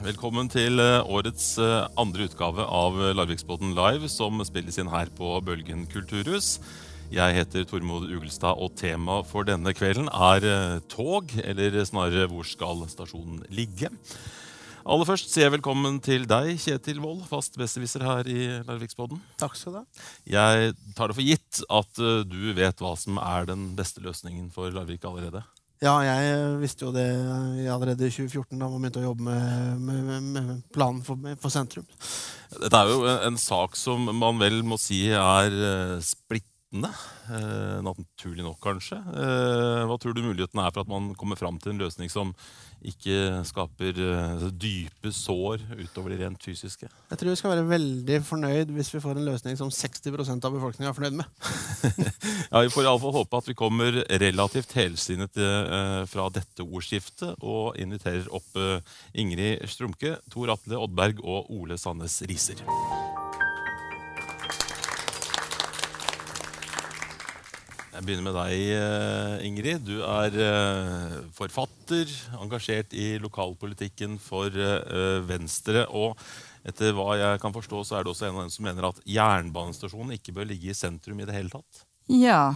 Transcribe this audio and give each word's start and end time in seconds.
Velkommen 0.00 0.48
til 0.48 0.80
eh, 0.80 1.02
årets 1.12 1.58
eh, 1.60 1.82
andre 2.00 2.24
utgave 2.24 2.64
av 2.64 2.94
Larviksbåten 3.18 3.74
Live, 3.76 4.08
som 4.08 4.40
spilles 4.48 4.78
inn 4.80 4.88
her 4.88 5.10
på 5.12 5.34
Bølgen 5.44 5.82
kulturhus. 5.92 6.54
Jeg 7.12 7.36
heter 7.36 7.66
Tormod 7.68 8.06
Ugelstad, 8.08 8.56
og 8.56 8.78
temaet 8.80 9.28
for 9.28 9.44
denne 9.44 9.74
kvelden 9.76 10.08
er 10.08 10.46
eh, 10.48 10.78
tog, 10.88 11.34
eller 11.44 11.76
snarere 11.84 12.30
hvor 12.32 12.48
skal 12.48 12.80
stasjonen 12.88 13.44
ligge? 13.52 13.92
Aller 14.88 15.04
først 15.04 15.34
sier 15.34 15.50
jeg 15.50 15.58
velkommen 15.58 16.00
til 16.00 16.24
deg, 16.24 16.54
Kjetil 16.64 17.04
Wold, 17.04 17.26
fast 17.28 17.60
besserwisser 17.60 18.00
her 18.00 18.24
i 18.24 18.40
Larviksbåten. 18.64 19.20
Takk 19.36 19.60
skal 19.60 19.76
du 19.76 19.82
ha. 19.82 19.86
Jeg 20.24 20.72
tar 20.96 21.12
det 21.12 21.20
for 21.20 21.28
gitt 21.28 21.60
at 21.68 22.00
eh, 22.00 22.22
du 22.24 22.54
vet 22.56 22.80
hva 22.80 22.96
som 22.96 23.20
er 23.20 23.52
den 23.52 23.74
beste 23.76 24.00
løsningen 24.00 24.48
for 24.54 24.72
Larvik 24.72 25.04
allerede. 25.04 25.44
Ja, 25.80 25.94
jeg 26.04 26.58
visste 26.60 26.84
jo 26.84 26.90
det 26.92 27.06
allerede 27.72 28.04
i 28.04 28.12
2014 28.12 28.58
da 28.60 28.66
man 28.68 28.82
begynte 28.82 29.00
å 29.00 29.06
jobbe 29.06 29.24
med, 29.24 29.78
med, 29.80 30.26
med 30.34 30.50
planen 30.76 31.00
for, 31.06 31.16
for, 31.40 31.52
sentrum. 31.52 31.86
Dette 32.52 32.82
er 32.82 32.90
jo 32.92 32.98
en, 33.06 33.22
en, 33.30 33.38
sak 33.40 33.78
som 33.80 34.04
man 34.12 34.36
vel 34.42 34.60
må 34.66 34.76
si 34.80 35.06
er 35.08 35.56
uh, 35.56 35.94
splittende. 36.70 36.90
Uh, 37.30 37.82
naturlig 37.82 38.44
nok, 38.44 38.58
kanskje. 38.62 38.96
Uh, 38.96 39.86
hva 39.86 39.98
tror 39.98 40.14
du 40.14 40.22
muligheten 40.22 40.58
er 40.58 40.70
for 40.72 40.82
at 40.82 40.88
man 40.88 41.14
kommer 41.14 41.36
fram 41.36 41.58
til 41.58 41.72
en 41.72 41.80
løsning 41.80 42.10
som 42.10 42.32
ikke 42.82 43.44
skaper 43.44 43.98
uh, 43.98 44.50
dype 44.52 45.12
sår 45.12 45.60
utover 45.78 46.10
det 46.10 46.20
rent 46.22 46.42
fysiske? 46.42 46.88
Jeg 46.88 47.18
tror 47.18 47.30
vi 47.30 47.36
skal 47.36 47.54
være 47.54 47.68
veldig 47.68 48.20
fornøyd 48.24 48.70
hvis 48.74 48.94
vi 48.94 49.00
får 49.00 49.18
en 49.18 49.28
løsning 49.28 49.56
som 49.58 49.70
60% 49.70 50.44
av 50.46 50.54
befolkninga 50.54 50.90
er 50.90 50.96
fornøyd 50.96 51.18
med. 51.18 51.26
ja, 52.50 52.60
Vi 52.64 52.72
får 52.72 52.86
iallfall 52.86 53.16
håpe 53.18 53.36
at 53.42 53.50
vi 53.50 53.58
kommer 53.58 54.02
relativt 54.20 54.74
helsinnet 54.78 55.34
fra 56.10 56.28
dette 56.32 56.64
ordskiftet 56.64 57.38
og 57.40 57.78
inviterer 57.80 58.28
opp 58.32 58.58
Ingrid 59.14 59.66
Strumke, 59.70 60.16
Tor 60.30 60.54
Atle 60.56 60.80
Oddberg 60.80 61.22
og 61.22 61.50
Ole 61.52 61.78
Sandnes 61.78 62.22
Riser. 62.30 62.64
Jeg 68.00 68.06
begynner 68.08 68.30
med 68.30 68.36
deg, 68.38 68.60
eh, 68.72 69.42
Ingrid. 69.44 69.82
Du 69.84 69.98
er 70.00 70.36
eh, 70.40 71.16
forfatter, 71.36 72.08
engasjert 72.40 72.94
i 72.96 73.18
lokalpolitikken 73.20 74.14
for 74.24 74.48
eh, 74.48 75.18
Venstre. 75.28 75.82
Og 75.92 76.16
etter 76.64 76.96
hva 76.96 77.18
jeg 77.20 77.42
kan 77.42 77.52
forstå, 77.52 77.82
så 77.84 77.98
er 77.98 78.06
du 78.06 78.14
også 78.14 78.30
en 78.30 78.38
av 78.38 78.46
dem 78.46 78.54
som 78.54 78.64
mener 78.64 78.88
at 78.88 79.02
jernbanestasjonen 79.04 80.16
ikke 80.16 80.32
bør 80.38 80.48
ligge 80.48 80.72
i 80.72 80.78
sentrum 80.78 81.20
i 81.20 81.28
det 81.28 81.36
hele 81.36 81.52
tatt. 81.52 81.84
Ja. 82.08 82.54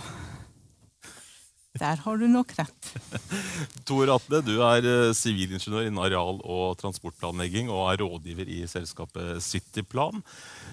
Der 1.75 1.98
har 1.98 2.19
du 2.20 2.28
nok 2.30 2.53
rett. 2.55 2.89
Tor 3.89 4.11
Atle, 4.14 4.39
du 4.47 4.53
er 4.62 4.86
sivilingeniør 5.19 5.89
innen 5.89 5.98
areal- 5.98 6.39
og 6.47 6.77
transportplanlegging 6.78 7.67
og 7.67 7.89
er 7.91 7.98
rådgiver 8.05 8.47
i 8.47 8.61
selskapet 8.70 9.42
Cityplan. 9.42 10.22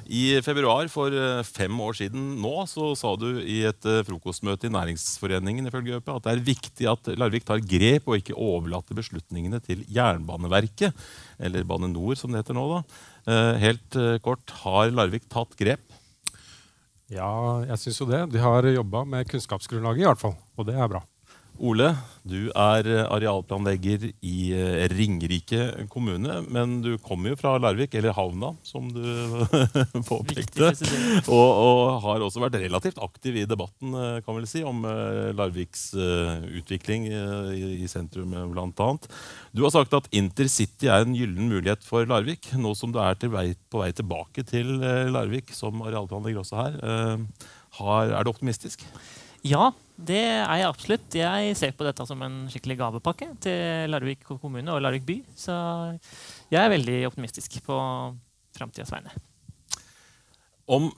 I 0.06 0.38
februar 0.46 0.86
for 0.94 1.10
eh, 1.10 1.42
fem 1.48 1.74
år 1.82 1.98
siden 1.98 2.36
nå 2.44 2.54
så 2.70 2.92
sa 3.00 3.16
du 3.18 3.40
i 3.42 3.64
et 3.66 3.88
eh, 3.90 4.04
frokostmøte 4.06 4.70
i 4.70 4.74
Næringsforeningen 4.76 5.72
ifølge 5.72 5.98
ØP, 5.98 6.12
at 6.14 6.28
det 6.28 6.36
er 6.36 6.44
viktig 6.52 6.90
at 6.94 7.10
Larvik 7.18 7.50
tar 7.50 7.66
grep 7.66 8.06
og 8.06 8.20
ikke 8.20 8.38
overlater 8.38 8.98
beslutningene 9.02 9.58
til 9.66 9.82
Jernbaneverket, 9.90 10.94
eller 11.42 11.66
Bane 11.66 11.90
Nor 11.90 12.14
som 12.20 12.30
det 12.30 12.44
heter 12.44 12.60
nå. 12.60 12.68
da. 12.76 13.02
Eh, 13.26 13.56
helt 13.66 14.00
kort, 14.22 14.54
har 14.62 14.94
Larvik 14.94 15.26
tatt 15.34 15.58
grep? 15.58 15.98
Ja, 17.11 17.60
jeg 17.67 17.76
syns 17.82 17.98
jo 18.00 18.06
det. 18.08 18.22
De 18.32 18.40
har 18.40 18.64
jobba 18.72 19.02
med 19.04 19.28
kunnskapsgrunnlaget, 19.28 20.06
i 20.06 20.08
hvert 20.08 20.22
fall. 20.22 20.38
Og 20.61 20.70
det 20.70 20.77
er 20.77 20.92
bra. 20.92 21.02
Ole, 21.61 21.92
du 22.26 22.48
er 22.58 22.88
eh, 22.89 23.04
arealplanlegger 23.05 24.08
i 24.26 24.38
eh, 24.55 24.86
Ringerike 24.89 25.86
kommune. 25.94 26.39
Men 26.49 26.80
du 26.82 26.95
kommer 27.04 27.33
jo 27.33 27.38
fra 27.38 27.52
Larvik, 27.61 27.94
eller 27.98 28.16
havna, 28.17 28.49
som 28.66 28.88
du 28.89 29.04
påpekte. 30.10 30.72
Og, 31.27 31.49
og, 31.52 31.82
har 32.05 32.26
også 32.26 32.42
vært 32.42 32.58
relativt 32.64 32.98
aktiv 33.04 33.38
i 33.44 33.45
debatten 33.49 33.94
eh, 33.94 34.17
kan 34.26 34.39
vel 34.39 34.49
si, 34.49 34.64
om 34.66 34.82
Larviks 35.38 35.92
utvikling 35.94 37.05
i, 37.11 37.86
sentrum, 37.92 38.33
bl.a. 38.55 38.89
Du 39.54 39.61
har 39.67 39.76
sagt 39.76 39.93
at 39.98 40.10
intercity 40.17 40.89
er 40.89 41.05
en 41.05 41.17
gyllen 41.17 41.52
mulighet 41.52 41.86
for 41.86 42.10
Larvik, 42.10 42.49
nå 42.58 42.73
som 42.80 42.93
du 42.93 43.02
er 43.04 43.20
vei, 43.30 43.52
på 43.70 43.83
vei 43.83 43.92
tilbake 43.93 44.48
til 44.49 44.80
Larvik 45.14 45.54
som 45.54 45.83
arealplanlegger 45.86 46.42
også 46.42 46.61
her. 46.64 46.80
Har, 47.78 48.16
er 48.17 48.26
du 48.26 48.33
optimistisk? 48.33 48.88
Ja, 49.45 49.72
det 50.08 50.22
er 50.23 50.58
jeg 50.62 50.70
absolutt. 50.70 51.17
Jeg 51.17 51.58
ser 51.60 51.76
på 51.78 51.86
dette 51.88 52.06
som 52.08 52.22
en 52.26 52.42
skikkelig 52.52 52.78
gavepakke 52.80 53.30
til 53.44 53.92
Larvik 53.92 54.26
kommune 54.30 54.73
og 54.73 54.82
Larvik 54.84 55.06
by. 55.08 55.20
Så 55.38 55.54
jeg 56.52 56.62
er 56.62 56.73
veldig 56.73 56.98
optimistisk 57.12 57.60
på 57.66 57.78
framtidas 58.58 58.92
vegne. 58.94 59.14
Om 60.72 60.92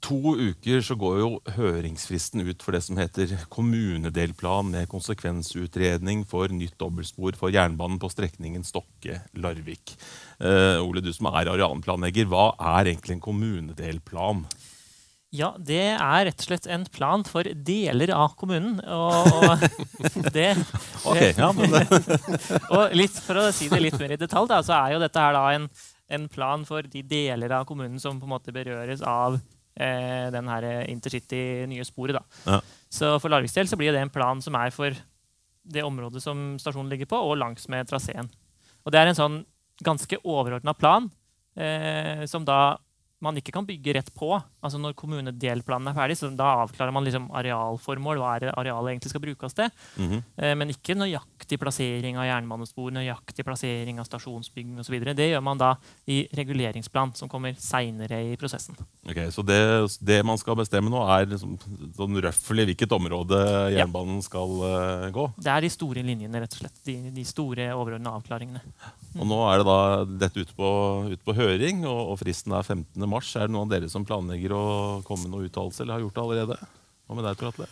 to 0.00 0.32
uker 0.32 0.80
så 0.84 0.96
går 0.98 1.18
jo 1.20 1.28
høringsfristen 1.56 2.42
ut 2.48 2.64
for 2.64 2.74
det 2.74 2.82
som 2.86 2.98
heter 3.00 3.34
kommunedelplan 3.52 4.72
med 4.72 4.88
konsekvensutredning 4.90 6.24
for 6.28 6.52
nytt 6.52 6.78
dobbeltspor 6.80 7.36
for 7.38 7.52
jernbanen 7.52 8.00
på 8.00 8.10
strekningen 8.12 8.64
Stokke-Larvik. 8.66 9.94
Uh, 10.40 10.80
Ole, 10.80 11.04
du 11.04 11.12
som 11.12 11.28
er 11.30 11.52
arealplanlegger, 11.52 12.30
hva 12.32 12.50
er 12.78 12.94
egentlig 12.94 13.18
en 13.18 13.24
kommunedelplan? 13.28 14.46
Ja, 15.30 15.52
det 15.62 15.92
er 15.94 16.24
rett 16.26 16.42
og 16.42 16.48
slett 16.48 16.64
en 16.66 16.82
plan 16.90 17.22
for 17.22 17.46
deler 17.46 18.10
av 18.16 18.32
kommunen. 18.38 18.80
Og, 18.82 19.28
og 19.30 20.32
det, 20.34 20.48
okay, 21.08 21.30
ja, 21.38 21.52
og 22.74 22.96
litt, 22.98 23.14
For 23.14 23.38
å 23.38 23.44
si 23.54 23.68
det 23.70 23.78
litt 23.84 23.98
mer 24.00 24.16
i 24.16 24.18
detalj, 24.18 24.50
da, 24.50 24.58
så 24.66 24.74
er 24.80 24.96
jo 24.96 25.04
dette 25.04 25.22
her 25.22 25.36
da 25.38 25.44
en, 25.54 25.68
en, 26.10 26.26
plan 26.32 26.66
for 26.66 26.82
de 26.82 27.04
deler 27.06 27.54
av 27.54 27.68
kommunen 27.68 28.02
som 28.02 28.18
på 28.18 28.26
en 28.26 28.34
måte 28.34 28.54
berøres 28.54 29.06
av 29.06 29.38
eh, 29.38 30.26
den 30.34 30.50
her 30.50 30.66
intercity 30.90 31.44
nye 31.70 31.86
sporet. 31.86 32.18
da. 32.18 32.42
Ja. 32.50 32.58
Så 32.90 33.14
for 33.22 33.30
Larviks 33.30 33.54
del 33.54 33.70
så 33.70 33.78
blir 33.78 33.94
det 33.94 34.02
en 34.02 34.10
plan 34.10 34.42
som 34.42 34.58
er 34.58 34.74
for 34.74 34.98
det 35.70 35.86
området 35.86 36.26
som 36.26 36.56
stasjonen 36.58 36.90
ligger 36.90 37.06
på, 37.06 37.22
og 37.22 37.38
langs 37.38 37.70
med 37.70 37.86
traseen. 37.86 38.26
Og 38.82 38.90
det 38.90 38.98
er 38.98 39.12
en 39.12 39.22
sånn 39.22 39.42
ganske 39.86 40.18
overordna 40.26 40.74
plan 40.74 41.06
eh, 41.54 42.26
som 42.26 42.42
da 42.42 42.80
man 43.24 43.36
ikke 43.36 43.52
kan 43.54 43.66
bygge 43.68 43.94
rett 43.96 44.10
på. 44.16 44.32
Altså 44.64 44.80
Når 44.80 44.96
kommunedelplanen 44.98 45.90
er 45.90 45.96
ferdig, 45.96 46.16
så 46.18 46.30
da 46.36 46.64
avklarer 46.64 46.94
man 46.94 47.04
liksom 47.06 47.28
arealformål. 47.36 48.20
hva 48.20 48.34
er 48.36 48.46
det 48.46 48.54
arealet 48.56 48.94
egentlig 48.94 49.12
skal 49.12 49.24
brukes 49.24 49.54
til. 49.54 49.70
Mm 49.96 50.08
-hmm. 50.10 50.54
Men 50.56 50.70
ikke 50.70 50.94
nøyaktig 50.94 51.58
plassering 51.58 52.16
av 52.16 52.26
jernbanespor, 52.26 52.90
nøyaktig 52.90 53.44
plassering 53.44 53.98
av 54.00 54.06
stasjonsbygging 54.06 54.78
osv. 54.80 55.14
Det 55.14 55.30
gjør 55.30 55.42
man 55.42 55.58
da 55.58 55.76
i 56.06 56.26
reguleringsplan, 56.34 57.14
som 57.14 57.28
kommer 57.28 57.54
seinere 57.58 58.32
i 58.32 58.36
prosessen. 58.36 58.76
Ok, 59.06 59.32
Så 59.32 59.42
det, 59.42 59.98
det, 60.00 60.24
man 60.24 60.38
skal 60.38 60.56
bestemme 60.56 60.90
nå, 60.90 61.00
er 61.08 61.26
liksom, 61.26 61.58
sånn 61.96 62.22
røftlig 62.22 62.66
hvilket 62.66 62.92
område 62.92 63.36
jernbanen 63.72 64.16
ja. 64.16 64.22
skal 64.22 64.48
uh, 64.48 65.10
gå? 65.10 65.32
Det 65.36 65.50
er 65.50 65.60
de 65.60 65.70
store 65.70 66.02
linjene, 66.02 66.40
rett 66.40 66.52
og 66.52 66.58
slett. 66.58 66.84
De, 66.84 67.10
de 67.10 67.24
store 67.24 67.74
overordnede 67.74 68.14
avklaringene. 68.16 68.60
Og 69.18 69.26
nå 69.26 69.38
er 69.50 69.58
det 69.58 69.66
da 69.66 70.04
dette 70.04 70.44
ute 70.44 70.54
på, 70.54 70.68
ut 71.10 71.24
på 71.24 71.34
høring, 71.34 71.84
og, 71.88 72.12
og 72.12 72.18
fristen 72.20 72.52
er 72.52 72.62
15 72.62 73.09
mars. 73.10 73.30
Er 73.36 73.48
det 73.48 73.54
noen 73.54 73.68
av 73.68 73.74
dere 73.74 73.90
som 73.92 74.06
planlegger 74.06 74.54
å 74.56 74.64
komme 75.06 75.26
med 75.26 75.34
noen 75.34 75.48
uttalelse, 75.48 75.82
eller 75.84 75.98
har 75.98 76.04
gjort 76.04 76.16
det 76.16 76.24
allerede? 76.24 76.58
Hva 77.06 77.18
med 77.18 77.26
deg, 77.26 77.40
Tor 77.40 77.50
Atle? 77.50 77.68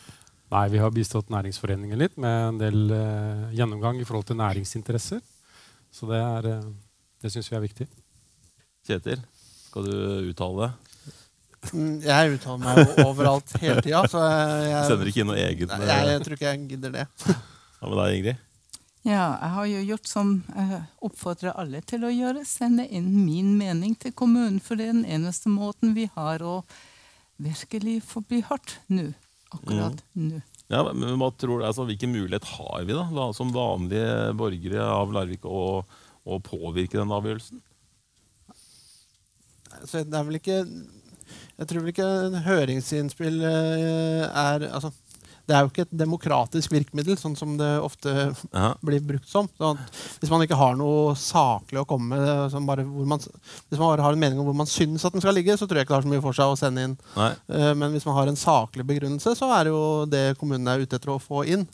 Nei, 0.48 0.64
Vi 0.72 0.80
har 0.80 0.92
bistått 0.94 1.32
Næringsforeningen 1.32 2.00
litt 2.00 2.16
med 2.20 2.36
en 2.48 2.60
del 2.60 2.92
uh, 2.92 3.48
gjennomgang 3.54 4.00
i 4.00 4.06
forhold 4.08 4.26
til 4.30 4.38
næringsinteresser. 4.40 5.20
Så 5.92 6.08
det, 6.08 6.20
er, 6.20 6.48
uh, 6.58 6.70
det 7.22 7.32
syns 7.34 7.50
vi 7.52 7.58
er 7.58 7.64
viktig. 7.66 7.88
Kjetil, 8.88 9.22
skal 9.68 9.88
du 9.88 9.96
uttale 10.32 10.66
deg? 10.66 10.84
Mm, 11.74 11.94
jeg 12.00 12.34
uttaler 12.38 12.60
meg 12.64 13.00
overalt 13.04 13.54
hele 13.60 13.82
tida. 13.84 14.04
Sender 14.08 15.10
ikke 15.10 15.24
inn 15.24 15.32
noe 15.32 15.40
eget? 15.42 15.68
Nei, 15.68 15.88
jeg, 15.90 16.12
jeg 16.14 16.26
tror 16.26 16.38
ikke 16.38 16.52
jeg 16.52 16.66
gidder 16.72 16.94
det. 17.00 17.08
Hva 17.78 17.90
med 17.90 17.98
deg, 18.00 18.18
Ingrid? 18.20 18.44
Ja, 19.08 19.38
jeg 19.40 19.52
har 19.54 19.68
jo 19.70 19.84
gjort 19.88 20.08
som 20.10 20.32
jeg 20.52 20.82
oppfordrer 21.06 21.56
alle 21.56 21.80
til 21.88 22.02
å 22.04 22.12
gjøre. 22.12 22.44
Sende 22.44 22.84
inn 22.92 23.08
min 23.24 23.54
mening 23.56 23.94
til 23.96 24.12
kommunen. 24.12 24.58
For 24.60 24.76
det 24.76 24.90
er 24.90 24.98
den 24.98 25.08
eneste 25.08 25.48
måten 25.48 25.94
vi 25.96 26.04
har 26.12 26.44
å 26.44 26.60
virkelig 27.40 28.02
få 28.04 28.20
bli 28.28 28.42
hardt 28.44 28.76
nå. 28.92 29.08
Akkurat 29.54 30.02
mm. 30.12 30.26
nå. 30.28 30.42
Ja, 30.68 30.82
men 30.92 31.16
hva 31.16 31.30
tror 31.32 31.62
du, 31.62 31.64
altså, 31.64 31.86
Hvilken 31.88 32.12
mulighet 32.12 32.44
har 32.58 32.84
vi 32.84 32.92
da, 32.92 33.30
som 33.32 33.54
vanlige 33.54 34.34
borgere 34.36 34.84
av 34.84 35.14
Larvik 35.16 35.46
å, 35.48 35.80
å 36.28 36.40
påvirke 36.44 37.00
den 37.00 37.14
avgjørelsen? 37.16 37.62
Altså, 39.78 40.04
det 40.04 40.18
er 40.18 40.26
vel 40.28 40.40
ikke 40.40 40.58
Jeg 40.58 41.70
tror 41.70 41.86
vel 41.86 41.94
ikke 41.94 42.42
høringsinnspill 42.44 43.40
eh, 43.48 44.26
er 44.28 44.68
altså, 44.68 44.92
det 45.48 45.56
er 45.56 45.64
jo 45.64 45.70
ikke 45.70 45.86
et 45.86 45.94
demokratisk 45.96 46.72
virkemiddel, 46.74 47.16
sånn 47.16 47.36
som 47.38 47.54
det 47.56 47.70
ofte 47.80 48.12
ja. 48.28 48.68
blir 48.84 49.00
brukt 49.04 49.28
som. 49.30 49.48
Sånn 49.56 49.80
hvis 50.20 50.32
man 50.32 50.44
ikke 50.44 50.58
har 50.60 50.76
noe 50.76 51.14
saklig 51.18 51.80
å 51.80 51.86
komme 51.88 52.18
med, 52.18 52.56
man, 53.08 53.24
hvis 53.24 53.80
man 53.80 53.86
bare 53.86 54.04
har 54.04 54.16
en 54.16 54.20
mening 54.20 54.42
om 54.42 54.50
hvor 54.50 54.58
man 54.60 54.68
syns 54.68 55.06
at 55.08 55.16
den 55.16 55.24
skal 55.24 55.36
ligge, 55.38 55.56
så 55.56 55.64
tror 55.64 55.80
jeg 55.80 55.88
ikke 55.88 55.94
det 55.94 56.00
har 56.02 56.06
så 56.08 56.12
mye 56.12 56.24
for 56.26 56.36
seg 56.36 56.52
å 56.52 56.60
sende 56.60 56.84
inn. 56.84 56.98
Nei. 57.16 57.32
Eh, 57.48 57.72
men 57.80 57.96
hvis 57.96 58.04
man 58.08 58.18
har 58.18 58.28
en 58.28 58.40
saklig 58.40 58.84
begrunnelse, 58.88 59.32
så 59.38 59.50
er 59.56 59.66
det 59.66 59.72
jo 59.72 59.82
det 60.10 60.24
kommunen 60.40 60.68
er 60.68 60.84
ute 60.84 61.00
etter 61.00 61.14
å 61.14 61.20
få 61.22 61.46
inn. 61.48 61.64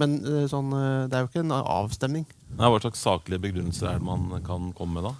Men 0.00 0.18
sånn, 0.50 0.74
det 1.08 1.16
er 1.16 1.22
jo 1.24 1.30
ikke 1.30 1.44
en 1.44 1.54
avstemning. 1.56 2.26
Nei, 2.58 2.68
hva 2.68 2.80
slags 2.82 3.00
saklige 3.04 3.40
begrunnelser 3.46 3.92
er 3.92 4.00
det 4.00 4.04
man 4.04 4.42
kan 4.44 4.72
komme 4.76 4.98
med 4.98 5.06
da? 5.08 5.14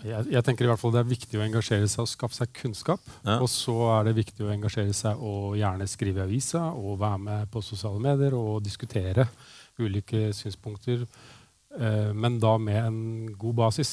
Jeg, 0.00 0.30
jeg, 0.32 0.42
tenker 0.46 0.64
i 0.64 0.68
hvert 0.70 0.80
fall 0.80 0.94
Det 0.94 1.02
er 1.02 1.08
viktig 1.10 1.38
å 1.38 1.42
engasjere 1.44 1.88
seg 1.90 2.04
og 2.04 2.10
skaffe 2.10 2.38
seg 2.38 2.52
kunnskap. 2.56 3.02
Ja. 3.24 3.38
Og 3.40 3.48
så 3.52 3.74
er 3.98 4.08
det 4.08 4.16
viktig 4.16 4.46
å 4.46 4.52
engasjere 4.52 4.94
seg 4.96 5.20
og 5.20 5.58
gjerne 5.60 5.88
skrive 5.90 6.22
i 6.22 6.24
avisa 6.24 6.70
og 6.72 7.00
være 7.02 7.20
med 7.26 7.50
på 7.52 7.62
sosiale 7.64 8.00
medier 8.02 8.36
og 8.38 8.62
diskutere 8.64 9.26
ulike 9.80 10.30
synspunkter, 10.36 11.06
eh, 11.78 12.10
men 12.12 12.40
da 12.40 12.56
med 12.60 12.80
en 12.82 13.02
god 13.40 13.60
basis. 13.62 13.92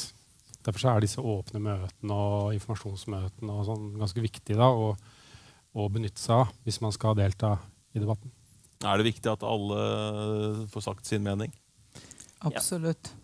Derfor 0.66 0.90
er 0.92 1.06
disse 1.06 1.24
åpne 1.24 1.62
møtene 1.64 2.16
og 2.16 2.56
informasjonsmøtene 2.58 3.54
og 3.54 3.68
sånn 3.70 3.86
ganske 4.00 4.24
viktige 4.24 4.60
da, 4.60 4.68
å, 4.68 4.92
å 5.78 5.88
benytte 5.92 6.20
seg 6.20 6.44
av 6.44 6.52
hvis 6.68 6.82
man 6.84 6.96
skal 6.96 7.16
delta 7.20 7.56
i 7.96 8.04
debatten. 8.04 8.34
Er 8.84 9.00
det 9.00 9.08
viktig 9.08 9.32
at 9.32 9.46
alle 9.48 10.68
får 10.74 10.90
sagt 10.90 11.08
sin 11.08 11.24
mening? 11.26 11.56
Absolutt. 12.46 13.14
Ja 13.14 13.24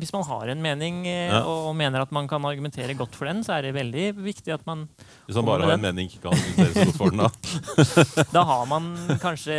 hvis 0.00 0.12
man 0.14 0.24
har 0.24 0.48
en 0.48 0.62
mening 0.64 1.02
eh, 1.04 1.28
ja. 1.28 1.42
og 1.44 1.74
mener 1.76 2.00
at 2.00 2.12
man 2.14 2.24
kan 2.28 2.42
argumentere 2.48 2.94
godt 2.96 3.12
for 3.18 3.28
den, 3.28 3.42
så 3.44 3.58
er 3.58 3.66
det 3.66 3.74
veldig 3.76 4.06
viktig 4.24 4.54
at 4.54 4.64
man 4.64 4.86
Hvis 5.26 5.36
man 5.36 5.46
bare 5.50 5.68
har 5.68 5.76
en 5.76 5.84
mening, 5.84 6.08
ikke 6.08 6.22
kan 6.24 6.32
argumentere 6.32 6.72
så 6.72 6.86
godt 6.88 6.96
for 6.96 7.12
den, 7.12 7.20
da? 7.20 8.24
da 8.36 8.44
har 8.48 8.64
man 8.70 8.88
kanskje 9.20 9.56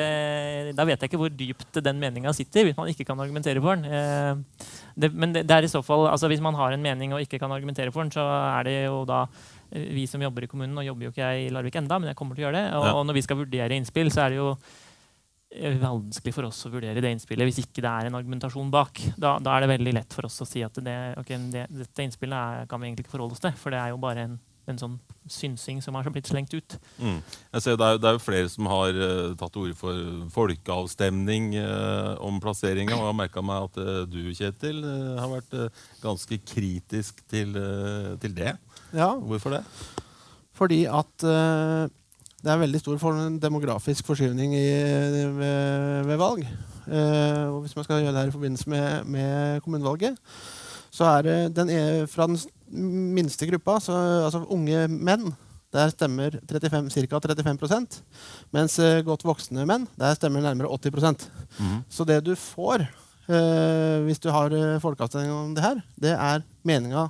Da 0.73 0.87
vet 0.89 0.97
jeg 0.97 1.11
ikke 1.11 1.21
hvor 1.21 1.29
dypt 1.29 1.77
den 1.85 2.01
meninga 2.01 2.33
sitter, 2.33 2.65
hvis 2.65 2.77
man 2.79 2.89
ikke 2.89 3.05
kan 3.05 3.21
argumentere 3.21 3.61
for 3.61 3.77
den. 3.77 3.85
Eh, 3.85 4.71
det, 4.97 5.11
men 5.13 5.35
det, 5.37 5.45
det, 5.45 5.57
er 5.57 5.67
i 5.67 5.71
så 5.71 5.83
fall, 5.85 6.07
altså 6.09 6.27
Hvis 6.31 6.41
man 6.41 6.57
har 6.57 6.73
en 6.73 6.81
mening 6.81 7.13
og 7.13 7.21
ikke 7.21 7.37
kan 7.37 7.53
argumentere 7.53 7.93
for 7.93 8.01
den, 8.01 8.11
så 8.11 8.25
er 8.25 8.65
det 8.65 8.77
jo 8.87 9.03
da 9.05 9.27
eh, 9.69 9.85
vi 9.93 10.07
som 10.09 10.21
jobber 10.25 10.47
i 10.47 10.49
kommunen, 10.49 10.77
og 10.81 10.87
jobber 10.89 11.07
jo 11.07 11.13
ikke 11.13 11.29
jeg 11.29 11.45
i 11.45 11.53
Larvik 11.53 11.77
enda, 11.77 12.01
men 12.01 12.09
jeg 12.09 12.17
kommer 12.17 12.33
til 12.33 12.47
å 12.47 12.49
gjøre 12.49 12.57
det. 12.57 12.65
Og, 12.73 12.87
ja. 12.89 12.95
og 12.97 13.05
når 13.05 13.19
vi 13.19 13.25
skal 13.27 13.39
vurdere 13.45 13.77
innspill, 13.77 14.09
så 14.09 14.25
er 14.25 14.33
det 14.33 14.41
jo 14.41 14.55
vanskelig 15.81 16.33
for 16.35 16.47
oss 16.47 16.63
å 16.67 16.71
vurdere 16.73 17.01
det 17.03 17.11
innspillet 17.13 17.49
hvis 17.49 17.61
ikke 17.63 17.83
det 17.83 17.91
er 17.91 18.09
en 18.09 18.17
argumentasjon 18.17 18.71
bak. 18.73 19.01
Da, 19.17 19.35
da 19.43 19.55
er 19.55 19.63
det 19.63 19.73
veldig 19.75 19.93
lett 19.99 20.15
for 20.15 20.27
oss 20.29 20.41
å 20.41 20.47
si 20.49 20.63
at 20.65 20.77
det, 20.83 20.97
okay, 21.19 21.37
det, 21.53 21.67
dette 21.73 22.07
innspillet 22.07 22.37
er, 22.37 22.65
kan 22.69 22.81
vi 22.81 22.89
egentlig 22.89 23.05
ikke 23.05 23.15
forholde 23.17 23.37
oss 23.37 23.43
til. 23.43 23.53
For 23.59 23.73
det 23.73 23.81
er 23.81 23.93
jo 23.93 24.01
bare 24.01 24.25
en, 24.27 24.35
en 24.71 24.81
sånn 24.81 24.97
synsing 25.29 25.79
som 25.83 25.95
har 25.95 26.09
blitt 26.11 26.31
slengt 26.31 26.55
ut. 26.55 26.77
Mm. 26.97 27.21
Jeg 27.53 27.65
ser 27.65 27.79
det 27.79 27.87
er, 27.87 28.01
det 28.01 28.09
er 28.09 28.17
jo 28.17 28.23
flere 28.23 28.51
som 28.51 28.69
har 28.71 28.97
uh, 28.97 29.33
tatt 29.39 29.53
til 29.55 29.67
orde 29.67 29.79
for 29.79 30.03
folkeavstemning 30.35 31.53
uh, 31.61 32.13
om 32.25 32.41
plasseringa. 32.43 32.95
Og 32.97 33.05
jeg 33.05 33.11
har 33.11 33.19
merka 33.21 33.45
meg 33.45 33.69
at 33.69 33.81
uh, 33.83 33.95
du, 34.09 34.21
Kjetil, 34.33 34.83
har 35.19 35.31
vært 35.31 35.57
ganske 36.03 36.39
kritisk 36.49 37.21
til, 37.31 37.53
til 38.23 38.39
det. 38.39 38.55
Ja. 38.93 39.13
Hvorfor 39.21 39.59
det? 39.59 39.65
Fordi 40.53 40.83
at 40.85 41.23
det 42.43 42.51
er 42.51 42.59
veldig 42.59 42.81
stor 42.81 42.97
for 42.99 43.19
demografisk 43.39 44.07
forskyvning 44.09 44.55
i, 44.57 44.65
ved, 45.37 46.03
ved, 46.09 46.17
valg. 46.19 46.43
Eh, 46.43 47.45
og 47.47 47.61
hvis 47.63 47.75
man 47.77 47.85
skal 47.87 48.01
gjøre 48.03 48.11
det 48.11 48.23
her 48.25 48.33
i 48.33 48.35
forbindelse 48.35 48.69
med, 48.69 49.07
med 49.15 49.61
kommunevalget, 49.63 50.17
så 50.93 51.07
er 51.15 51.25
det 51.25 51.37
den 51.55 51.71
er 51.71 52.03
fra 52.11 52.27
den 52.27 52.37
minste 53.15 53.47
gruppa, 53.47 53.79
så, 53.79 53.95
altså 54.25 54.43
unge 54.51 54.85
menn, 54.91 55.31
der 55.73 55.89
stemmer 55.89 56.35
ca. 56.45 57.19
35 57.23 58.03
Mens 58.53 58.77
eh, 58.79 59.01
godt 59.07 59.23
voksne 59.25 59.65
menn, 59.65 59.87
der 59.97 60.13
stemmer 60.19 60.43
nærmere 60.43 60.69
80 60.69 61.29
mm. 61.59 61.79
Så 61.89 62.05
det 62.05 62.19
du 62.27 62.35
får 62.35 62.83
eh, 62.83 64.03
hvis 64.05 64.19
du 64.19 64.29
har 64.35 64.53
eh, 64.53 64.81
folkeavstemning 64.83 65.31
om 65.31 65.55
det 65.55 65.63
her, 65.63 65.81
det 65.95 66.13
er 66.13 66.43
meninga 66.63 67.07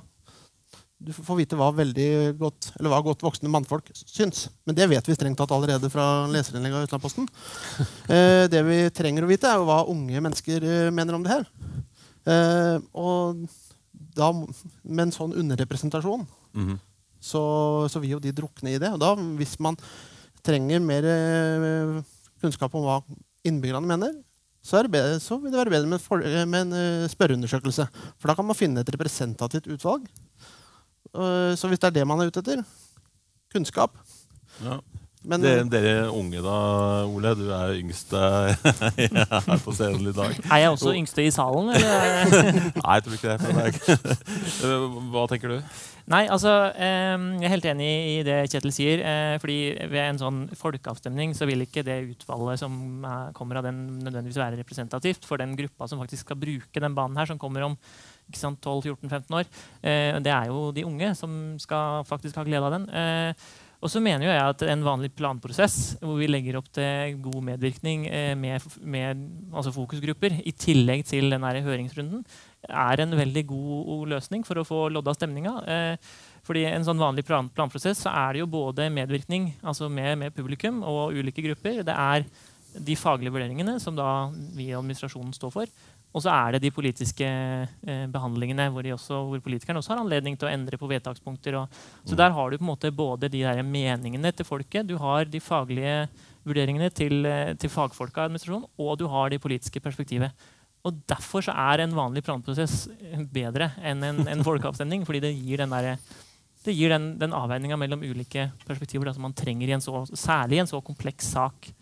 du 1.04 1.12
får 1.12 1.36
vite 1.36 1.56
hva 1.58 1.68
veldig 1.74 2.08
godt, 2.40 2.70
eller 2.78 2.92
hva 2.92 3.00
godt 3.04 3.24
voksne 3.24 3.50
mannfolk 3.52 3.90
syns. 3.94 4.46
Men 4.64 4.76
det 4.78 4.86
vet 4.88 5.08
vi 5.08 5.16
strengt 5.16 5.36
tatt 5.40 5.52
allerede 5.52 5.90
fra 5.92 6.24
leserinnlegget 6.32 6.78
av 6.78 6.88
Utenlandsposten. 6.88 7.28
Eh, 8.14 8.44
det 8.52 8.60
vi 8.66 8.76
trenger 8.94 9.24
å 9.24 9.28
vite, 9.28 9.48
er 9.48 9.58
jo 9.58 9.64
hva 9.66 9.78
unge 9.90 10.20
mennesker 10.22 10.64
eh, 10.68 10.90
mener 10.94 11.16
om 11.16 11.22
det 11.24 11.32
her. 11.32 11.46
Eh, 12.28 12.76
og 13.00 13.46
da, 14.16 14.28
med 14.84 15.06
en 15.06 15.14
sånn 15.14 15.32
underrepresentasjon 15.40 16.26
mm 16.26 16.66
-hmm. 16.68 16.76
så, 17.20 17.42
så, 17.90 18.00
vil 18.00 18.14
jo 18.14 18.20
de 18.20 18.32
drukne 18.32 18.74
i 18.74 18.78
det. 18.78 18.92
Og 18.92 19.00
da, 19.00 19.14
hvis 19.40 19.56
man 19.58 19.76
trenger 20.44 20.84
mer 20.84 21.04
eh, 21.04 22.02
kunnskap 22.40 22.74
om 22.74 22.84
hva 22.84 23.00
innbyggerne 23.44 23.88
mener, 23.88 24.12
så, 24.62 24.84
bedre, 24.88 25.20
så, 25.20 25.38
vil 25.40 25.50
det 25.50 25.58
være 25.58 25.70
bedre 25.70 25.88
med, 25.88 26.00
for, 26.00 26.18
med 26.46 26.60
en 26.60 26.72
uh, 26.72 27.08
spørreundersøkelse. 27.08 27.84
For 28.16 28.28
da 28.28 28.34
kan 28.34 28.46
man 28.46 28.56
finne 28.56 28.80
et 28.80 28.88
representativt 28.88 29.66
utvalg 29.68 30.06
Eh, 30.08 30.62
så 31.14 31.70
hvis 31.70 31.80
det 31.82 31.90
er 31.90 31.96
det 32.00 32.08
man 32.08 32.20
er 32.20 32.32
ute 32.32 32.42
etter 32.42 32.64
kunnskap 33.54 33.94
ja. 34.64 34.80
Men, 35.24 35.40
dere, 35.40 35.62
dere, 35.72 35.92
unge, 36.12 36.40
da, 36.44 36.56
Ole. 37.08 37.32
Du 37.38 37.46
er 37.56 37.78
yngste 37.78 38.20
her 38.20 39.62
på 39.64 39.72
scenen 39.72 40.10
i 40.10 40.12
dag. 40.12 40.36
Er 40.50 40.60
jeg 40.60 40.74
også 40.74 40.92
yngste 40.92 41.24
i 41.24 41.32
salen? 41.32 41.70
Nei, 41.72 42.98
jeg 42.98 43.06
tror 43.06 43.16
ikke 43.16 43.36
det. 43.40 43.96
Hva 45.14 45.24
tenker 45.32 45.54
du? 45.54 45.80
Nei, 46.12 46.26
altså, 46.28 46.52
Jeg 46.76 47.46
er 47.46 47.54
helt 47.54 47.68
enig 47.70 47.88
i 47.88 48.18
det 48.26 48.36
Kjetil 48.52 48.74
sier. 48.76 49.00
Eh, 49.00 49.36
fordi 49.40 49.58
Ved 49.88 50.02
en 50.02 50.20
sånn 50.20 50.42
folkeavstemning 50.60 51.32
så 51.36 51.48
vil 51.48 51.64
ikke 51.64 51.86
det 51.86 52.02
utvalget 52.10 52.60
som 52.60 52.76
kommer 53.32 53.62
av 53.62 53.70
den, 53.70 53.80
nødvendigvis 54.04 54.42
være 54.42 54.60
representativt 54.60 55.24
for 55.24 55.40
den 55.40 55.56
gruppa 55.56 55.88
som 55.88 56.04
faktisk 56.04 56.28
skal 56.28 56.40
bruke 56.42 56.84
den 56.84 56.98
banen 56.98 57.16
her, 57.16 57.32
som 57.32 57.40
kommer 57.40 57.64
om 57.70 57.78
12-14-15 58.32 59.36
år. 59.36 59.50
Eh, 59.82 60.16
det 60.22 60.32
er 60.32 60.48
jo 60.48 60.70
de 60.74 60.86
unge 60.86 61.12
som 61.18 61.58
skal 61.60 62.04
faktisk 62.08 62.36
ha 62.36 62.46
glede 62.46 62.64
av 62.64 62.74
den. 62.78 62.88
Eh, 62.88 63.46
og 63.84 63.90
så 63.92 64.00
mener 64.00 64.24
jeg 64.24 64.40
at 64.40 64.62
en 64.64 64.84
vanlig 64.86 65.10
planprosess 65.12 65.98
hvor 66.00 66.16
vi 66.16 66.28
legger 66.30 66.56
opp 66.56 66.70
til 66.72 67.18
god 67.20 67.42
medvirkning 67.50 68.06
eh, 68.08 68.32
med, 68.32 68.64
med 68.80 69.26
altså 69.52 69.74
fokusgrupper, 69.74 70.38
i 70.40 70.54
tillegg 70.56 71.04
til 71.04 71.28
den 71.34 71.44
høringsrunden, 71.44 72.24
er 72.64 73.00
en 73.02 73.12
veldig 73.12 73.44
god 73.50 74.08
løsning 74.14 74.46
for 74.48 74.56
å 74.56 74.64
få 74.64 74.86
lodda 74.88 75.12
stemninga. 75.12 75.98
fordi 76.42 76.64
en 76.64 76.84
sånn 76.84 76.98
vanlig 76.98 77.26
plan, 77.28 77.50
planprosess 77.52 78.06
så 78.06 78.08
er 78.08 78.32
det 78.32 78.40
jo 78.40 78.46
både 78.48 78.88
medvirkning 78.88 79.52
altså 79.60 79.90
med, 79.92 80.16
med 80.18 80.32
publikum 80.32 80.80
og 80.82 81.12
ulike 81.12 81.44
grupper. 81.44 81.82
Det 81.84 81.92
er 81.92 82.24
de 82.74 82.96
faglige 82.98 83.34
vurderingene 83.34 83.76
som 83.82 83.94
da 83.96 84.30
vi 84.56 84.70
i 84.70 84.76
administrasjonen 84.76 85.34
står 85.36 85.52
for. 85.54 85.74
Og 86.14 86.22
så 86.22 86.30
er 86.30 86.54
det 86.54 86.62
de 86.62 86.70
politiske 86.74 87.26
eh, 87.26 88.04
behandlingene 88.12 88.68
hvor, 88.70 88.86
også, 88.94 89.18
hvor, 89.26 89.40
politikerne 89.42 89.80
også 89.80 89.94
har 89.94 90.02
anledning 90.04 90.36
til 90.38 90.46
å 90.46 90.52
endre 90.52 90.78
på 90.78 90.88
vedtakspunkter. 90.90 91.56
Og, 91.58 91.80
så 92.04 92.14
mm. 92.14 92.20
der 92.20 92.36
har 92.36 92.50
du 92.50 92.58
på 92.60 92.62
en 92.62 92.70
måte 92.70 92.92
både 92.94 93.30
de 93.32 93.42
der 93.42 93.62
meningene 93.66 94.30
til 94.30 94.46
folket, 94.46 94.86
du 94.86 94.94
har 95.02 95.26
de 95.26 95.42
faglige 95.42 96.04
vurderingene 96.46 96.90
til, 96.94 97.26
eh, 97.26 97.54
til 97.58 97.72
fagfolka 97.72 98.22
i 98.22 98.28
administrasjonen, 98.28 98.68
og 98.78 98.98
du 99.00 99.08
har 99.10 99.34
det 99.34 99.42
politiske 99.42 99.82
perspektivet. 99.82 100.46
Og 100.84 101.02
Derfor 101.08 101.42
så 101.42 101.54
er 101.56 101.82
en 101.82 101.96
vanlig 101.96 102.22
planprosess 102.22 102.84
bedre 103.32 103.72
enn 103.82 104.04
en, 104.06 104.26
en 104.28 104.44
folkeavstemning. 104.48 105.02
fordi 105.08 105.24
det 105.24 105.34
gir 105.34 105.64
den, 105.64 105.74
der, 105.74 105.98
det 106.62 106.76
gir 106.78 106.94
den, 106.94 107.16
den 107.18 107.34
avveininga 107.34 107.80
mellom 107.80 108.04
ulike 108.06 108.52
perspektiver 108.68 109.10
som 109.10 109.26
man 109.26 109.34
trenger, 109.34 109.66
i 109.66 109.74
en 109.74 109.82
så, 109.82 110.04
særlig 110.14 110.60
i 110.60 110.62
en 110.62 110.70
så 110.70 110.84
kompleks 110.84 111.34
sak 111.34 111.74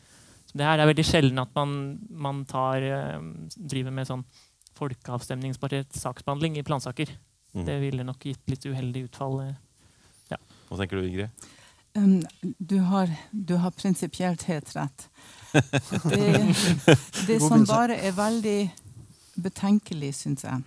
det, 0.53 0.65
her, 0.65 0.79
er 0.79 0.91
veldig 0.91 1.05
sjelden 1.07 1.43
at 1.43 1.53
man, 1.57 1.77
man 2.11 2.43
tar, 2.49 2.85
eh, 2.85 3.21
driver 3.57 3.95
med 3.95 4.09
sånn 4.09 4.25
folkeavstemningsbasert 4.79 5.97
saksbehandling 5.97 6.59
i 6.61 6.65
plansaker. 6.67 7.13
Mm. 7.53 7.65
Det 7.69 7.79
ville 7.83 8.07
nok 8.09 8.27
gitt 8.29 8.53
litt 8.53 8.67
uheldig 8.69 9.07
utfall. 9.09 9.41
Eh, 9.47 9.55
ja. 10.35 10.41
Hva 10.69 10.81
tenker 10.81 11.01
du, 11.01 11.09
Ingrid? 11.09 11.49
Um, 11.95 12.23
du 12.41 12.79
har, 12.89 13.11
du 13.31 13.57
har 13.61 13.71
prinsipielt 13.77 14.43
helt 14.49 14.77
rett. 14.77 15.09
Det, 16.09 16.55
det 17.27 17.37
som 17.45 17.67
bare 17.69 17.99
er 18.01 18.15
veldig 18.17 18.71
betenkelig, 19.45 20.15
syns 20.17 20.47
jeg, 20.47 20.63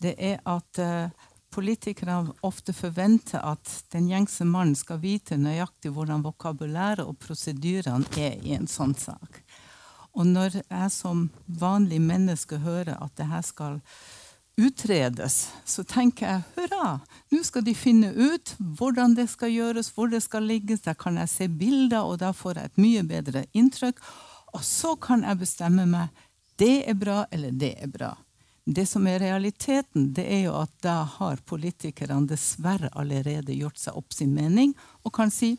det 0.00 0.14
er 0.16 0.38
at 0.48 0.80
uh, 0.80 1.26
politikere 1.56 2.18
ofte 2.46 2.74
forventer 2.76 3.40
at 3.40 3.70
den 3.94 4.10
gjengse 4.10 4.44
mannen 4.44 4.76
skal 4.76 5.00
vite 5.00 5.38
nøyaktig 5.40 5.94
hvordan 5.96 6.24
vokabulæret 6.26 7.06
og 7.06 7.16
prosedyrene 7.22 8.06
er 8.20 8.36
i 8.44 8.54
en 8.58 8.68
sånn 8.70 8.94
sak. 8.98 9.40
Og 10.16 10.28
når 10.28 10.60
jeg 10.62 10.92
som 10.92 11.26
vanlig 11.46 12.00
menneske 12.00 12.60
hører 12.64 12.96
at 12.96 13.16
det 13.18 13.28
her 13.28 13.44
skal 13.44 13.80
utredes, 14.56 15.50
så 15.68 15.84
tenker 15.84 16.30
jeg 16.30 16.44
hurra, 16.54 17.00
nå 17.32 17.42
skal 17.44 17.64
de 17.66 17.74
finne 17.76 18.12
ut 18.16 18.54
hvordan 18.78 19.16
det 19.18 19.28
skal 19.28 19.52
gjøres, 19.52 19.90
hvor 19.92 20.08
det 20.12 20.22
skal 20.24 20.48
ligges. 20.48 20.86
Der 20.86 20.96
kan 20.96 21.20
jeg 21.20 21.28
se 21.28 21.48
bilder, 21.52 22.08
og 22.08 22.22
da 22.24 22.32
får 22.32 22.60
jeg 22.60 22.70
et 22.72 22.80
mye 22.80 23.04
bedre 23.04 23.44
inntrykk. 23.52 24.00
Og 24.56 24.64
så 24.64 24.94
kan 24.96 25.26
jeg 25.28 25.42
bestemme 25.44 25.84
meg 25.90 26.24
det 26.56 26.86
er 26.88 26.96
bra, 26.96 27.26
eller 27.30 27.52
det 27.52 27.74
er 27.84 27.92
bra. 27.92 28.14
Det 28.66 28.86
som 28.86 29.06
er 29.06 29.20
realiteten, 29.22 30.08
det 30.12 30.24
er 30.26 30.40
jo 30.48 30.56
at 30.58 30.72
da 30.82 31.04
har 31.06 31.38
politikerne 31.46 32.26
dessverre 32.26 32.90
allerede 32.98 33.54
gjort 33.54 33.78
seg 33.78 33.94
opp 33.94 34.14
sin 34.14 34.32
mening 34.34 34.72
og 35.06 35.12
kan 35.14 35.30
si 35.30 35.52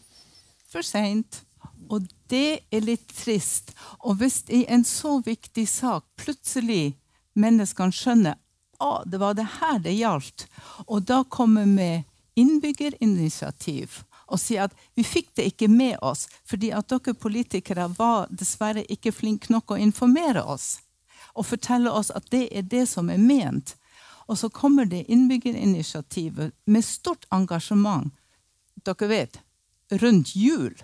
for 0.67 0.83
seint. 0.83 1.39
Og 1.87 2.03
det 2.27 2.67
er 2.67 2.83
litt 2.83 3.07
trist. 3.15 3.71
Og 4.03 4.19
hvis 4.19 4.41
i 4.51 4.65
en 4.67 4.83
så 4.83 5.21
viktig 5.23 5.63
sak 5.71 6.03
plutselig 6.19 6.97
menneskene 7.39 7.95
skjønner 7.95 8.35
at 8.83 9.07
det 9.07 9.21
var 9.23 9.37
det 9.39 9.47
her 9.55 9.79
det 9.81 9.95
gjaldt, 9.95 10.43
og 10.91 11.07
da 11.07 11.21
kommer 11.23 11.65
med 11.65 12.03
innbyggerinitiativ 12.37 14.01
og 14.27 14.41
si 14.41 14.57
at 14.59 14.75
vi 14.99 15.05
fikk 15.07 15.31
det 15.39 15.47
ikke 15.53 15.69
med 15.71 15.95
oss 16.03 16.25
fordi 16.45 16.73
at 16.75 16.91
dere 16.91 17.15
politikere 17.15 17.87
var 17.95 18.27
dessverre 18.29 18.83
ikke 18.91 19.15
flinke 19.15 19.53
nok 19.53 19.71
å 19.71 19.79
informere 19.81 20.43
oss 20.43 20.75
og 21.38 21.46
fortelle 21.46 21.91
oss 21.94 22.10
at 22.15 22.29
det 22.34 22.48
er 22.51 22.65
det 22.67 22.88
som 22.89 23.10
er 23.13 23.22
ment. 23.22 23.75
Og 24.27 24.38
så 24.41 24.50
kommer 24.50 24.86
det 24.86 25.06
innbyggerinitiativet 25.08 26.51
med 26.65 26.86
stort 26.86 27.25
engasjement. 27.32 28.12
Dere 28.84 29.08
vet, 29.08 29.39
rundt 30.01 30.36
jul. 30.36 30.75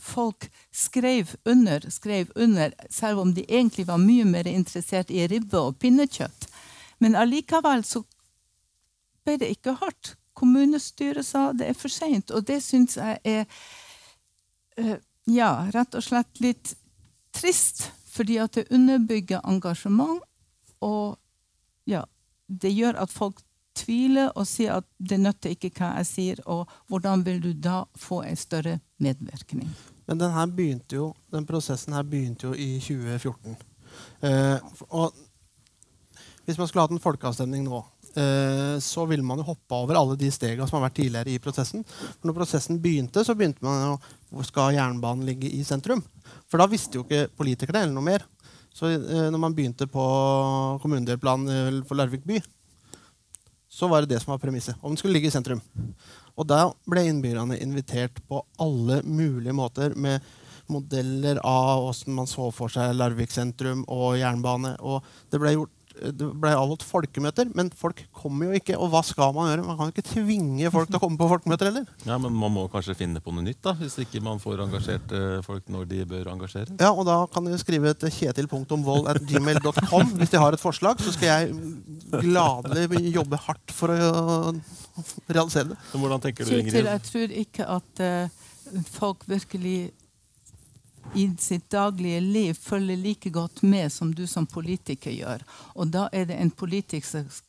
Folk 0.00 0.48
skrev 0.72 1.34
under, 1.44 1.84
skrev 1.90 2.32
under, 2.34 2.74
selv 2.90 3.20
om 3.20 3.34
de 3.34 3.44
egentlig 3.48 3.86
var 3.86 4.00
mye 4.00 4.24
mer 4.24 4.48
interessert 4.48 5.10
i 5.10 5.26
ribbe 5.28 5.60
og 5.60 5.78
pinnekjøtt. 5.78 6.48
Men 6.98 7.16
allikevel 7.16 7.84
så 7.84 8.02
ble 9.24 9.36
det 9.40 9.52
ikke 9.54 9.76
hardt. 9.80 10.14
Kommunestyret 10.34 11.26
sa 11.26 11.50
det 11.52 11.68
er 11.68 11.76
for 11.76 11.92
seint, 11.92 12.32
og 12.32 12.46
det 12.48 12.62
syns 12.64 12.96
jeg 12.96 13.20
er 13.28 13.44
uh, 14.80 14.96
ja, 15.28 15.50
rett 15.74 15.94
og 15.94 16.04
slett 16.04 16.40
litt 16.40 16.74
trist. 17.36 17.90
Fordi 18.10 18.40
at 18.42 18.56
det 18.58 18.66
underbygger 18.74 19.44
engasjement, 19.46 20.22
og 20.80 21.18
ja, 21.86 22.02
det 22.48 22.72
gjør 22.74 22.98
at 23.02 23.12
folk 23.12 23.38
tviler 23.78 24.32
og 24.34 24.48
sier 24.50 24.80
at 24.80 24.86
det 24.98 25.20
nytter 25.20 25.54
ikke 25.54 25.70
hva 25.78 25.94
jeg 26.00 26.08
sier, 26.08 26.42
og 26.50 26.68
hvordan 26.90 27.24
vil 27.26 27.40
du 27.42 27.52
da 27.54 27.84
få 27.96 28.22
en 28.26 28.38
større 28.38 28.78
medvirkning? 28.98 29.70
Men 30.10 30.20
den, 30.20 30.32
her 30.34 30.46
begynte 30.50 30.96
jo, 30.96 31.12
den 31.30 31.46
prosessen 31.46 31.94
her 31.94 32.02
begynte 32.02 32.50
jo 32.50 32.54
i 32.54 32.80
2014. 32.82 33.56
Eh, 34.26 34.58
og 34.88 35.14
hvis 36.44 36.58
man 36.58 36.66
skulle 36.66 36.82
hatt 36.82 36.94
en 36.96 37.02
folkeavstemning 37.02 37.62
nå, 37.68 37.84
så 38.10 39.04
ville 39.06 39.24
man 39.26 39.38
jo 39.38 39.46
hoppe 39.52 39.76
over 39.76 39.98
alle 39.98 40.16
de 40.18 40.30
stegene 40.34 40.66
som 40.66 40.78
har 40.78 40.88
vært 40.88 40.96
tidligere 40.98 41.30
i 41.30 41.40
prosessen. 41.42 41.84
For 41.86 42.26
når 42.26 42.36
prosessen 42.40 42.80
begynte, 42.82 43.22
så 43.26 43.36
begynte 43.38 43.62
man 43.64 43.84
jo 43.84 43.92
hvor 44.30 44.46
skal 44.48 44.74
jernbanen 44.74 45.26
ligge 45.28 45.50
i 45.50 45.62
sentrum. 45.66 46.02
For 46.50 46.58
da 46.58 46.68
visste 46.70 46.98
jo 46.98 47.04
ikke 47.06 47.28
politikerne 47.38 47.84
eller 47.84 47.94
noe 47.94 48.06
mer. 48.06 48.26
Så 48.74 48.90
eh, 48.94 49.28
når 49.30 49.42
man 49.42 49.54
begynte 49.54 49.88
på 49.90 50.06
kommunedelplanen 50.82 51.82
for 51.86 51.98
Larvik 51.98 52.26
by, 52.26 52.40
så 53.70 53.88
var 53.90 54.02
det 54.02 54.14
det 54.14 54.22
som 54.22 54.34
var 54.34 54.42
premisset. 54.42 54.76
Om 54.80 54.92
den 54.92 55.00
skulle 55.00 55.14
ligge 55.14 55.30
i 55.30 55.34
sentrum. 55.34 55.62
Og 56.34 56.46
da 56.48 56.66
ble 56.90 57.06
innbyggerne 57.06 57.58
invitert 57.62 58.18
på 58.28 58.42
alle 58.60 59.00
mulige 59.06 59.54
måter 59.54 59.94
med 59.94 60.24
modeller 60.70 61.40
av 61.46 61.82
hvordan 61.84 62.16
man 62.20 62.30
så 62.30 62.48
for 62.54 62.72
seg 62.72 62.94
Larvik 62.96 63.32
sentrum 63.34 63.84
og 63.90 64.18
jernbane. 64.20 64.76
Og 64.82 65.06
det 65.30 65.40
ble 65.42 65.54
gjort 65.56 65.74
det 66.00 66.28
ble 66.40 66.52
avholdt 66.56 66.84
folkemøter, 66.86 67.50
men 67.56 67.70
folk 67.76 68.02
kommer 68.16 68.50
jo 68.50 68.60
ikke. 68.60 68.76
Og 68.80 68.90
hva 68.92 69.02
skal 69.06 69.34
man 69.36 69.50
gjøre? 69.50 69.66
Man 69.66 69.78
kan 69.78 69.90
jo 69.90 69.94
ikke 69.94 70.08
tvinge 70.08 70.72
folk 70.74 70.90
til 70.90 70.98
å 70.98 71.02
komme 71.02 71.20
på 71.20 71.28
folkemøter 71.30 71.70
heller. 71.70 71.86
Ja, 72.06 72.18
Men 72.22 72.36
man 72.36 72.54
må 72.54 72.66
kanskje 72.72 72.96
finne 72.98 73.22
på 73.22 73.34
noe 73.34 73.44
nytt, 73.46 73.60
da, 73.64 73.74
hvis 73.78 73.98
ikke 74.02 74.22
man 74.24 74.40
får 74.42 74.64
engasjert 74.66 75.14
folk 75.46 75.68
når 75.72 75.88
de 75.90 76.04
bør 76.10 76.32
engasjeres? 76.34 76.72
Ja, 76.80 76.90
og 76.92 77.04
da 77.08 77.22
kan 77.32 77.46
de 77.46 77.58
skrive 77.60 77.92
et 77.94 78.06
kjetil.vold.gmail.com 78.16 80.14
hvis 80.20 80.32
de 80.32 80.42
har 80.42 80.56
et 80.56 80.62
forslag. 80.62 81.00
Så 81.04 81.14
skal 81.16 81.28
jeg 81.28 81.44
gladelig 82.24 83.14
jobbe 83.14 83.40
hardt 83.46 83.74
for 83.74 83.92
å 83.94 84.52
realisere 85.30 85.72
det. 85.72 85.80
Hvordan 85.94 86.22
tenker 86.24 86.48
du, 86.48 86.54
Ingrid? 86.56 86.74
Kjetil, 86.74 86.90
jeg 86.90 87.06
tror 87.08 87.28
ikke 87.44 87.68
at 87.76 88.04
uh, 88.04 88.84
folk 88.98 89.26
virkelig 89.30 89.78
i 91.14 91.30
sitt 91.38 91.70
daglige 91.70 92.20
liv 92.20 92.54
følger 92.54 92.96
like 92.96 93.30
godt 93.30 93.62
med 93.62 93.92
som 93.92 94.14
du 94.14 94.26
som 94.26 94.46
politiker 94.46 95.10
gjør. 95.10 95.42
Og 95.74 95.90
da 95.90 96.08
er 96.12 96.28
det 96.30 96.36
en 96.38 96.50
politikers, 96.50 97.42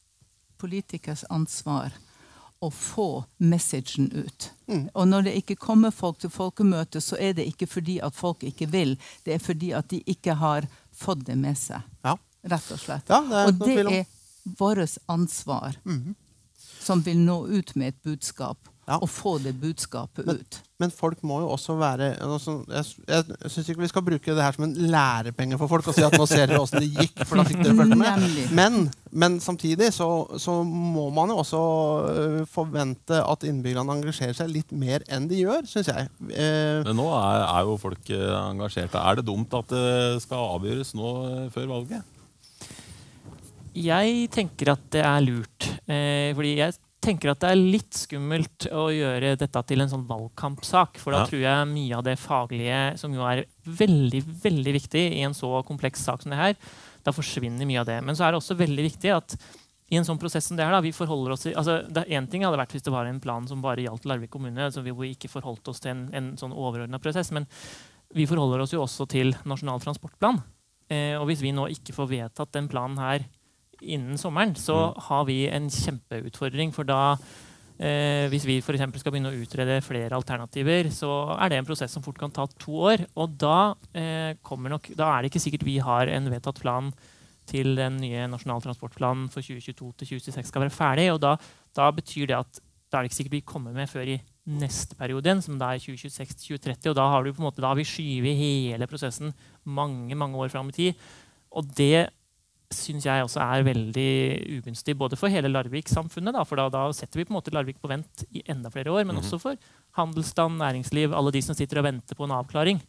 politikers 0.58 1.24
ansvar 1.30 1.94
å 2.62 2.70
få 2.70 3.24
messagen 3.38 4.12
ut. 4.14 4.52
Mm. 4.68 4.90
Og 4.94 5.08
når 5.08 5.28
det 5.28 5.36
ikke 5.42 5.58
kommer 5.62 5.94
folk 5.94 6.20
til 6.22 6.30
folkemøtet, 6.30 7.02
så 7.04 7.18
er 7.18 7.34
det 7.38 7.48
ikke 7.50 7.68
fordi 7.70 7.98
at 8.06 8.18
folk 8.18 8.44
ikke 8.46 8.70
vil. 8.70 8.98
Det 9.26 9.36
er 9.36 9.42
fordi 9.42 9.72
at 9.78 9.90
de 9.90 10.02
ikke 10.06 10.38
har 10.38 10.68
fått 10.94 11.26
det 11.30 11.38
med 11.42 11.58
seg. 11.58 11.82
Ja. 12.06 12.18
Rett 12.42 12.74
og 12.74 12.82
slett. 12.82 13.10
Ja, 13.10 13.22
det 13.22 13.42
og 13.48 13.66
det 13.66 13.78
er 13.82 14.06
vårt 14.58 14.98
ansvar 15.10 15.78
mm. 15.86 16.14
som 16.82 17.02
vil 17.06 17.20
nå 17.22 17.44
ut 17.50 17.76
med 17.76 17.94
et 17.94 18.04
budskap 18.06 18.71
ja. 18.88 18.98
og 18.98 19.10
få 19.10 19.38
det 19.42 19.54
budskapet 19.62 20.28
men, 20.28 20.42
ut. 20.42 20.60
Men 20.82 20.94
folk 20.94 21.22
må 21.28 21.42
jo 21.44 21.52
også 21.54 21.76
være 21.78 22.08
altså, 22.26 22.58
Jeg, 22.72 22.86
jeg, 23.06 23.52
syns 23.54 23.70
ikke 23.70 23.84
vi 23.84 23.90
skal 23.92 24.06
bruke 24.06 24.34
det 24.34 24.44
her 24.44 24.56
som 24.56 24.66
en 24.66 24.74
lærepenge 24.92 25.60
for 25.62 25.70
folk 25.70 25.90
og 25.92 25.98
si 25.98 26.06
at 26.06 26.16
nå 26.18 26.26
ser 26.30 26.50
dere 26.50 26.62
åssen 26.64 26.82
det 26.82 26.90
gikk. 26.90 27.22
for 27.28 27.38
da 27.38 27.46
fikk 27.48 27.62
dere 27.62 27.78
følge 27.78 28.00
med. 28.00 28.26
Men, 28.58 28.80
men 29.12 29.40
samtidig 29.44 29.92
så, 29.94 30.10
så, 30.42 30.62
må 30.66 31.10
man 31.14 31.34
jo 31.34 31.42
også 31.44 31.62
øh, 32.12 32.40
forvente 32.50 33.22
at 33.22 33.46
innbyggerne 33.48 34.00
engasjerer 34.00 34.38
seg 34.38 34.52
litt 34.52 34.74
mer 34.74 35.06
enn 35.12 35.30
de 35.30 35.44
gjør, 35.44 35.68
syns 35.70 35.92
jeg. 35.92 36.10
Eh, 36.32 36.82
men 36.88 36.98
nå 36.98 37.10
er, 37.20 37.46
er, 37.46 37.68
jo 37.70 37.78
folk 37.82 38.14
øh, 38.16 38.34
engasjerte. 38.42 39.02
Er 39.02 39.20
det 39.20 39.28
dumt 39.30 39.54
at 39.58 39.70
det 39.72 40.24
skal 40.26 40.58
avgjøres 40.58 40.96
nå 40.98 41.14
øh, 41.28 41.46
før 41.54 41.70
valget? 41.76 42.18
Jeg 43.78 44.26
tenker 44.34 44.74
at 44.74 44.88
det 44.92 45.04
er 45.06 45.22
lurt. 45.24 45.68
Eh, 45.88 46.32
fordi 46.36 46.58
jeg 46.58 46.76
tenker 47.02 47.32
at 47.32 47.42
det 47.42 47.50
er 47.52 47.60
litt 47.60 47.98
skummelt 47.98 48.68
å 48.78 48.86
gjøre 48.94 49.34
dette 49.40 49.64
til 49.70 49.84
en 49.84 49.90
sånn 49.92 50.06
valgkampsak. 50.10 51.00
For 51.02 51.16
da 51.16 51.24
ja. 51.24 51.30
tror 51.30 51.42
jeg 51.44 51.72
mye 51.72 51.98
av 51.98 52.06
det 52.06 52.18
faglige, 52.22 52.82
som 53.02 53.16
jo 53.16 53.26
er 53.28 53.44
veldig 53.66 54.22
veldig 54.44 54.76
viktig 54.78 55.04
i 55.18 55.26
en 55.26 55.36
så 55.38 55.50
kompleks 55.68 56.06
sak 56.06 56.24
som 56.24 56.34
det 56.34 56.40
her, 56.40 56.56
da 57.02 57.14
forsvinner 57.16 57.68
mye 57.68 57.82
av 57.82 57.90
det. 57.90 57.98
Men 58.06 58.18
så 58.18 58.28
er 58.28 58.34
det 58.34 58.42
også 58.42 58.60
veldig 58.60 58.86
viktig 58.86 59.14
at 59.16 59.36
i 59.92 59.98
en 60.00 60.06
sånn 60.08 60.20
prosess 60.22 60.46
som 60.48 60.56
det 60.56 60.64
her, 60.64 60.72
da, 60.72 60.80
vi 60.84 60.94
forholder 60.96 61.34
oss 61.34 61.44
til, 61.44 61.56
altså 61.60 61.82
det 61.92 62.06
Én 62.16 62.30
ting 62.32 62.46
hadde 62.48 62.60
vært 62.62 62.72
hvis 62.78 62.86
det 62.86 62.94
var 62.94 63.10
en 63.10 63.20
plan 63.20 63.44
som 63.50 63.64
bare 63.64 63.84
gjaldt 63.84 64.06
Larvik 64.08 64.32
kommune, 64.32 64.70
så 64.72 64.84
vi 64.86 64.94
ikke 65.10 65.32
forholdt 65.32 65.68
oss 65.68 65.84
til 65.84 65.92
en, 65.92 66.06
en 66.16 66.30
sånn 66.40 66.56
overordna 66.56 67.02
prosess. 67.04 67.34
Men 67.36 67.50
vi 68.16 68.28
forholder 68.30 68.64
oss 68.64 68.72
jo 68.76 68.86
også 68.86 69.10
til 69.12 69.34
Nasjonal 69.44 69.84
transportplan. 69.84 70.40
Eh, 70.92 71.18
og 71.20 71.28
hvis 71.28 71.44
vi 71.44 71.52
nå 71.56 71.68
ikke 71.76 71.96
får 71.98 72.08
vedtatt 72.14 72.56
den 72.56 72.72
planen 72.72 73.00
her 73.02 73.28
innen 73.82 74.18
sommeren, 74.18 74.56
så 74.56 74.78
mm. 74.92 75.00
har 75.08 75.24
vi 75.30 75.38
en 75.50 75.70
kjempeutfordring. 75.74 76.74
For 76.76 76.88
da, 76.88 77.18
eh, 77.78 78.28
hvis 78.32 78.46
vi 78.48 78.60
for 78.64 78.78
skal 78.78 79.14
begynne 79.14 79.34
å 79.34 79.42
utrede 79.42 79.82
flere 79.86 80.18
alternativer, 80.18 80.92
så 80.94 81.38
er 81.38 81.50
det 81.50 81.62
en 81.62 81.70
prosess 81.70 81.92
som 81.92 82.04
fort 82.06 82.20
kan 82.22 82.32
ta 82.32 82.48
to 82.62 82.78
år. 82.92 83.06
Og 83.16 83.38
da, 83.38 83.76
eh, 83.94 84.36
nok, 84.36 84.92
da 84.96 85.14
er 85.14 85.22
det 85.22 85.32
ikke 85.32 85.46
sikkert 85.46 85.66
vi 85.68 85.80
har 85.80 86.08
en 86.08 86.30
vedtatt 86.32 86.62
plan 86.62 86.94
til 87.50 87.76
den 87.76 87.98
nye 88.00 88.28
nasjonale 88.30 88.64
transportplanen 88.64 89.30
for 89.32 89.42
2022-2026 89.42 90.52
skal 90.52 90.66
være 90.66 90.76
ferdig. 90.76 91.08
Og 91.14 91.22
da, 91.22 91.36
da, 91.76 91.90
betyr 91.92 92.30
det 92.30 92.38
at 92.38 92.62
da 92.92 93.00
er 93.00 93.04
det 93.04 93.12
ikke 93.12 93.22
sikkert 93.22 93.38
vi 93.40 93.48
kommer 93.48 93.76
med 93.76 93.90
før 93.90 94.10
i 94.14 94.22
neste 94.52 94.98
periode 95.00 95.30
igjen, 95.30 95.44
som 95.44 95.60
da 95.60 95.72
er 95.72 95.84
2026-2030. 95.84 96.92
Og 96.92 96.98
da 96.98 97.08
har, 97.08 97.24
du 97.24 97.32
på 97.32 97.42
en 97.42 97.48
måte, 97.48 97.62
da 97.64 97.72
har 97.72 97.80
vi 97.80 97.88
skyvet 97.88 98.40
hele 98.40 98.88
prosessen 98.88 99.32
mange 99.64 100.16
mange 100.16 100.38
år 100.38 100.52
fram 100.52 100.70
i 100.70 100.76
tid. 100.76 101.06
Og 101.56 101.68
det 101.78 102.12
syns 102.76 103.06
jeg 103.08 103.26
også 103.26 103.42
er 103.44 103.66
veldig 103.68 104.12
ugunstig 104.58 104.96
både 104.98 105.18
for 105.20 105.32
hele 105.34 105.52
Larvik-samfunnet. 105.52 106.40
For 106.48 106.60
da, 106.60 106.68
da, 106.74 106.84
setter 106.96 107.22
vi 107.22 107.28
på 107.28 107.34
en 107.34 107.40
måte 107.40 107.54
Larvik 107.56 107.82
på 107.82 107.92
vent 107.92 108.26
i 108.32 108.44
enda 108.52 108.72
flere 108.74 108.92
år. 108.92 109.04
Men 109.04 109.16
mm 109.16 109.22
-hmm. 109.22 109.26
også 109.26 109.40
for 109.40 109.56
handelsstand, 110.00 110.58
næringsliv, 110.58 111.14
alle 111.14 111.32
de 111.32 111.42
som 111.42 111.56
sitter 111.56 111.78
og 111.80 111.84
venter 111.84 112.16
på 112.16 112.24
en 112.24 112.32
avklaring. 112.32 112.82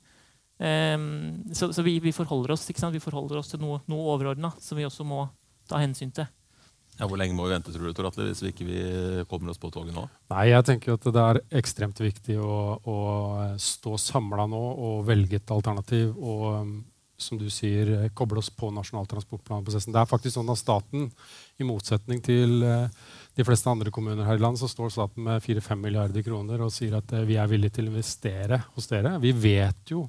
Um, 0.59 1.55
så, 1.55 1.73
så 1.73 1.83
vi, 1.83 1.99
vi, 1.99 2.13
forholder 2.13 2.53
oss, 2.53 2.69
vi, 2.69 2.99
forholder 2.99 3.39
oss, 3.39 3.49
til 3.49 3.61
noe, 3.61 3.81
noe 3.89 4.13
overordna 4.15 4.53
som 4.61 4.79
vi 4.79 4.85
også 4.85 5.05
må 5.05 5.29
ta 5.69 5.79
hensyn 5.79 6.13
til. 6.13 6.27
Ja, 7.01 7.09
hvor 7.09 7.17
lenge 7.17 7.35
må 7.35 7.47
vi 7.49 7.55
vente 7.55 7.73
tror 7.73 7.89
du, 7.89 7.93
Tor 7.93 8.07
Atle, 8.11 8.29
hvis 8.29 8.43
vi 8.43 8.53
ikke 8.53 9.25
kommer 9.31 9.51
oss 9.51 9.59
på 9.59 9.71
toget 9.73 9.95
nå? 9.97 10.05
Nei, 10.31 10.51
jeg 10.53 10.65
tenker 10.69 10.93
at 10.93 11.09
Det 11.09 11.23
er 11.23 11.41
ekstremt 11.51 11.99
viktig 11.99 12.37
å, 12.39 12.79
å 12.85 12.97
stå 13.57 13.97
samla 13.97 14.47
nå 14.47 14.61
og 14.61 15.07
velge 15.09 15.41
et 15.41 15.51
alternativ. 15.51 16.13
og 16.19 16.83
som 17.23 17.39
du 17.41 17.49
sier, 17.53 17.89
eh, 17.97 18.11
koble 18.15 18.43
oss 18.43 18.51
på 18.51 18.71
Nasjonal 18.75 19.07
transportplan-prosessen. 19.11 19.95
Det 19.95 20.03
er 20.03 20.11
faktisk 20.11 20.37
sånn 20.37 20.51
at 20.53 20.61
staten, 20.61 21.09
i 21.61 21.67
motsetning 21.67 22.23
til 22.25 22.63
eh, 22.67 22.89
de 23.37 23.47
fleste 23.47 23.71
andre 23.71 23.93
kommuner 23.95 24.27
her 24.27 24.41
i 24.41 24.43
land, 24.43 24.59
så 24.61 24.69
står 24.71 24.93
staten 24.93 25.25
med 25.25 25.43
4-5 25.45 25.81
milliarder 25.81 26.25
kroner 26.27 26.63
og 26.65 26.73
sier 26.75 26.99
at 26.99 27.13
eh, 27.17 27.27
vi 27.29 27.39
er 27.41 27.51
villige 27.51 27.79
til 27.79 27.89
å 27.89 27.95
investere 27.95 28.63
hos 28.75 28.91
dere. 28.93 29.19
Vi 29.23 29.35
vet 29.37 29.95
jo 29.95 30.09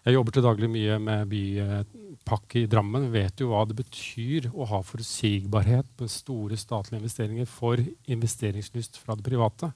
Jeg 0.00 0.14
jobber 0.14 0.32
til 0.32 0.44
daglig 0.46 0.68
mye 0.72 0.94
med 0.96 1.26
bypakke 1.28 2.62
i 2.62 2.68
Drammen. 2.72 3.10
Vi 3.10 3.20
vet 3.20 3.42
jo 3.42 3.50
hva 3.50 3.66
det 3.68 3.74
betyr 3.76 4.46
å 4.48 4.64
ha 4.70 4.78
forutsigbarhet 4.80 5.90
på 5.92 6.08
store 6.08 6.56
statlige 6.56 7.02
investeringer 7.02 7.44
for 7.44 7.76
investeringslyst 8.08 8.96
fra 8.96 9.12
det 9.12 9.26
private. 9.26 9.68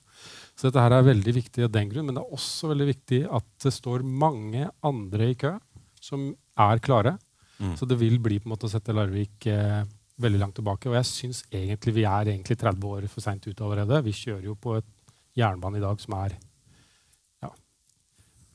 Så 0.57 0.71
dette 0.71 0.81
her 0.81 0.97
er 0.97 1.05
veldig 1.11 1.35
viktig 1.37 1.67
av 1.67 1.75
den 1.77 1.93
grunn, 1.93 2.09
men 2.09 2.17
det 2.17 2.25
er 2.25 2.39
også 2.39 2.73
veldig 2.73 2.89
viktig 2.89 3.21
at 3.37 3.51
det 3.67 3.75
står 3.77 4.07
mange 4.25 4.71
andre 4.81 5.29
i 5.29 5.37
kø 5.45 5.53
som 6.01 6.31
er 6.61 6.83
klare. 6.85 7.17
Mm. 7.59 7.77
Så 7.79 7.87
det 7.87 7.99
vil 8.01 8.19
bli 8.23 8.41
på 8.41 8.49
en 8.49 8.55
måte 8.55 8.69
å 8.69 8.73
sette 8.73 8.95
Larvik 8.95 9.47
eh, 9.51 9.83
veldig 10.21 10.41
langt 10.41 10.59
tilbake. 10.59 10.91
Og 10.91 10.99
jeg 10.99 11.11
syns 11.11 11.45
egentlig 11.51 11.99
vi 12.01 12.09
er 12.09 12.33
egentlig 12.35 12.59
30 12.61 12.91
år 12.91 13.07
for 13.13 13.25
seint 13.25 13.47
ute 13.47 13.65
allerede. 13.65 14.03
Vi 14.07 14.17
kjører 14.25 14.51
jo 14.51 14.59
på 14.59 14.79
et 14.79 14.91
jernbane 15.39 15.81
i 15.81 15.85
dag 15.85 16.03
som 16.03 16.15
er 16.21 16.37
ja, 17.43 17.51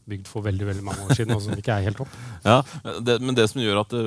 bygd 0.10 0.30
for 0.32 0.46
veldig 0.46 0.68
veldig 0.70 0.86
mange 0.86 1.08
år 1.08 1.18
siden, 1.18 1.36
og 1.36 1.44
som 1.44 1.58
ikke 1.60 1.76
er 1.76 1.90
helt 1.90 2.00
topp. 2.00 2.14
Ja, 2.40 2.62
det, 3.04 3.18
Men 3.20 3.36
det 3.36 3.50
som 3.52 3.60
gjør 3.60 3.82
at 3.82 3.92
det 3.92 4.04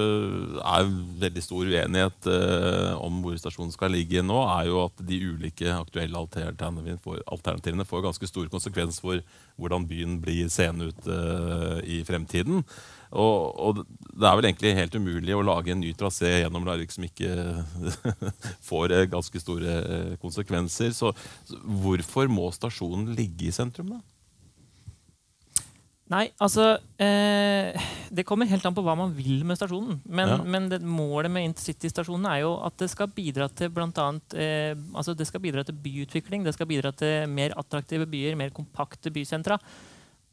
er 0.64 0.87
veldig 1.26 1.42
stor 1.44 1.68
uenighet 1.68 2.30
eh, 2.32 2.94
om 2.96 3.20
hvor 3.25 3.37
stasjonen 3.37 3.75
skal 3.75 3.92
ligge 3.92 4.25
nå, 4.25 4.38
er 4.54 4.70
jo 4.70 4.87
at 4.87 5.04
de 5.04 5.20
ulike 5.20 5.68
aktuelle 5.76 6.16
alternativene 6.16 6.96
får, 7.04 7.20
alternativene 7.37 7.88
får 7.88 8.06
ganske 8.08 8.30
stor 8.30 8.49
konsekvens 8.52 9.02
for 9.04 9.20
hvordan 9.61 9.84
byen 9.88 10.16
blir 10.25 10.49
seende 10.52 10.88
ut 10.88 11.12
eh, 11.12 11.78
i 11.99 12.02
fremtiden. 12.08 12.64
Og, 13.12 13.59
og, 13.61 13.83
det 14.12 14.28
er 14.28 14.37
vel 14.38 14.49
egentlig 14.49 14.73
helt 14.76 14.95
umulig 14.97 15.35
å 15.37 15.45
lage 15.45 15.75
en 15.75 15.83
ny 15.83 15.90
trasé 15.97 16.31
gjennom 16.42 16.64
Larvik 16.64 16.95
som 16.95 17.04
ikke 17.04 17.33
får 18.69 18.95
uh, 18.97 19.02
ganske 19.12 19.42
store 19.42 19.76
konsekvenser. 20.23 20.95
Så, 20.97 21.12
så 21.49 21.61
hvorfor 21.85 22.31
må 22.33 22.49
stasjonen 22.57 23.12
ligge 23.16 23.50
i 23.50 23.54
sentrum, 23.54 23.92
da? 23.97 24.00
Nei, 26.12 26.26
altså 26.42 26.75
eh, 27.00 27.85
Det 28.12 28.25
kommer 28.28 28.49
helt 28.50 28.64
an 28.69 28.75
på 28.76 28.83
hva 28.85 28.95
man 28.99 29.14
vil 29.16 29.45
med 29.49 29.57
stasjonen. 29.59 30.00
Men, 30.04 30.35
ja. 30.35 30.38
men 30.45 30.69
det, 30.73 30.83
målet 30.85 31.33
med 31.33 31.47
intercity-stasjonen 31.49 32.28
er 32.28 32.42
jo 32.42 32.52
at 32.66 32.76
det 32.83 32.90
skal 32.92 33.12
bidra 33.14 33.49
til 33.49 33.73
blant 33.73 34.00
annet, 34.02 34.37
eh, 34.37 34.75
altså 34.92 35.16
det 35.16 35.28
skal 35.28 35.42
bidra 35.45 35.64
til 35.64 35.78
byutvikling. 35.85 36.45
Det 36.45 36.54
skal 36.57 36.69
bidra 36.69 36.92
til 36.97 37.31
mer 37.33 37.57
attraktive 37.61 38.09
byer, 38.11 38.37
mer 38.38 38.52
kompakte 38.54 39.12
bysentra. 39.14 39.57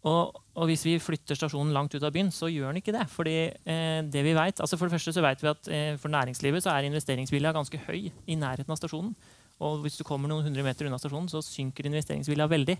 Og, 0.07 0.31
og, 0.55 0.63
hvis 0.69 0.85
vi 0.87 0.93
flytter 1.03 1.35
stasjonen 1.35 1.73
langt 1.75 1.91
ut 1.91 2.03
av 2.07 2.13
byen, 2.15 2.29
så 2.31 2.47
gjør 2.47 2.71
den 2.71 2.79
ikke 2.79 2.93
det. 2.95 3.03
Fordi 3.11 3.35
eh, 3.51 3.99
det 4.07 4.23
vi 4.23 4.35
vet, 4.37 4.61
altså 4.63 4.79
For 4.79 4.87
det 4.87 4.95
første 4.95 5.13
så 5.15 5.23
vet 5.25 5.43
vi 5.43 5.51
at 5.51 5.69
eh, 5.75 5.91
for 5.99 6.13
næringslivet 6.13 6.63
så 6.63 6.71
er 6.71 6.87
investeringsvilja 6.87 7.51
ganske 7.55 7.81
høy 7.89 8.07
i 8.07 8.39
nærheten 8.39 8.71
av 8.71 8.79
stasjonen. 8.79 9.11
Og 9.59 9.83
hvis 9.83 9.99
du 9.99 10.05
kommer 10.07 10.31
noen 10.31 10.45
hundre 10.47 10.63
meter 10.63 10.87
unna 10.87 10.99
stasjonen, 11.01 11.27
så 11.31 11.43
synker 11.43 11.89
investeringsvilja 11.89 12.47
veldig. 12.47 12.77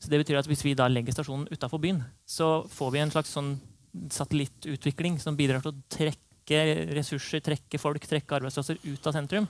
Så 0.00 0.12
det 0.12 0.22
betyr 0.22 0.40
at 0.40 0.48
Hvis 0.48 0.64
vi 0.64 0.76
da 0.76 0.88
legger 0.88 1.12
stasjonen 1.12 1.48
utafor 1.52 1.80
byen, 1.82 2.00
så 2.24 2.64
får 2.72 2.92
vi 2.94 3.04
en 3.04 3.12
slags 3.12 3.36
sånn 3.36 3.58
satellittutvikling 4.12 5.20
som 5.20 5.36
bidrar 5.36 5.60
til 5.64 5.74
å 5.74 5.84
trekke 5.92 6.64
ressurser, 6.96 7.44
trekke 7.44 7.80
folk, 7.80 8.04
trekke 8.08 8.40
arbeidsplasser 8.40 8.80
ut 8.80 9.08
av 9.08 9.12
sentrum. 9.16 9.48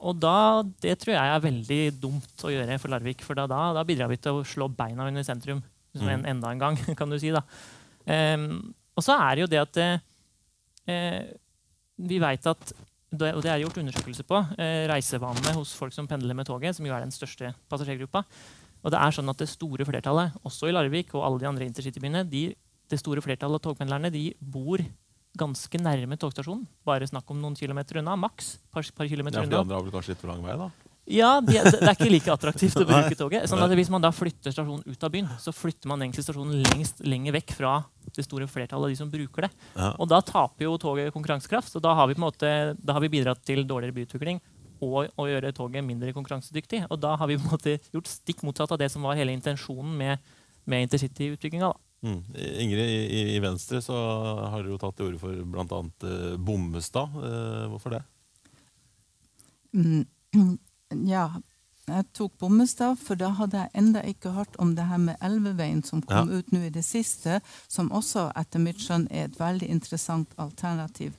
Og 0.00 0.16
da, 0.16 0.64
Det 0.80 0.96
tror 1.00 1.16
jeg 1.16 1.36
er 1.36 1.44
veldig 1.44 2.00
dumt 2.00 2.44
å 2.44 2.52
gjøre 2.52 2.80
for 2.80 2.92
Larvik. 2.92 3.24
For 3.24 3.36
da, 3.36 3.46
da, 3.48 3.84
bidrar 3.84 4.08
vi 4.08 4.16
til 4.16 4.40
å 4.40 4.44
slå 4.44 4.68
beina 4.68 5.08
under 5.08 5.24
sentrum 5.24 5.64
som 6.00 6.10
en, 6.10 6.24
mm. 6.24 6.30
enda 6.34 6.52
en 6.52 6.62
gang. 6.62 6.80
kan 6.98 7.12
du 7.12 7.18
si 7.20 7.32
da. 7.34 7.42
Um, 8.06 8.74
og 8.96 9.04
så 9.04 9.16
er 9.18 9.36
det 9.36 9.44
jo 9.44 9.52
det 9.52 9.62
at 9.62 9.80
uh, 9.84 11.32
vi 12.06 12.20
veit 12.22 12.46
at 12.46 12.76
og 13.16 13.38
det 13.40 13.48
er 13.48 13.62
gjort 13.62 13.78
undersøkelser 13.80 14.26
på, 14.28 14.36
uh, 14.36 14.82
reisevanene 14.90 15.54
hos 15.56 15.72
folk 15.78 15.94
som 15.94 16.08
pendler 16.10 16.36
med 16.36 16.48
toget, 16.48 16.76
som 16.76 16.86
jo 16.86 16.92
er 16.92 17.04
den 17.04 17.14
største 17.14 17.52
passasjergruppa, 17.70 18.24
og 18.82 18.92
det 18.92 19.00
er 19.00 19.14
sånn 19.14 19.30
at 19.32 19.40
det 19.40 19.48
store 19.50 19.86
flertallet, 19.88 20.34
også 20.46 20.68
i 20.68 20.74
Larvik 20.74 21.14
og 21.16 21.24
alle 21.26 21.42
de 21.42 21.48
andre 21.48 21.66
intercitybyene, 21.66 22.26
de, 22.28 22.48
det 22.90 22.98
store 23.00 23.22
flertallet 23.24 23.58
av 23.58 23.64
togpendlerne 23.64 24.12
de 24.14 24.28
bor 24.38 24.82
ganske 25.36 25.80
nærme 25.80 26.16
togstasjonen. 26.20 26.64
Bare 26.86 27.08
snakk 27.08 27.30
om 27.32 27.40
noen 27.42 27.56
kilometer 27.58 28.00
unna. 28.00 28.16
Maks. 28.18 28.56
Par, 28.72 28.86
par 28.96 29.08
kilometer 29.10 29.42
ja, 29.42 29.44
for 29.44 29.52
de 29.52 29.58
andre 29.60 29.76
har 29.76 29.84
vel 29.84 29.94
kanskje 29.94 30.14
litt 30.14 30.22
for 30.22 30.32
lang 30.32 30.44
vei, 30.44 30.54
da? 30.60 30.70
Ja, 31.06 31.36
de, 31.38 31.54
det 31.54 31.78
er 31.78 31.92
ikke 31.92 32.10
like 32.10 32.32
attraktivt 32.34 32.80
å 32.80 32.86
bruke 32.88 33.14
toget. 33.18 33.46
Sånn 33.50 33.62
at 33.62 33.74
Hvis 33.78 33.90
man 33.92 34.02
da 34.02 34.10
flytter 34.14 34.54
stasjonen 34.54 34.82
ut 34.86 35.06
av 35.06 35.12
byen, 35.14 35.28
så 35.42 35.54
flytter 35.54 35.90
man 35.90 36.02
egentlig 36.02 36.24
stasjonen 36.26 36.64
lengst 36.66 37.04
lenger 37.06 37.36
vekk 37.38 37.54
fra 37.60 37.76
det 38.16 38.24
store 38.26 38.48
flertallet 38.50 38.88
av 38.88 38.94
de 38.94 38.98
som 38.98 39.12
bruker 39.12 39.46
det. 39.46 39.52
Ja. 39.76 39.92
Og 40.02 40.10
da 40.10 40.18
taper 40.26 40.66
jo 40.66 40.74
toget 40.82 41.14
konkurransekraft. 41.14 41.78
Og 41.78 41.84
da 41.84 41.94
har 41.98 42.10
vi 42.10 42.16
på 42.16 42.22
en 42.22 42.26
måte, 42.26 42.52
da 42.78 42.96
har 42.96 43.04
vi 43.04 43.12
bidratt 43.12 43.44
til 43.46 43.62
dårligere 43.68 44.00
byutvikling 44.00 44.42
og 44.84 45.06
å 45.16 45.26
gjøre 45.28 45.54
toget 45.56 45.84
mindre 45.86 46.12
konkurransedyktig. 46.16 46.82
Og 46.90 47.00
da 47.00 47.14
har 47.16 47.30
vi 47.30 47.38
på 47.38 47.46
en 47.46 47.54
måte 47.54 47.78
gjort 47.94 48.10
stikk 48.10 48.42
motsatt 48.46 48.74
av 48.74 48.80
det 48.82 48.90
som 48.92 49.06
var 49.06 49.18
hele 49.18 49.34
intensjonen 49.36 49.94
med, 49.96 50.34
med 50.68 50.88
intercity-utbygginga. 50.88 51.70
Mm. 52.06 52.20
Ingrid, 52.34 52.82
i, 52.82 53.22
i, 53.34 53.38
Venstre 53.42 53.80
så 53.82 53.96
har 53.96 54.60
dere 54.60 54.74
jo 54.74 54.80
tatt 54.80 54.98
til 54.98 55.08
orde 55.08 55.22
for 55.22 55.46
bl.a. 55.54 55.80
Eh, 56.10 56.36
Bommestad. 56.36 57.16
Eh, 57.24 57.64
hvorfor 57.72 57.96
det? 57.96 58.02
Mm, 59.76 60.04
ja, 60.90 61.30
jeg 61.86 62.04
tok 62.18 62.32
Bommestad, 62.38 62.98
for 62.98 63.18
da 63.18 63.28
hadde 63.38 63.60
jeg 63.60 63.78
enda 63.78 64.00
ikke 64.02 64.32
hørt 64.34 64.56
om 64.58 64.72
det 64.74 64.88
her 64.88 64.98
med 64.98 65.20
Elveveien 65.22 65.84
som 65.86 66.02
kom 66.02 66.32
ja. 66.32 66.38
ut 66.40 66.52
nå 66.52 66.64
i 66.66 66.72
det 66.74 66.82
siste, 66.84 67.40
som 67.70 67.92
også 67.94 68.32
etter 68.38 68.62
mitt 68.62 68.82
skjønn 68.82 69.06
er 69.10 69.28
et 69.28 69.38
veldig 69.38 69.68
interessant 69.70 70.34
alternativ. 70.42 71.14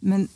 Men 0.00 0.28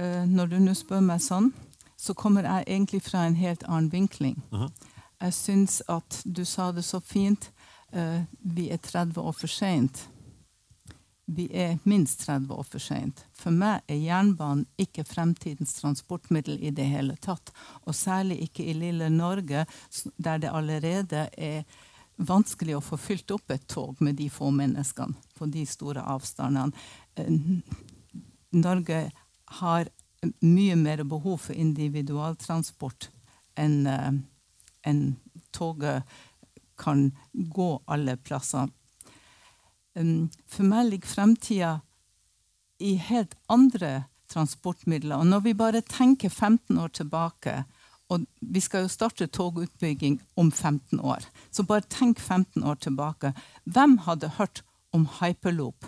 uh, 0.00 0.26
når 0.26 0.50
du 0.50 0.58
nå 0.58 0.74
spør 0.74 1.04
meg 1.06 1.22
sånn, 1.22 1.52
så 1.94 2.16
kommer 2.18 2.48
jeg 2.48 2.66
egentlig 2.66 3.02
fra 3.06 3.28
en 3.28 3.38
helt 3.38 3.62
annen 3.68 3.92
vinkling. 3.92 4.42
Uh 4.50 4.62
-huh. 4.62 4.70
Jeg 5.20 5.34
syns 5.34 5.82
at 5.88 6.22
du 6.24 6.44
sa 6.44 6.72
det 6.72 6.84
så 6.84 7.00
fint. 7.00 7.50
Uh, 7.92 8.22
vi 8.40 8.70
er 8.70 8.76
30 8.76 9.20
år 9.20 9.32
for 9.32 9.46
seint. 9.46 10.08
Vi 11.30 11.46
er 11.54 11.78
minst 11.86 12.24
30 12.26 12.54
år 12.54 12.66
for 12.66 12.82
seint. 12.82 13.20
For 13.38 13.54
meg 13.54 13.84
er 13.86 14.00
jernbanen 14.02 14.64
ikke 14.80 15.04
fremtidens 15.06 15.76
transportmiddel 15.78 16.58
i 16.58 16.72
det 16.74 16.88
hele 16.90 17.14
tatt. 17.22 17.52
Og 17.86 17.94
særlig 17.94 18.40
ikke 18.48 18.66
i 18.66 18.74
lille 18.74 19.10
Norge, 19.14 19.66
der 20.16 20.42
det 20.42 20.50
allerede 20.50 21.28
er 21.38 21.62
vanskelig 22.16 22.76
å 22.76 22.82
få 22.84 22.98
fylt 23.00 23.30
opp 23.30 23.54
et 23.54 23.68
tog 23.70 24.00
med 24.02 24.18
de 24.18 24.26
få 24.32 24.50
menneskene 24.52 25.14
på 25.38 25.46
de 25.54 25.62
store 25.70 26.02
avstandene. 26.02 26.74
Uh, 27.14 27.62
Norge 28.50 29.04
har 29.60 29.92
mye 30.42 30.76
mer 30.76 31.04
behov 31.08 31.46
for 31.46 31.54
individualtransport 31.54 33.08
enn 33.60 33.86
uh, 33.86 34.10
en 34.82 35.00
toget 35.54 36.02
kan 36.80 37.10
gå 37.32 37.70
alle 37.86 38.16
plasser. 38.16 38.68
Um, 39.98 40.30
for 40.46 40.66
meg 40.66 40.90
ligger 40.90 41.10
fremtida 41.10 41.72
i 42.80 42.94
helt 42.96 43.34
andre 43.50 44.04
transportmidler. 44.30 45.18
Og 45.18 45.26
når 45.26 45.44
vi 45.44 45.54
bare 45.58 45.82
tenker 45.82 46.30
15 46.30 46.78
år 46.78 46.92
tilbake, 46.94 47.64
og 48.10 48.26
vi 48.40 48.60
skal 48.62 48.86
jo 48.86 48.90
starte 48.90 49.26
togutbygging 49.30 50.18
om 50.36 50.50
15 50.50 51.00
år, 51.00 51.26
så 51.50 51.62
bare 51.62 51.86
tenk 51.90 52.20
15 52.20 52.62
år 52.62 52.80
tilbake. 52.82 53.32
Hvem 53.64 53.98
hadde 54.06 54.34
hørt 54.38 54.62
om 54.92 55.06
hyperloop? 55.20 55.86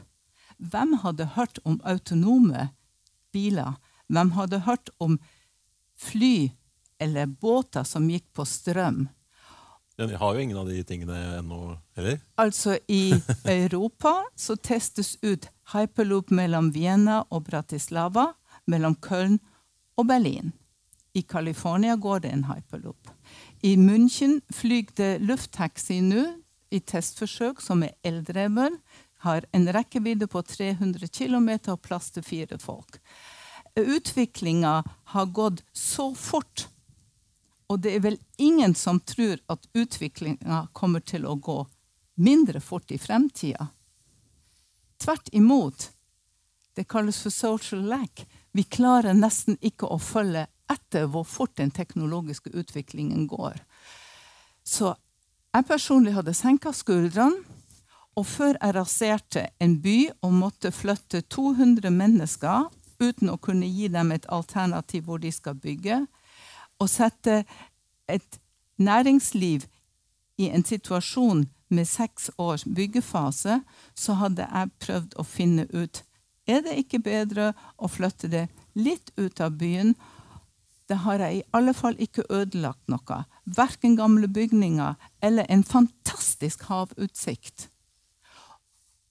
Hvem 0.59 0.99
hadde 1.03 1.33
hørt 1.35 1.59
om 1.65 1.81
autonome 1.85 2.69
biler? 3.33 3.79
Hvem 4.07 4.31
hadde 4.39 4.63
hørt 4.67 4.91
om 5.01 5.19
fly 5.99 6.53
eller 7.03 7.27
båter 7.27 7.83
som 7.83 8.07
gikk 8.11 8.29
på 8.35 8.47
strøm? 8.47 9.09
Vi 9.97 10.15
har 10.15 10.35
jo 10.35 10.41
ingen 10.41 10.57
av 10.57 10.69
de 10.69 10.83
tingene 10.85 11.19
ennå 11.39 11.77
heller. 11.97 12.21
Altså, 12.41 12.79
i 12.89 13.13
Europa 13.45 14.15
så 14.37 14.57
testes 14.57 15.17
ut 15.23 15.49
hyperloop 15.75 16.33
mellom 16.33 16.73
Vienna 16.75 17.23
og 17.31 17.45
Bratislava, 17.51 18.33
mellom 18.67 18.97
Köln 19.05 19.39
og 19.97 20.09
Berlin. 20.09 20.53
I 21.15 21.23
California 21.29 21.97
går 21.97 22.25
det 22.25 22.33
en 22.33 22.47
hyperloop. 22.49 23.13
I 23.63 23.77
München 23.77 24.41
flyr 24.53 24.89
det 24.97 25.13
lufttaxi 25.21 26.01
nå 26.01 26.25
i 26.73 26.81
testforsøk 26.81 27.61
som 27.61 27.85
er 27.85 27.93
eldrevet, 28.03 28.81
har 29.23 29.45
en 29.55 29.69
rekkevidde 29.71 30.27
på 30.27 30.41
300 30.43 31.07
km 31.13 31.51
og 31.71 31.83
plass 31.85 32.11
til 32.11 32.25
fire 32.27 32.59
folk 32.59 32.99
utviklinga 33.75 34.85
har 35.05 35.27
gått 35.27 35.65
så 35.73 36.15
fort. 36.15 36.69
Og 37.73 37.81
det 37.81 37.95
er 37.97 38.03
vel 38.05 38.19
ingen 38.37 38.75
som 38.77 39.01
tror 39.01 39.41
at 39.53 39.65
utviklinga 39.73 40.67
kommer 40.77 41.01
til 41.01 41.25
å 41.25 41.39
gå 41.41 41.63
mindre 42.21 42.61
fort 42.61 42.93
i 42.93 42.99
fremtida. 43.01 43.71
Tvert 45.01 45.33
imot. 45.33 45.89
Det 46.77 46.85
kalles 46.85 47.23
for 47.25 47.33
social 47.33 47.87
lack. 47.89 48.27
Vi 48.53 48.65
klarer 48.69 49.17
nesten 49.17 49.57
ikke 49.65 49.89
å 49.89 49.97
følge 49.99 50.45
etter 50.73 51.09
hvor 51.09 51.25
fort 51.25 51.57
den 51.57 51.73
teknologiske 51.73 52.53
utviklingen 52.53 53.25
går. 53.27 53.57
Så 54.65 54.93
jeg 55.53 55.69
personlig 55.69 56.13
hadde 56.17 56.37
senka 56.37 56.75
skuldrene. 56.77 57.41
Og 58.13 58.27
før 58.29 58.59
jeg 58.59 58.75
raserte 58.77 59.43
en 59.65 59.79
by 59.81 60.11
og 60.21 60.35
måtte 60.37 60.69
flytte 60.77 61.23
200 61.33 61.89
mennesker 61.89 62.67
uten 63.01 63.31
å 63.33 63.39
kunne 63.41 63.65
gi 63.65 63.89
dem 63.89 64.13
et 64.13 64.29
alternativ 64.29 65.07
hvor 65.07 65.23
de 65.23 65.33
skal 65.33 65.57
bygge. 65.57 66.03
Og 66.83 66.91
sette 66.91 67.45
et 68.11 68.39
næringsliv 68.83 69.69
i 70.43 70.51
en 70.51 70.65
situasjon 70.67 71.47
med 71.73 71.87
seks 71.89 72.31
års 72.43 72.65
byggefase, 72.67 73.61
så 73.95 74.17
hadde 74.19 74.49
jeg 74.49 74.75
prøvd 74.83 75.15
å 75.17 75.25
finne 75.25 75.69
ut 75.71 76.03
er 76.47 76.63
det 76.65 76.75
ikke 76.81 77.03
bedre 77.03 77.53
å 77.79 77.89
flytte 77.91 78.31
det 78.31 78.47
litt 78.75 79.13
ut 79.17 79.41
av 79.41 79.55
byen. 79.61 79.95
Det 80.91 80.99
har 81.05 81.23
jeg 81.23 81.39
i 81.39 81.45
alle 81.55 81.75
fall 81.77 81.99
ikke 82.03 82.27
ødelagt 82.31 82.91
noe. 82.91 83.23
Verken 83.47 83.97
gamle 83.97 84.29
bygninger 84.29 84.97
eller 85.23 85.47
en 85.49 85.63
fantastisk 85.63 86.67
havutsikt. 86.71 87.69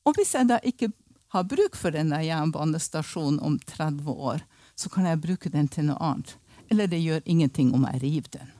Og 0.03 0.17
hvis 0.17 0.33
jeg 0.35 0.49
da 0.49 0.59
ikke 0.65 0.91
har 1.31 1.47
bruk 1.47 1.77
for 1.79 1.95
denne 1.95 2.19
jernbanestasjonen 2.25 3.39
om 3.39 3.57
30 3.63 4.11
år, 4.11 4.43
så 4.75 4.89
kan 4.91 5.07
jeg 5.07 5.21
bruke 5.23 5.51
den 5.53 5.69
til 5.71 5.87
noe 5.87 6.01
annet. 6.03 6.35
Eller 6.71 6.87
det 6.87 7.01
gjør 7.03 7.21
ingenting 7.25 7.73
om 7.75 7.85
jeg 7.89 8.01
river 8.05 8.33
den. 8.39 8.57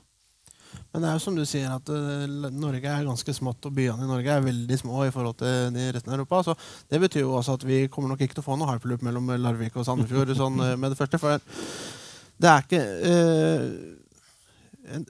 Men 0.92 1.04
det 1.04 1.08
er 1.08 1.16
jo 1.16 1.22
som 1.24 1.36
du 1.36 1.44
sier 1.48 1.72
at 1.72 1.88
uh, 1.88 2.50
Norge 2.52 2.84
er 2.84 3.06
ganske 3.06 3.32
smått, 3.32 3.64
og 3.68 3.72
byene 3.76 4.04
i 4.04 4.10
Norge 4.10 4.34
er 4.34 4.44
veldig 4.44 4.78
små 4.80 5.06
i 5.06 5.12
forhold 5.14 5.38
til 5.40 5.72
de 5.72 5.88
resten 5.96 6.12
av 6.12 6.18
Europa. 6.18 6.42
Så 6.44 6.56
det 6.92 7.00
betyr 7.00 7.24
jo 7.24 7.32
også 7.38 7.56
at 7.56 7.64
vi 7.64 7.86
kommer 7.92 8.12
nok 8.12 8.24
ikke 8.24 8.36
til 8.36 8.44
å 8.44 8.48
få 8.50 8.58
noe 8.60 8.74
hyperloop 8.74 9.04
mellom 9.06 9.32
Larvik 9.40 9.78
og 9.80 9.88
Sandefjord 9.88 10.34
sånn, 10.36 10.60
uh, 10.60 10.76
med 10.76 10.92
det 10.92 11.00
første. 11.00 11.20
For 11.22 11.40
det 12.42 12.52
er 12.52 12.66
ikke 12.66 12.84
en, 14.92 15.04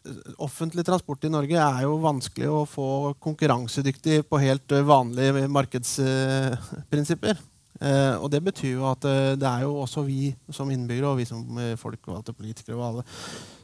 Offentlig 0.45 0.85
transport 0.87 1.25
i 1.25 1.31
Norge 1.33 1.57
er 1.57 1.87
jo 1.87 1.97
vanskelig 2.03 2.51
å 2.53 2.67
få 2.69 2.89
konkurransedyktig 3.25 4.21
på 4.29 4.39
helt 4.43 4.75
vanlige 4.87 5.49
markedsprinsipper. 5.51 7.41
Eh, 7.83 8.15
og 8.23 8.31
det 8.31 8.43
betyr 8.47 8.77
jo 8.77 8.87
at 8.91 9.05
eh, 9.09 9.33
det 9.39 9.49
er 9.49 9.65
jo 9.67 9.75
også 9.83 10.05
vi 10.07 10.31
som 10.55 10.71
innbyggere 10.71 11.11
og 11.11 11.19
vi 11.19 11.27
som 11.27 11.59
eh, 11.59 11.75
folkevalgte 11.81 12.35
politikere 12.37 12.79
og 12.79 12.85
alle, 12.87 13.05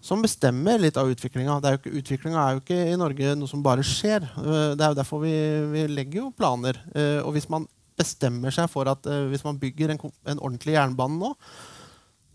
som 0.02 0.24
bestemmer 0.24 0.80
litt 0.82 0.98
av 0.98 1.10
utviklinga. 1.12 1.60
Utviklinga 1.86 2.42
er 2.42 2.56
jo 2.56 2.62
ikke 2.64 2.80
i 2.92 2.98
Norge 2.98 3.34
noe 3.38 3.50
som 3.50 3.62
bare 3.62 3.86
skjer. 3.86 4.26
Eh, 4.42 4.74
det 4.74 4.84
er 4.84 4.94
jo 4.94 5.00
derfor 5.00 5.22
vi, 5.22 5.34
vi 5.74 5.86
legger 5.92 6.24
jo 6.24 6.34
planer. 6.34 6.80
Eh, 6.94 7.18
og 7.22 7.36
hvis 7.36 7.50
man 7.52 7.68
bestemmer 7.98 8.54
seg 8.54 8.70
for 8.70 8.90
at 8.90 9.06
eh, 9.10 9.26
hvis 9.30 9.44
man 9.46 9.58
bygger 9.60 9.94
en, 9.94 10.02
en 10.02 10.40
ordentlig 10.40 10.76
jernbane 10.76 11.18
nå, 11.20 11.34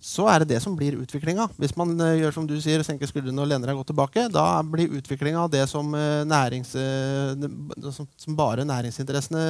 så 0.03 0.25
er 0.27 0.43
det 0.43 0.49
det 0.51 0.59
som 0.59 0.73
blir 0.75 0.97
utviklinga. 0.99 1.45
Hvis 1.61 1.75
man 1.79 1.93
uh, 2.01 2.11
gjør 2.19 2.35
som 2.35 2.47
du 2.47 2.57
sier, 2.61 2.83
senker 2.83 3.07
skuldrene 3.07 3.39
og 3.39 3.47
lener 3.47 3.71
deg 3.71 3.77
godt 3.79 3.89
tilbake, 3.93 4.25
da 4.33 4.45
blir 4.67 4.91
utviklinga 4.99 5.45
det 5.53 5.63
som, 5.71 5.93
uh, 5.95 6.25
nærings, 6.27 6.73
uh, 6.75 7.31
som, 7.87 8.09
som, 8.19 8.35
bare 8.35 8.67
næringsinteressene 8.67 9.43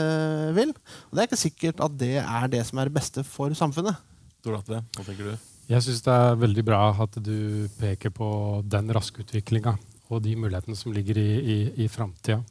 vil. 0.53 0.75
Og 1.09 1.15
det 1.15 1.23
er 1.23 1.31
ikke 1.31 1.41
sikkert 1.41 1.81
at 1.81 1.97
det 1.97 2.19
er 2.21 2.51
det 2.53 2.61
som 2.69 2.77
er 2.77 2.91
det 2.91 2.97
beste 2.99 3.25
for 3.25 3.55
samfunnet. 3.57 3.97
Dorate, 4.45 4.83
hva 4.93 5.07
tenker 5.07 5.31
du? 5.31 5.49
Jeg 5.71 5.85
syns 5.85 6.05
det 6.05 6.13
er 6.13 6.37
veldig 6.37 6.67
bra 6.67 6.83
at 7.01 7.17
du 7.23 7.65
peker 7.79 8.13
på 8.13 8.29
den 8.67 8.93
raske 8.93 9.23
utviklinga 9.23 9.77
og 10.13 10.21
de 10.21 10.35
mulighetene 10.37 10.77
som 10.77 10.93
ligger 10.93 11.17
i, 11.17 11.29
i, 11.39 11.59
i 11.85 11.89
framtida. 11.89 12.43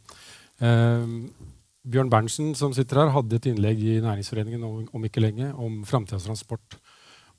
Bjørn 1.82 2.10
Berntsen 2.10 2.52
som 2.58 2.72
sitter 2.74 3.02
her, 3.02 3.12
hadde 3.14 3.38
et 3.38 3.46
innlegg 3.50 3.80
i 3.82 4.00
Næringsforeningen 4.02 4.64
om, 4.66 4.82
om 4.94 5.06
ikke 5.06 5.22
lenge 5.22 5.52
om 5.54 5.82
framtidas 5.86 6.26
transport. 6.26 6.78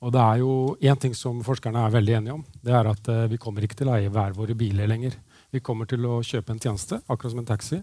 Og 0.04 0.12
det 0.12 0.20
er 0.20 0.40
jo 0.42 0.54
Én 0.84 1.00
ting 1.00 1.14
som 1.16 1.40
forskerne 1.44 1.80
er 1.80 1.94
veldig 1.94 2.16
enige 2.18 2.36
om, 2.36 2.42
det 2.60 2.74
er 2.76 2.90
at 2.90 3.08
uh, 3.08 3.24
vi 3.30 3.40
kommer 3.40 3.64
ikke 3.64 3.78
til 3.78 3.88
å 3.88 3.96
eie 3.96 4.12
hver 4.12 4.36
våre 4.36 4.56
biler 4.58 4.90
lenger. 4.90 5.16
Vi 5.54 5.62
kommer 5.64 5.88
til 5.88 6.04
å 6.04 6.18
kjøpe 6.26 6.52
en 6.52 6.60
tjeneste, 6.60 6.98
akkurat 7.08 7.32
som 7.32 7.40
en 7.40 7.48
taxi. 7.48 7.78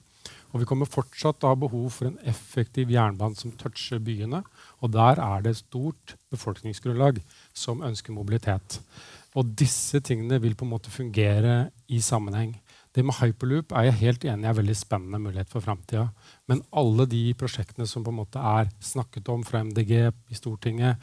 Og 0.52 0.62
vi 0.62 0.68
kommer 0.68 0.90
fortsatt 0.92 1.46
å 1.46 1.54
ha 1.54 1.58
behov 1.58 1.88
for 1.96 2.10
en 2.10 2.20
effektiv 2.28 2.92
jernbane 2.92 3.40
som 3.40 3.54
toucher 3.58 4.02
byene. 4.04 4.42
Og 4.84 4.92
der 4.94 5.22
er 5.24 5.42
det 5.42 5.56
et 5.56 5.62
stort 5.62 6.18
befolkningsgrunnlag 6.34 7.22
som 7.56 7.82
ønsker 7.88 8.14
mobilitet. 8.14 8.82
Og 9.40 9.56
disse 9.56 10.02
tingene 10.04 10.42
vil 10.44 10.58
på 10.60 10.68
en 10.68 10.74
måte 10.74 10.92
fungere 10.92 11.72
i 11.88 12.02
sammenheng. 12.04 12.58
Det 12.92 13.06
med 13.08 13.16
hyperloop 13.22 13.72
er 13.72 13.88
jeg 13.88 14.00
helt 14.02 14.26
enig 14.28 14.50
er 14.50 14.58
veldig 14.58 14.76
spennende 14.76 15.22
mulighet 15.24 15.52
for 15.54 15.64
framtida. 15.64 16.10
Men 16.52 16.60
alle 16.76 17.08
de 17.08 17.30
prosjektene 17.40 17.88
som 17.88 18.04
på 18.04 18.12
en 18.12 18.20
måte 18.20 18.44
er 18.44 18.68
snakket 18.84 19.32
om 19.32 19.46
fra 19.48 19.64
MDG 19.64 19.94
i 20.12 20.36
Stortinget, 20.36 21.00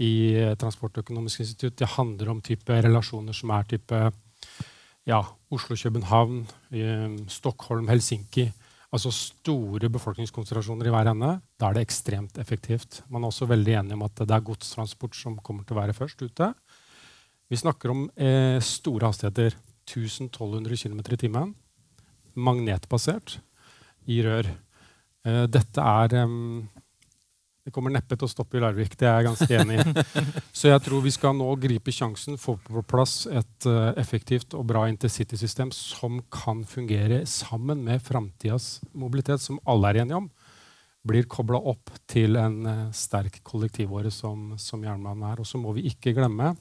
i 0.00 0.12
eh, 0.38 0.56
Transportøkonomisk 0.60 1.44
institutt. 1.44 1.76
Det 1.78 1.94
handler 1.96 2.32
om 2.32 2.42
type 2.44 2.80
relasjoner 2.86 3.36
som 3.36 3.52
er 3.56 3.68
type 3.68 4.00
ja, 5.08 5.20
Oslo-København, 5.52 6.42
eh, 6.72 7.06
Stockholm-Helsinki. 7.28 8.48
Altså 8.90 9.12
store 9.14 9.86
befolkningskonsentrasjoner 9.92 10.88
i 10.88 10.92
hver 10.94 11.12
ende. 11.12 11.34
Da 11.60 11.68
er 11.68 11.78
det 11.78 11.84
ekstremt 11.86 12.38
effektivt. 12.42 13.02
Man 13.08 13.22
er 13.22 13.30
også 13.30 13.46
veldig 13.46 13.76
enig 13.84 13.94
om 13.94 14.02
at 14.08 14.24
det 14.24 14.34
er 14.34 14.46
godstransport 14.46 15.14
som 15.14 15.38
kommer 15.46 15.66
til 15.66 15.76
å 15.76 15.82
være 15.82 15.94
først 15.94 16.24
ute. 16.24 16.50
Vi 17.50 17.58
snakker 17.58 17.92
om 17.92 18.08
eh, 18.16 18.58
store 18.62 19.10
hastigheter. 19.10 19.56
1200 19.90 20.76
km 20.76 21.00
i 21.02 21.18
timen. 21.18 21.54
Magnetbasert 22.38 23.38
i 24.10 24.20
rør. 24.22 24.50
Eh, 25.26 25.46
dette 25.50 25.82
er 25.82 26.14
um, 26.24 26.68
det 27.64 27.72
kommer 27.74 27.92
neppe 27.92 28.16
til 28.16 28.26
å 28.26 28.30
stoppe 28.30 28.56
i 28.56 28.62
Larvik. 28.62 28.96
det 28.98 29.08
er 29.08 29.18
jeg 29.20 29.28
ganske 29.28 29.58
enig 29.60 29.80
i. 29.82 30.04
Så 30.58 30.70
jeg 30.70 30.82
tror 30.84 31.02
vi 31.04 31.12
skal 31.14 31.36
nå 31.36 31.48
gripe 31.60 31.92
sjansen, 31.92 32.38
få 32.40 32.56
på 32.64 32.84
plass 32.88 33.26
et 33.28 33.68
uh, 33.68 33.92
effektivt 34.00 34.56
og 34.56 34.64
bra 34.70 34.86
intercity-system 34.88 35.72
som 35.76 36.22
kan 36.32 36.64
fungere 36.64 37.24
sammen 37.28 37.84
med 37.84 38.00
framtidas 38.02 38.78
mobilitet, 38.92 39.44
som 39.44 39.60
alle 39.68 39.92
er 39.92 40.02
enige 40.04 40.22
om, 40.22 40.30
blir 41.04 41.28
kobla 41.28 41.60
opp 41.70 41.92
til 42.08 42.40
en 42.40 42.58
uh, 42.64 42.88
sterk 42.96 43.42
kollektivåre 43.44 44.12
som, 44.14 44.54
som 44.60 44.82
jernbanen 44.84 45.28
er. 45.30 45.44
Og 45.44 45.48
så 45.48 45.60
må 45.60 45.76
vi 45.76 45.88
ikke 45.92 46.16
glemme 46.16 46.54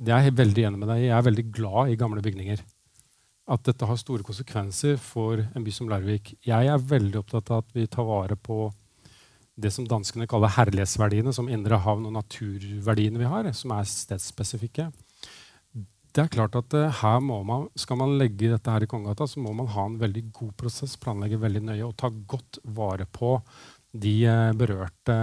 det 0.00 0.12
er 0.16 0.26
jeg 0.26 0.36
veldig 0.38 0.62
enig 0.64 0.78
med 0.80 0.88
deg 0.88 1.02
Jeg 1.02 1.16
er 1.16 1.24
veldig 1.26 1.46
glad 1.52 1.90
i 1.92 1.98
gamle 2.00 2.22
bygninger. 2.24 2.60
At 3.52 3.64
dette 3.66 3.84
har 3.84 3.98
store 4.00 4.24
konsekvenser 4.24 4.96
for 5.02 5.42
en 5.42 5.64
by 5.66 5.74
som 5.74 5.90
Larvik. 5.90 6.32
Jeg 6.46 6.70
er 6.72 6.86
veldig 6.92 7.20
opptatt 7.20 7.50
av 7.52 7.64
at 7.64 7.74
vi 7.76 7.84
tar 7.90 8.06
vare 8.08 8.38
på 8.40 8.70
det 9.60 9.72
som 9.74 9.86
danskene 9.88 10.28
kaller 10.30 10.52
herlighetsverdiene, 10.54 11.32
som 11.34 11.48
indre 11.52 11.76
havn 11.84 12.06
og 12.08 12.14
naturverdiene 12.16 13.20
vi 13.20 13.28
har, 13.28 13.50
som 13.56 13.70
er 13.76 13.88
stedsspesifikke. 13.88 14.86
Det 16.10 16.24
er 16.24 16.32
klart 16.32 16.56
at 16.58 16.74
uh, 16.74 16.90
her 17.02 17.20
man, 17.22 17.68
Skal 17.78 17.96
man 18.00 18.18
legge 18.18 18.50
dette 18.50 18.70
her 18.70 18.82
i 18.82 18.86
Kongegata, 18.90 19.26
så 19.30 19.38
må 19.42 19.52
man 19.54 19.68
ha 19.70 19.84
en 19.86 20.00
veldig 20.00 20.24
god 20.34 20.52
prosess, 20.58 20.96
planlegge 20.98 21.38
veldig 21.38 21.62
nøye 21.68 21.86
og 21.86 21.96
ta 21.98 22.08
godt 22.10 22.58
vare 22.64 23.06
på 23.06 23.40
de 23.92 24.26
uh, 24.26 24.52
berørte, 24.58 25.14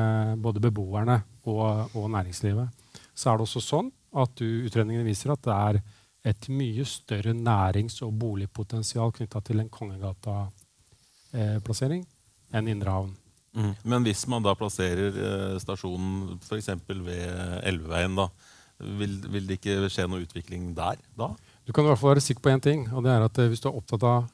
både 0.44 0.60
beboerne 0.64 1.22
og, 1.44 1.90
og, 1.94 2.12
næringslivet. 2.12 2.68
Så 3.14 3.30
er 3.30 3.38
det 3.38 3.44
også 3.48 3.60
sånn 3.64 3.92
at 4.18 4.32
du, 4.40 4.66
utredningene 4.68 5.08
viser 5.08 5.32
at 5.34 5.44
det 5.44 5.56
er 5.56 5.82
et 6.28 6.50
mye 6.52 6.86
større 6.88 7.34
nærings- 7.36 8.02
og 8.04 8.14
boligpotensial 8.20 9.12
knytta 9.16 9.40
til 9.44 9.60
en 9.64 9.70
Kongegata-plassering 9.72 12.04
eh, 12.04 12.10
enn 12.58 12.68
Indre 12.72 12.92
havn. 12.96 13.14
Mm. 13.58 13.74
Men 13.90 14.06
hvis 14.06 14.22
man 14.30 14.46
da 14.46 14.54
plasserer 14.58 15.16
eh, 15.18 15.58
stasjonen 15.62 16.38
f.eks. 16.44 16.70
ved 16.88 17.64
Elveveien, 17.66 18.18
da, 18.20 18.28
vil, 18.78 19.16
vil, 19.26 19.48
det 19.50 19.58
ikke 19.58 19.90
skje 19.90 20.06
noe 20.10 20.22
utvikling 20.26 20.70
der 20.78 21.00
da? 21.18 21.32
Du 21.66 21.74
kan 21.74 21.88
i 21.88 21.90
hvert 21.90 22.00
fall 22.00 22.14
være 22.14 22.24
sikker 22.24 22.44
på 22.46 22.54
én 22.54 22.62
ting, 22.64 22.86
og 22.94 23.04
det 23.08 23.16
er 23.16 23.26
at 23.26 23.42
eh, 23.42 23.50
hvis 23.50 23.64
du 23.64 23.72
er 23.72 23.80
opptatt 23.80 24.06
av 24.06 24.28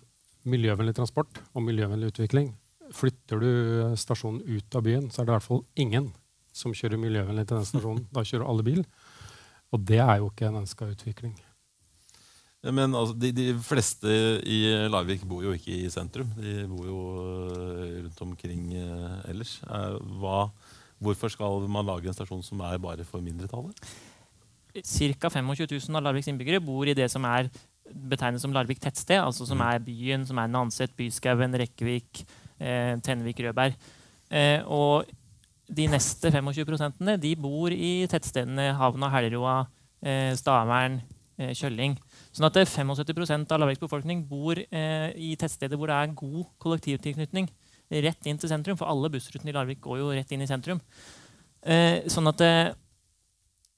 miljøvennlig 0.50 0.98
transport 0.98 1.40
og 1.54 1.64
miljøvennlig 1.64 2.12
utvikling, 2.12 2.52
flytter 2.94 3.40
du 3.40 3.50
eh, 3.54 3.96
stasjonen 4.00 4.44
ut 4.44 4.76
av 4.76 4.84
byen, 4.86 5.08
så 5.08 5.22
er 5.22 5.30
det 5.30 5.34
i 5.34 5.38
hvert 5.38 5.48
fall 5.48 5.64
ingen 5.80 6.12
som 6.54 6.76
kjører 6.76 7.02
miljøvennlig 7.02 7.48
til 7.48 7.62
den 7.62 7.70
stasjonen. 7.70 8.06
Da 8.16 8.26
kjører 8.28 8.50
alle 8.50 8.68
bil. 8.68 8.84
Og 9.74 9.88
det 9.88 10.04
er 10.04 10.20
jo 10.20 10.30
ikke 10.30 10.52
en 10.52 10.62
ønska 10.62 10.92
utvikling. 10.92 11.34
Men 12.64 12.96
altså, 12.96 13.16
de, 13.20 13.34
de, 13.36 13.50
fleste 13.60 14.08
i 14.48 14.62
Larvik 14.88 15.26
bor 15.28 15.44
jo 15.44 15.52
ikke 15.52 15.74
i 15.84 15.90
sentrum. 15.92 16.30
De 16.38 16.62
bor 16.72 16.88
jo 16.88 17.00
eh, 17.52 17.98
rundt 18.06 18.22
omkring 18.24 18.70
uh, 18.78 19.20
ellers. 19.28 19.58
Uh, 19.68 19.98
hva, 20.22 20.46
hvorfor 21.04 21.34
skal 21.34 21.68
man 21.68 21.90
lage 21.90 22.08
en 22.08 22.16
stasjon 22.16 22.46
som 22.46 22.64
er 22.64 22.80
bare 22.80 23.04
for 23.08 23.24
mindretallet? 23.26 23.76
Ca. 24.74 25.30
25 25.30 25.44
000 25.44 26.00
av 26.00 26.08
Larviks 26.08 26.32
innbyggere 26.32 26.64
bor 26.64 26.88
i 26.88 26.96
det 26.98 27.06
som 27.12 27.28
er 27.30 27.52
betegnet 27.92 28.42
som 28.42 28.54
Larvik 28.54 28.80
tettsted. 28.82 29.20
altså 29.20 29.46
Som 29.46 29.60
mm. 29.62 29.68
er 29.68 29.84
byen, 29.84 30.26
som 30.26 30.40
er 30.40 30.50
Nanset, 30.50 30.96
Byskauen, 30.98 31.54
Rekkevik, 31.60 32.24
eh, 32.60 32.96
Tenvik, 33.04 33.44
Rødberg. 33.44 33.76
Eh, 34.32 34.62
og 34.66 35.06
de 35.70 35.88
neste 35.88 36.32
25% 36.32 37.18
de 37.22 37.36
bor 37.40 37.74
i 37.74 38.08
tettstedene 38.10 38.72
Havna, 38.78 39.10
Helleroa, 39.14 39.64
eh, 40.02 40.34
Stavern, 40.40 41.02
Kjølling. 41.38 41.96
Sånn 42.34 42.48
at 42.48 42.58
75% 42.58 43.52
av 43.54 43.62
Larviks 43.62 43.82
befolkning 43.84 44.24
bor 44.26 44.58
eh, 44.58 45.10
i 45.14 45.36
tettsteder 45.40 45.78
hvor 45.78 45.92
det 45.92 46.00
er 46.00 46.16
god 46.18 46.48
kollektivtilknytning 46.64 47.50
rett 48.04 48.30
inn 48.30 48.40
til 48.42 48.50
sentrum. 48.50 48.78
For 48.80 48.90
alle 48.90 49.12
bussrutene 49.14 49.52
i 49.52 49.56
Larvik 49.56 49.84
går 49.84 50.00
jo 50.02 50.14
rett 50.16 50.32
inn 50.34 50.42
i 50.42 50.50
sentrum. 50.50 50.82
Eh, 51.64 52.02
sånn 52.12 52.28
at 52.32 52.42
eh, 52.44 52.74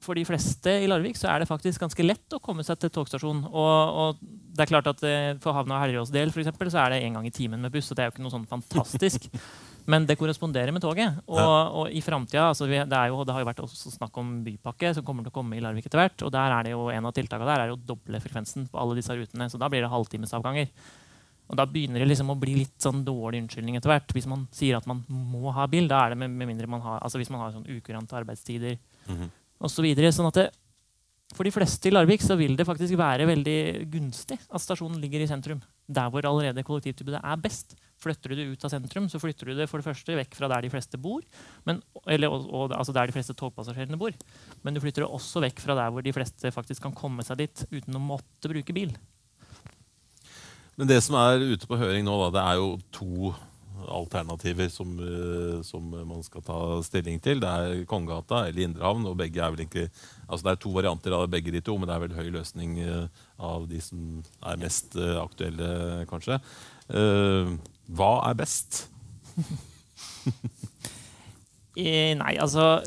for 0.06 0.18
de 0.18 0.26
fleste 0.28 0.72
i 0.84 0.88
Larvik 0.90 1.18
så 1.18 1.30
er 1.32 1.42
det 1.42 1.50
faktisk 1.50 1.82
ganske 1.82 2.06
lett 2.06 2.36
å 2.36 2.42
komme 2.44 2.66
seg 2.66 2.80
til 2.82 2.94
togstasjonen. 2.94 3.46
Og, 3.50 4.02
og 4.02 4.24
det 4.56 4.66
er 4.66 4.72
klart 4.72 4.90
at 4.92 5.06
eh, 5.08 5.32
For 5.44 5.58
Havna 5.58 5.80
og 5.80 5.86
Helgerås 5.86 6.14
del 6.14 6.34
for 6.34 6.44
eksempel, 6.44 6.72
så 6.72 6.84
er 6.84 6.96
det 6.96 7.06
én 7.06 7.18
gang 7.18 7.28
i 7.28 7.34
timen 7.34 7.62
med 7.62 7.74
buss. 7.74 7.92
og 7.92 7.98
det 7.98 8.06
er 8.06 8.12
jo 8.12 8.16
ikke 8.16 8.26
noe 8.28 8.36
sånn 8.38 8.50
fantastisk. 8.50 9.30
Men 9.92 10.06
det 10.10 10.18
korresponderer 10.18 10.74
med 10.74 10.82
toget. 10.82 11.20
Og, 11.30 11.40
og 11.80 11.94
i 11.94 12.02
framtida 12.02 12.48
altså 12.50 12.66
det, 12.70 12.82
det, 12.90 12.98
har 12.98 13.12
jo 13.14 13.48
vært 13.48 13.62
snakk 13.70 14.18
om 14.18 14.32
bypakke 14.46 14.96
som 14.98 15.06
kommer 15.06 15.26
til 15.26 15.34
å 15.34 15.36
komme 15.36 15.58
i 15.58 15.62
Larvik 15.62 15.86
etter 15.86 16.02
hvert. 16.02 16.26
Og 16.26 16.34
der 16.34 16.56
er 16.56 16.66
det 16.66 16.74
jo 16.74 16.88
en 16.90 17.06
av 17.06 17.14
tiltakene 17.14 17.52
der 17.52 17.66
er 17.66 17.74
jo 17.74 17.78
å 17.78 17.84
doble 17.94 18.22
frekvensen 18.24 18.66
på 18.72 18.82
alle 18.82 18.98
disse 18.98 19.14
rutene. 19.14 19.50
Så 19.52 19.62
da 19.62 19.70
blir 19.70 19.86
det 19.86 19.92
halvtimesavganger. 19.94 20.72
Og 21.46 21.60
da 21.60 21.68
begynner 21.70 22.02
det 22.02 22.10
liksom 22.10 22.32
å 22.34 22.38
bli 22.42 22.58
litt 22.64 22.76
sånn 22.82 23.04
dårlig 23.06 23.44
unnskyldning 23.44 23.78
etter 23.78 23.94
hvert. 23.94 24.14
Hvis 24.18 24.30
man 24.30 24.48
sier 24.56 24.80
at 24.80 24.88
man 24.90 25.04
må 25.08 25.54
ha 25.54 25.68
bil, 25.70 25.90
da 25.92 26.02
er 26.02 26.16
det 26.16 26.22
med, 26.24 26.34
med 26.34 26.50
mindre 26.50 26.70
man 26.72 26.82
har, 26.82 27.02
altså 27.06 27.22
hvis 27.22 27.30
man 27.34 27.44
har 27.44 27.54
sånn 27.54 27.68
ukurante 27.70 28.18
arbeidstider 28.18 28.80
mm 29.06 29.18
-hmm. 29.18 29.34
osv. 29.60 29.86
Så 29.94 30.12
sånn 30.18 30.32
at 30.32 30.40
det, 30.42 30.48
for 31.34 31.44
de 31.44 31.52
fleste 31.52 31.90
i 31.90 31.92
Larvik 31.92 32.22
så 32.22 32.36
vil 32.36 32.56
det 32.56 32.66
faktisk 32.66 32.98
være 32.98 33.26
veldig 33.30 33.60
gunstig 33.92 34.40
at 34.50 34.62
stasjonen 34.62 35.00
ligger 35.02 35.22
i 35.22 35.28
sentrum. 35.28 35.62
Der 35.88 36.10
hvor 36.10 36.26
allerede 36.26 36.64
kollektivtilbudet 36.64 37.22
er 37.24 37.38
best. 37.38 37.76
Flytter 38.06 38.32
du 38.32 38.38
det 38.38 38.48
ut 38.52 38.68
av 38.68 38.74
sentrum, 38.74 39.10
så 39.10 39.22
flytter 39.22 39.50
du 39.50 39.58
det 39.58 39.68
for 39.72 39.82
det 39.82 39.88
første 39.88 40.18
vekk 40.20 40.38
fra 40.38 40.50
der 40.52 40.68
de 40.68 40.72
fleste 40.74 41.00
bor, 41.02 41.26
men, 41.66 41.82
eller, 42.06 42.30
og, 42.30 42.46
og, 42.52 42.76
altså 42.78 42.94
der 42.96 43.10
de 43.10 43.16
fleste 43.18 43.36
togpassasjerene 43.38 44.00
bor. 44.00 44.14
Men 44.62 44.78
du 44.78 44.84
flytter 44.84 45.06
det 45.06 45.10
også 45.10 45.44
vekk 45.46 45.64
fra 45.66 45.78
der 45.80 45.92
hvor 45.94 46.06
de 46.06 46.14
fleste 46.16 46.54
faktisk 46.54 46.86
kan 46.86 46.96
komme 46.96 47.26
seg 47.26 47.42
dit 47.42 47.66
uten 47.74 47.98
å 47.98 48.06
måtte 48.14 48.52
bruke 48.52 48.76
bil. 48.76 48.94
Men 50.76 50.90
det 50.92 51.02
som 51.06 51.16
er 51.18 51.44
ute 51.54 51.68
på 51.68 51.80
høring 51.80 52.06
nå, 52.06 52.16
da, 52.26 52.32
det 52.36 52.46
er 52.46 52.62
jo 52.62 52.72
to 52.94 53.34
alternativer 53.92 54.70
som, 54.70 54.92
eh, 55.00 55.62
som, 55.64 55.90
man 56.08 56.24
skal 56.24 56.44
ta 56.46 56.60
stilling 56.84 57.20
til. 57.24 57.40
Det 57.44 57.50
er 57.50 57.86
Kongegata 57.90 58.48
eller 58.48 58.68
Indrehavn. 58.68 59.06
og 59.06 59.22
altså 59.22 60.44
Det 60.44 60.52
er 60.52 60.56
to 60.56 60.70
varianter 60.72 61.12
av 61.12 61.30
begge 61.30 61.52
de 61.52 61.62
to, 61.62 61.78
men 61.78 61.88
det 61.88 61.96
er 61.96 62.00
vel 62.00 62.18
høy 62.18 62.30
løsning 62.32 62.80
eh, 62.80 63.08
av 63.40 63.68
de 63.68 63.82
som 63.82 64.24
er 64.44 64.58
mest 64.58 64.96
eh, 64.96 65.22
aktuelle, 65.22 66.06
kanskje. 66.10 66.40
Hva 67.88 68.12
er 68.30 68.40
best? 68.40 68.86
Nei, 71.76 72.34
altså 72.40 72.82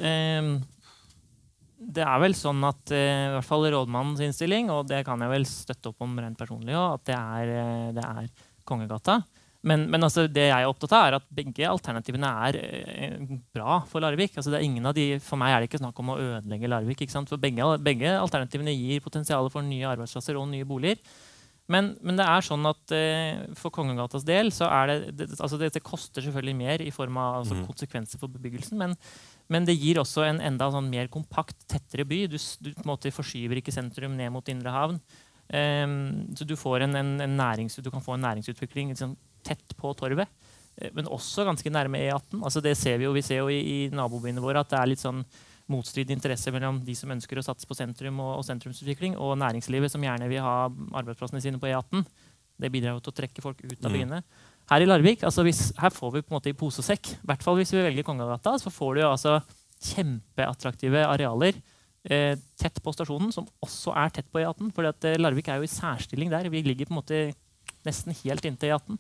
det 1.79 2.03
er 2.03 2.21
vel 2.23 2.35
sånn 2.35 2.65
at 2.67 2.91
i 2.91 3.03
hvert 3.35 3.47
fall 3.47 3.67
rådmannens 3.71 4.23
innstilling, 4.25 4.71
og 4.73 4.89
det 4.91 5.05
kan 5.07 5.21
jeg 5.23 5.31
vel 5.31 5.45
støtte 5.49 5.93
opp 5.93 6.03
om 6.05 6.17
rent 6.19 6.41
personlig 6.41 6.75
òg, 6.75 6.97
at 6.97 7.05
det 7.11 7.19
er, 7.19 7.53
det 7.97 8.07
er 8.07 8.31
Kongegata. 8.69 9.21
Men, 9.67 9.89
men 9.91 10.07
altså, 10.07 10.29
det 10.31 10.45
jeg 10.47 10.55
er 10.55 10.71
opptatt 10.71 10.93
av, 10.95 11.07
er 11.09 11.17
at 11.17 11.31
begge 11.35 11.67
alternativene 11.67 12.29
er 12.47 12.59
eh, 12.61 13.17
bra 13.55 13.81
for 13.91 14.05
Larvik. 14.05 14.37
Altså, 14.39 14.55
de, 14.55 15.07
for 15.25 15.41
meg 15.41 15.55
er 15.55 15.65
det 15.65 15.71
ikke 15.71 15.81
snakk 15.83 15.99
om 15.99 16.13
å 16.15 16.19
ødelegge 16.21 16.71
Larvik. 16.71 17.03
For 17.11 17.43
begge, 17.43 17.67
begge, 17.83 18.13
alternativene 18.21 18.77
gir 18.77 19.03
potensial 19.03 19.51
for 19.51 19.67
nye 19.67 19.89
arbeidsplasser 19.91 20.39
og 20.39 20.47
nye 20.53 20.69
boliger. 20.69 21.03
Men, 21.69 21.91
men 22.01 22.17
det 22.17 22.25
er 22.25 22.45
sånn 22.45 22.65
at 22.69 22.93
eh, 22.97 23.43
for 23.59 23.73
Kongegatas 23.75 24.25
del 24.25 24.49
så 24.57 24.71
er 24.73 24.89
det, 24.89 24.97
det 25.19 25.27
altså 25.37 25.59
Dette 25.61 25.83
koster 25.85 26.25
selvfølgelig 26.25 26.57
mer 26.57 26.85
i 26.85 26.93
form 26.95 27.19
av 27.21 27.43
altså, 27.43 27.59
mm. 27.59 27.65
konsekvenser 27.69 28.21
for 28.23 28.33
bebyggelsen. 28.33 28.79
Men, 28.81 28.97
men, 29.53 29.69
det 29.69 29.77
gir 29.77 30.01
også 30.01 30.25
en 30.25 30.41
enda 30.45 30.71
sånn 30.73 30.89
mer 30.89 31.11
kompakt, 31.13 31.59
tettere 31.69 32.09
by. 32.09 32.23
Du, 32.33 32.39
du 32.39 33.11
forskyver 33.13 33.61
ikke 33.61 33.75
sentrum 33.75 34.17
ned 34.17 34.33
mot 34.33 34.49
Indre 34.49 34.73
havn. 34.73 35.01
Um, 35.49 35.99
så 36.37 36.45
du, 36.45 36.53
en, 36.57 36.97
en, 37.01 37.13
en 37.25 37.37
nærings, 37.37 37.79
du, 37.81 37.91
kan 37.93 38.05
få 38.05 38.17
en 38.17 38.25
næringsutvikling 38.27 38.91
liksom, 38.93 39.15
tett 39.45 39.77
på 39.77 39.93
torvet. 39.97 40.29
Eh, 40.81 40.93
men 40.97 41.09
også 41.09 41.45
ganske 41.49 41.73
nærme 41.73 42.01
E18. 42.01 42.41
Altså 42.41 42.65
det 42.65 42.77
ser 42.81 42.97
Vi 42.97 43.09
jo, 43.09 43.13
vi 43.13 43.25
ser 43.25 43.43
jo 43.43 43.53
i, 43.53 43.61
i 43.61 43.79
nabobyene 43.93 44.45
våre 44.45 44.65
at 44.65 44.73
det 44.73 44.81
er 44.81 44.93
litt 44.93 45.05
sånn 45.05 45.25
motstridende 45.69 46.17
interesse 46.17 46.53
mellom 46.55 46.81
de 46.85 46.95
som 46.97 47.13
ønsker 47.13 47.41
å 47.41 47.45
satse 47.45 47.69
på 47.69 47.77
sentrum 47.77 48.21
og, 48.25 48.39
og, 48.39 48.45
sentrumsutvikling, 48.49 49.17
og 49.21 49.37
næringslivet 49.41 49.93
som 49.93 50.05
gjerne 50.05 50.29
vil 50.31 50.45
ha 50.45 50.57
arbeidsplassene 50.69 51.43
sine 51.45 51.61
på 51.61 51.71
E18. 51.71 52.05
Det 52.59 52.71
bidrar 52.75 52.97
jo 52.97 53.03
til 53.05 53.13
å 53.13 53.19
trekke 53.21 53.45
folk 53.45 53.61
ut 53.63 53.79
av 53.79 53.91
mm. 53.93 53.97
byene. 53.97 54.23
Her 54.69 54.85
i 54.85 54.89
Larvik 54.89 55.23
altså 55.25 55.45
hvis, 55.47 55.69
her 55.79 55.93
får 55.95 56.15
vi 56.17 56.25
på 56.25 56.33
en 56.33 56.39
måte 56.39 56.53
i 56.53 56.57
pose 56.59 56.83
og 56.83 56.89
sekk. 56.89 57.15
I 57.15 57.31
hvert 57.31 57.45
fall 57.45 57.59
hvis 57.61 57.73
vi 57.77 57.85
velger 57.85 58.07
Kongagata. 58.07 58.57
Så 58.61 58.73
får 58.75 58.99
du 58.99 59.03
altså 59.07 59.39
kjempeattraktive 59.93 61.05
arealer 61.07 61.61
eh, 62.11 62.35
tett 62.59 62.81
på 62.83 62.93
stasjonen, 62.97 63.31
som 63.35 63.47
også 63.65 63.95
er 63.97 64.13
tett 64.17 64.29
på 64.33 64.43
E18. 64.43 64.73
For 64.77 64.91
eh, 64.91 65.21
Larvik 65.21 65.49
er 65.53 65.61
jo 65.61 65.69
i 65.69 65.73
særstilling 65.73 66.33
der. 66.33 66.51
Vi 66.53 66.65
ligger 66.67 66.89
på 66.89 66.97
en 66.97 67.01
måte 67.01 67.23
nesten 67.87 68.17
helt 68.25 68.49
inntil 68.49 68.75
E18. 68.75 68.99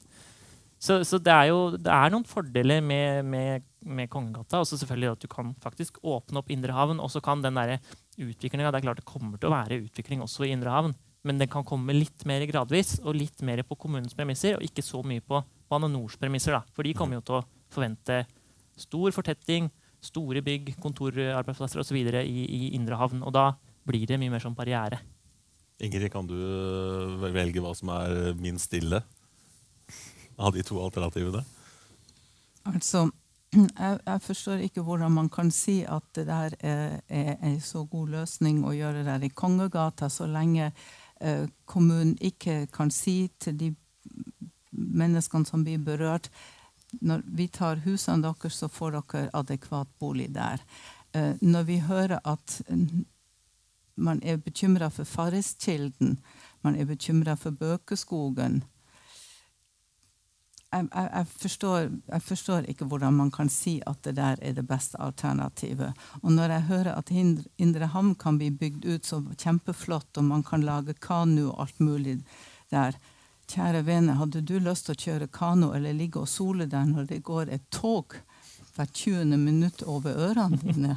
Så, 0.79 1.01
så, 1.03 1.19
det 1.19 1.35
er 1.35 1.49
jo 1.51 1.59
det 1.75 1.91
er 1.91 2.12
noen 2.14 2.27
fordeler 2.27 2.83
med, 2.85 3.27
med, 3.27 3.67
med 3.83 4.11
Kongegata. 4.12 4.61
Også 4.62 4.79
selvfølgelig 4.79 5.11
at 5.17 5.25
du 5.25 5.29
kan 5.31 5.51
faktisk 5.62 5.99
åpne 6.07 6.38
opp 6.41 6.53
Indre 6.55 6.77
Havn. 6.77 7.03
Og 7.03 7.11
så 7.11 7.23
kan 7.25 7.43
den 7.43 7.59
der 7.59 7.79
utviklinga 8.19 8.71
Det 8.71 8.81
er 8.81 8.87
klart 8.87 9.03
det 9.03 9.09
kommer 9.09 9.38
til 9.38 9.51
å 9.51 9.57
være 9.57 9.81
utvikling 9.85 10.23
også 10.23 10.47
i 10.47 10.53
Indre 10.55 10.75
Havn. 10.75 10.95
Men 11.27 11.43
den 11.43 11.51
kan 11.51 11.67
komme 11.67 11.97
litt 11.97 12.23
mer 12.31 12.45
gradvis 12.47 13.01
og 13.03 13.19
litt 13.19 13.43
mer 13.45 13.64
på 13.67 13.77
kommunens 13.77 14.14
premisser, 14.17 14.55
og 14.55 14.62
ikke 14.64 14.85
så 14.87 15.03
mye 15.03 15.21
på 15.21 15.43
Bane 15.69 15.91
Nors 15.91 16.14
premisser. 16.17 16.55
da. 16.55 16.62
For 16.73 16.87
de 16.87 16.95
kommer 16.97 17.19
jo 17.19 17.27
til 17.27 17.41
å 17.41 17.45
forvente 17.75 18.23
stor 18.79 19.12
fortetting, 19.12 19.67
store 19.99 20.45
bygg, 20.47 20.77
kontorarbeidsplasser 20.79 21.83
osv. 21.83 21.99
I, 21.99 22.47
i 22.47 22.75
Indre 22.79 23.01
Havn. 23.01 23.27
Og 23.27 23.35
da 23.35 23.51
blir 23.88 24.07
det 24.07 24.21
mye 24.21 24.31
mer 24.31 24.45
som 24.45 24.55
barriere. 24.55 25.03
Ingrid, 25.83 26.09
kan 26.11 26.27
du 26.27 26.38
velge 27.35 27.62
hva 27.62 27.75
som 27.77 27.91
er 27.95 28.33
minst 28.38 28.71
stille? 28.71 29.03
Av 30.38 30.55
de 30.55 30.62
to 30.62 30.79
alternativene? 30.83 31.42
Altså, 32.68 33.09
jeg, 33.53 33.98
jeg, 34.05 34.20
forstår 34.22 34.64
ikke 34.66 34.85
hvordan 34.85 35.14
man 35.14 35.31
kan 35.33 35.51
si 35.55 35.81
at 35.88 36.05
det 36.16 36.27
der 36.29 36.57
er, 36.61 36.98
en 37.09 37.61
så 37.64 37.85
god 37.88 38.14
løsning 38.18 38.62
å 38.66 38.74
gjøre 38.77 39.07
der 39.07 39.24
i 39.24 39.33
Kongegata, 39.33 40.11
så 40.12 40.29
lenge 40.29 40.70
eh, 41.20 41.46
kommunen 41.64 42.16
ikke 42.20 42.66
kan 42.72 42.92
si 42.92 43.31
til 43.40 43.59
de 43.59 43.72
menneskene 44.70 45.48
som 45.48 45.64
blir 45.64 45.81
berørt 45.83 46.29
når 47.01 47.22
vi 47.37 47.48
tar 47.53 47.83
husene 47.85 48.24
deres, 48.24 48.57
så 48.57 48.68
får 48.68 48.96
dere 48.96 49.29
adekvat 49.37 49.90
bolig 50.01 50.31
der. 50.33 50.62
Eh, 51.12 51.35
når 51.40 51.66
vi 51.68 51.79
hører 51.85 52.20
at 52.24 52.61
man 53.98 54.20
er 54.22 54.37
bekymra 54.37 54.88
for 54.88 55.05
Farriskilden, 55.05 56.18
man 56.62 56.77
er 56.77 56.88
bekymra 56.88 57.37
for 57.37 57.51
Bøkeskogen, 57.51 58.62
jeg, 60.72 61.26
forstår, 61.33 61.88
jeg, 61.88 62.22
forstår, 62.22 62.66
ikke 62.68 62.88
hvordan 62.88 63.14
man 63.16 63.31
kan 63.33 63.48
si 63.48 63.78
at 63.87 64.02
det 64.04 64.16
der 64.18 64.40
er 64.42 64.57
det 64.57 64.66
beste 64.68 65.00
alternativet. 65.00 65.96
Og 66.22 66.33
når 66.33 66.54
jeg 66.54 66.68
hører 66.68 66.94
at 66.94 67.12
Indre 67.12 67.87
Havn 67.94 68.14
kan 68.14 68.38
bli 68.38 68.50
bygd 68.50 68.85
ut 68.85 69.07
så 69.07 69.22
kjempeflott, 69.37 70.11
og 70.16 70.24
man 70.24 70.42
kan 70.44 70.66
lage 70.66 70.94
kano 70.94 71.50
og 71.50 71.62
alt 71.66 71.81
mulig 71.81 72.18
der 72.70 72.98
Kjære 73.48 73.81
vene, 73.87 74.12
hadde 74.18 74.42
du 74.44 74.59
lyst 74.61 74.85
til 74.85 74.92
å 74.92 75.00
kjøre 75.00 75.26
kano 75.33 75.70
eller 75.72 75.94
ligge 75.96 76.20
og 76.20 76.28
sole 76.28 76.66
der 76.68 76.85
når 76.85 77.07
det 77.09 77.22
går 77.24 77.48
et 77.54 77.64
tog 77.72 78.18
hvert 78.79 78.95
20. 78.95 79.37
minutt 79.38 79.83
over 79.83 80.14
ørene 80.29 80.59
dine. 80.62 80.97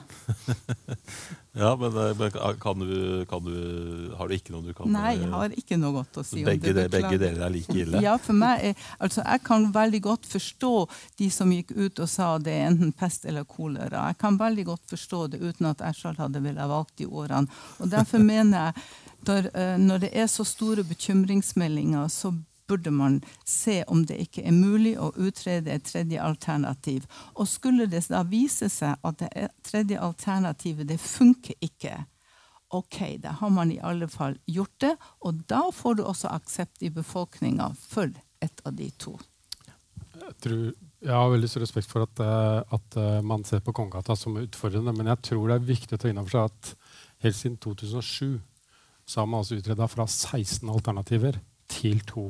ja, 1.62 1.72
men, 1.80 1.98
men 2.20 2.36
kan 2.62 2.84
du, 2.84 3.26
kan 3.30 3.46
du, 3.46 3.58
har 4.18 4.30
du 4.30 4.36
ikke 4.36 4.54
noe 4.54 4.66
du 4.66 4.76
kan 4.78 4.92
Nei, 4.94 5.16
jeg 5.18 5.28
eh, 5.28 5.36
har 5.36 5.56
ikke 5.64 5.80
noe 5.82 5.96
godt 5.98 6.22
å 6.22 6.26
si 6.26 6.46
begge, 6.48 6.72
om 6.72 6.78
det. 6.78 6.88
Begge 6.94 7.20
deler 7.22 7.46
er 7.48 7.54
like 7.54 7.76
ille? 7.76 8.04
ja, 8.06 8.16
for 8.22 8.38
meg 8.38 8.68
er, 8.72 8.86
altså 9.02 9.26
Jeg 9.26 9.44
kan 9.48 9.68
veldig 9.76 10.02
godt 10.08 10.30
forstå 10.32 10.74
de 11.22 11.32
som 11.34 11.52
gikk 11.56 11.74
ut 11.76 12.04
og 12.04 12.12
sa 12.12 12.34
det 12.42 12.56
er 12.56 12.70
enten 12.70 12.94
pest 12.96 13.26
eller 13.30 13.48
kolera. 13.50 14.08
Jeg 14.12 14.22
kan 14.22 14.40
veldig 14.40 14.68
godt 14.74 14.86
forstå 14.94 15.24
det 15.34 15.42
uten 15.42 15.72
at 15.72 15.84
jeg 15.88 16.00
selv 16.04 16.22
hadde 16.24 16.44
villet 16.44 16.72
valgt 16.72 16.98
de 17.02 17.10
ordene. 17.10 17.62
Og 17.82 17.90
derfor 17.92 18.22
mener 18.24 18.70
jeg 18.70 18.86
når, 19.28 19.52
eh, 19.54 19.76
når 19.78 20.06
det 20.06 20.14
er 20.18 20.30
så 20.32 20.46
store 20.48 20.84
bekymringsmeldinger, 20.88 22.08
så 22.10 22.34
burde 22.72 22.94
man 22.96 23.20
se 23.46 23.82
om 23.92 24.06
det 24.08 24.20
ikke 24.24 24.46
er 24.48 24.56
mulig 24.56 24.96
å 25.00 25.12
utrede 25.20 25.74
et 25.76 25.86
tredje 25.88 26.22
alternativ. 26.24 27.08
Og 27.36 27.50
skulle 27.52 27.90
det 27.92 28.06
da 28.12 28.24
vise 28.28 28.72
seg 28.72 28.96
at 29.08 29.20
det 29.20 29.50
tredje 29.68 30.00
alternativet 30.00 30.88
det 30.88 31.00
funker 31.04 31.58
ikke, 31.60 31.98
ok, 32.72 33.00
da 33.20 33.36
har 33.42 33.52
man 33.52 33.72
i 33.72 33.82
alle 33.84 34.08
fall 34.08 34.38
gjort 34.48 34.78
det. 34.84 34.94
Og 35.28 35.44
da 35.52 35.66
får 35.76 36.00
du 36.00 36.06
også 36.06 36.32
aksept 36.32 36.84
i 36.84 36.94
befolkninga 36.94 37.74
for 37.82 38.12
et 38.42 38.64
av 38.66 38.78
de 38.78 38.88
to. 38.98 39.18
Jeg, 40.22 40.38
tror, 40.44 40.62
jeg 41.02 41.16
har 41.18 41.34
veldig 41.34 41.50
stor 41.50 41.66
respekt 41.66 41.92
for 41.92 42.06
at, 42.06 42.22
eh, 42.24 42.76
at 42.78 42.98
eh, 43.00 43.20
man 43.26 43.44
ser 43.48 43.60
på 43.66 43.74
Kongegata 43.76 44.16
som 44.16 44.38
utfordrende, 44.40 44.94
men 44.96 45.10
jeg 45.12 45.28
tror 45.32 45.50
det 45.50 45.58
er 45.58 45.68
viktig 45.74 45.98
å 45.98 46.02
ta 46.02 46.12
inn 46.12 46.22
over 46.22 46.32
seg 46.32 46.48
at 46.48 46.72
helt 47.26 47.38
siden 47.38 47.60
2007 47.62 48.40
så 49.06 49.22
har 49.22 49.28
man 49.28 49.42
altså 49.42 49.58
utreda 49.60 49.88
fra 49.92 50.06
16 50.08 50.70
alternativer 50.72 51.42
til 51.72 52.00
to 52.08 52.30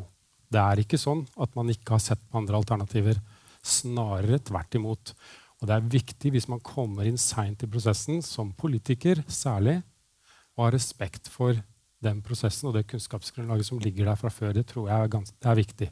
det 0.51 0.59
er 0.61 0.81
ikke 0.83 0.99
sånn 0.99 1.23
at 1.39 1.53
man 1.55 1.71
ikke 1.71 1.95
har 1.95 2.03
sett 2.03 2.21
på 2.27 2.41
andre 2.41 2.59
alternativer. 2.59 3.19
Snarere 3.63 4.41
tvert 4.43 4.75
imot. 4.75 5.13
Og 5.61 5.69
det 5.69 5.77
er 5.77 5.91
viktig 5.93 6.31
hvis 6.33 6.49
man 6.51 6.63
kommer 6.65 7.07
inn 7.07 7.19
seint 7.21 7.63
i 7.63 7.69
prosessen, 7.69 8.19
som 8.25 8.51
politiker 8.57 9.21
særlig, 9.31 9.79
å 10.57 10.65
ha 10.65 10.71
respekt 10.73 11.29
for 11.31 11.55
den 12.01 12.19
prosessen 12.25 12.69
og 12.69 12.75
det 12.75 12.87
kunnskapsgrunnlaget 12.89 13.69
som 13.69 13.79
ligger 13.81 14.09
der 14.09 14.19
fra 14.19 14.31
før. 14.33 14.55
Det 14.57 14.65
tror 14.71 14.89
jeg 14.89 14.97
er, 14.97 15.11
gans, 15.13 15.33
det 15.37 15.51
er 15.51 15.59
viktig. 15.59 15.89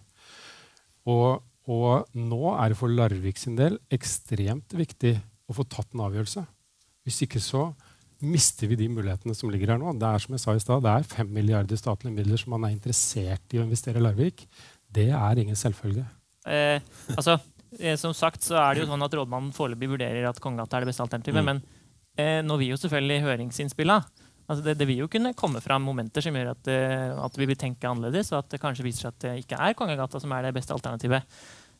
Og, 1.09 1.43
og, 1.69 2.09
nå 2.17 2.41
er 2.55 2.71
det 2.71 2.79
for 2.79 2.91
Larvik 2.91 3.39
sin 3.39 3.57
del 3.59 3.77
ekstremt 3.93 4.73
viktig 4.75 5.15
å 5.49 5.55
få 5.55 5.65
tatt 5.69 5.93
en 5.93 6.03
avgjørelse. 6.07 6.43
Hvis 7.05 7.21
ikke 7.25 7.41
så 7.41 7.69
mister 8.21 8.69
vi 8.69 8.77
de 8.79 8.89
mulighetene 8.91 9.35
som 9.37 9.51
ligger 9.51 9.73
her 9.73 9.81
nå. 9.81 9.93
Det 9.99 10.07
er 10.09 10.23
som 10.23 10.35
jeg 10.35 10.43
sa 10.43 10.55
i 10.55 10.61
sted, 10.63 10.83
det 10.85 10.91
er 10.91 11.07
5 11.13 11.33
milliarder 11.35 11.79
statlige 11.79 12.15
midler 12.15 12.41
som 12.41 12.53
man 12.55 12.67
er 12.67 12.75
interessert 12.75 13.55
i 13.55 13.61
å 13.61 13.65
investere 13.65 14.01
i 14.01 14.03
Larvik. 14.03 14.45
Det 14.89 15.09
er 15.15 15.41
ingen 15.41 15.57
selvfølge. 15.59 16.05
Eh, 16.49 16.81
altså, 17.15 17.37
eh, 17.79 17.97
som 17.99 18.15
sagt 18.17 18.45
så 18.47 18.57
er 18.61 18.75
det 18.75 18.83
jo 18.83 18.89
sånn 18.91 19.05
at 19.05 19.19
Rådmannen 19.19 19.53
foreløpig 19.55 19.91
vurderer 19.91 20.29
at 20.29 20.41
Kongegata 20.43 20.77
er 20.77 20.85
det 20.85 20.91
beste 20.91 21.05
alternativet. 21.05 21.45
Mm. 21.45 21.51
Men 21.51 21.61
eh, 22.19 22.39
nå 22.45 22.59
vil 22.61 22.73
jo 22.73 22.81
selvfølgelig 22.81 23.23
høringsinnspilla 23.27 24.01
altså 24.49 24.65
det, 24.65 24.75
det, 24.79 24.87
vil 24.89 25.03
jo 25.03 25.09
kunne 25.11 25.35
komme 25.37 25.61
fram 25.61 25.83
momenter 25.85 26.25
som 26.25 26.35
gjør 26.35 26.53
at, 26.55 26.69
uh, 26.73 27.19
at, 27.25 27.35
vi 27.37 27.47
vil 27.49 27.59
tenke 27.59 27.89
annerledes, 27.89 28.31
og 28.33 28.41
at 28.41 28.55
det 28.55 28.61
kanskje 28.63 28.85
viser 28.87 29.05
seg 29.05 29.11
at 29.13 29.25
det 29.25 29.33
ikke 29.43 29.59
er 29.61 29.75
Kongegata 29.77 30.21
som 30.21 30.33
er 30.33 30.47
det 30.47 30.55
beste 30.57 30.73
alternativet. 30.73 31.37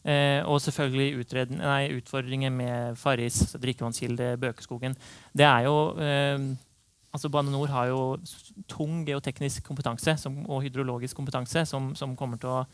Eh, 0.09 0.41
og 0.47 0.61
selvfølgelig 0.63 1.49
nei, 1.59 1.91
utfordringer 1.99 2.49
med 2.49 2.97
Farris, 2.97 3.53
drikkevannskilde, 3.61 4.37
Bøkeskogen. 4.41 4.95
Det 5.37 5.45
er 5.45 5.67
jo 5.67 5.75
eh, 6.01 6.39
altså 7.13 7.29
Bane 7.29 7.51
Nor 7.53 7.69
har 7.73 7.89
jo 7.91 8.01
tung 8.69 9.03
geoteknisk 9.07 9.65
kompetanse 9.67 10.15
som, 10.21 10.41
og 10.47 10.63
hydrologisk 10.65 11.17
kompetanse 11.17 11.65
som, 11.69 11.93
som, 11.95 12.15
kommer 12.17 12.41
til 12.41 12.53
å 12.53 12.65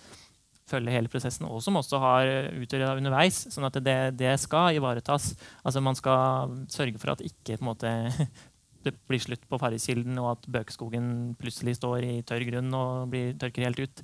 følge 0.69 0.95
hele 0.95 1.11
prosessen, 1.11 1.45
og 1.45 1.61
som 1.61 1.77
også 1.77 1.99
har 2.01 2.31
utreda 2.57 2.95
underveis. 2.97 3.43
sånn 3.53 3.67
at 3.67 3.77
det, 3.85 3.99
det, 4.17 4.31
skal 4.41 4.73
ivaretas. 4.79 5.35
Altså 5.61 5.83
Man 5.83 5.97
skal 5.97 6.55
sørge 6.73 7.01
for 7.01 7.13
at 7.13 7.21
ikke 7.21 7.59
måte, 7.65 7.91
det 8.85 8.95
blir 9.05 9.21
slutt 9.21 9.45
på 9.49 9.59
Farriskilden, 9.61 10.17
og 10.23 10.31
at 10.37 10.49
Bøkeskogen 10.49 11.35
plutselig 11.41 11.77
står 11.77 12.07
i 12.07 12.15
tørr 12.25 12.47
grunn 12.49 12.73
og 12.73 13.11
blir, 13.13 13.35
tørker 13.37 13.67
helt 13.67 13.83
ut. 13.85 14.03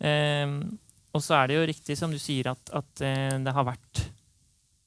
Eh, 0.00 0.58
og 1.18 1.24
så 1.24 1.40
er 1.40 1.50
det 1.50 1.58
jo 1.58 1.66
riktig 1.72 1.98
som 1.98 2.14
du 2.14 2.20
sier, 2.22 2.52
at, 2.52 2.70
at 2.74 3.02
eh, 3.04 3.34
det 3.42 3.54
har 3.54 3.66
vært 3.66 4.04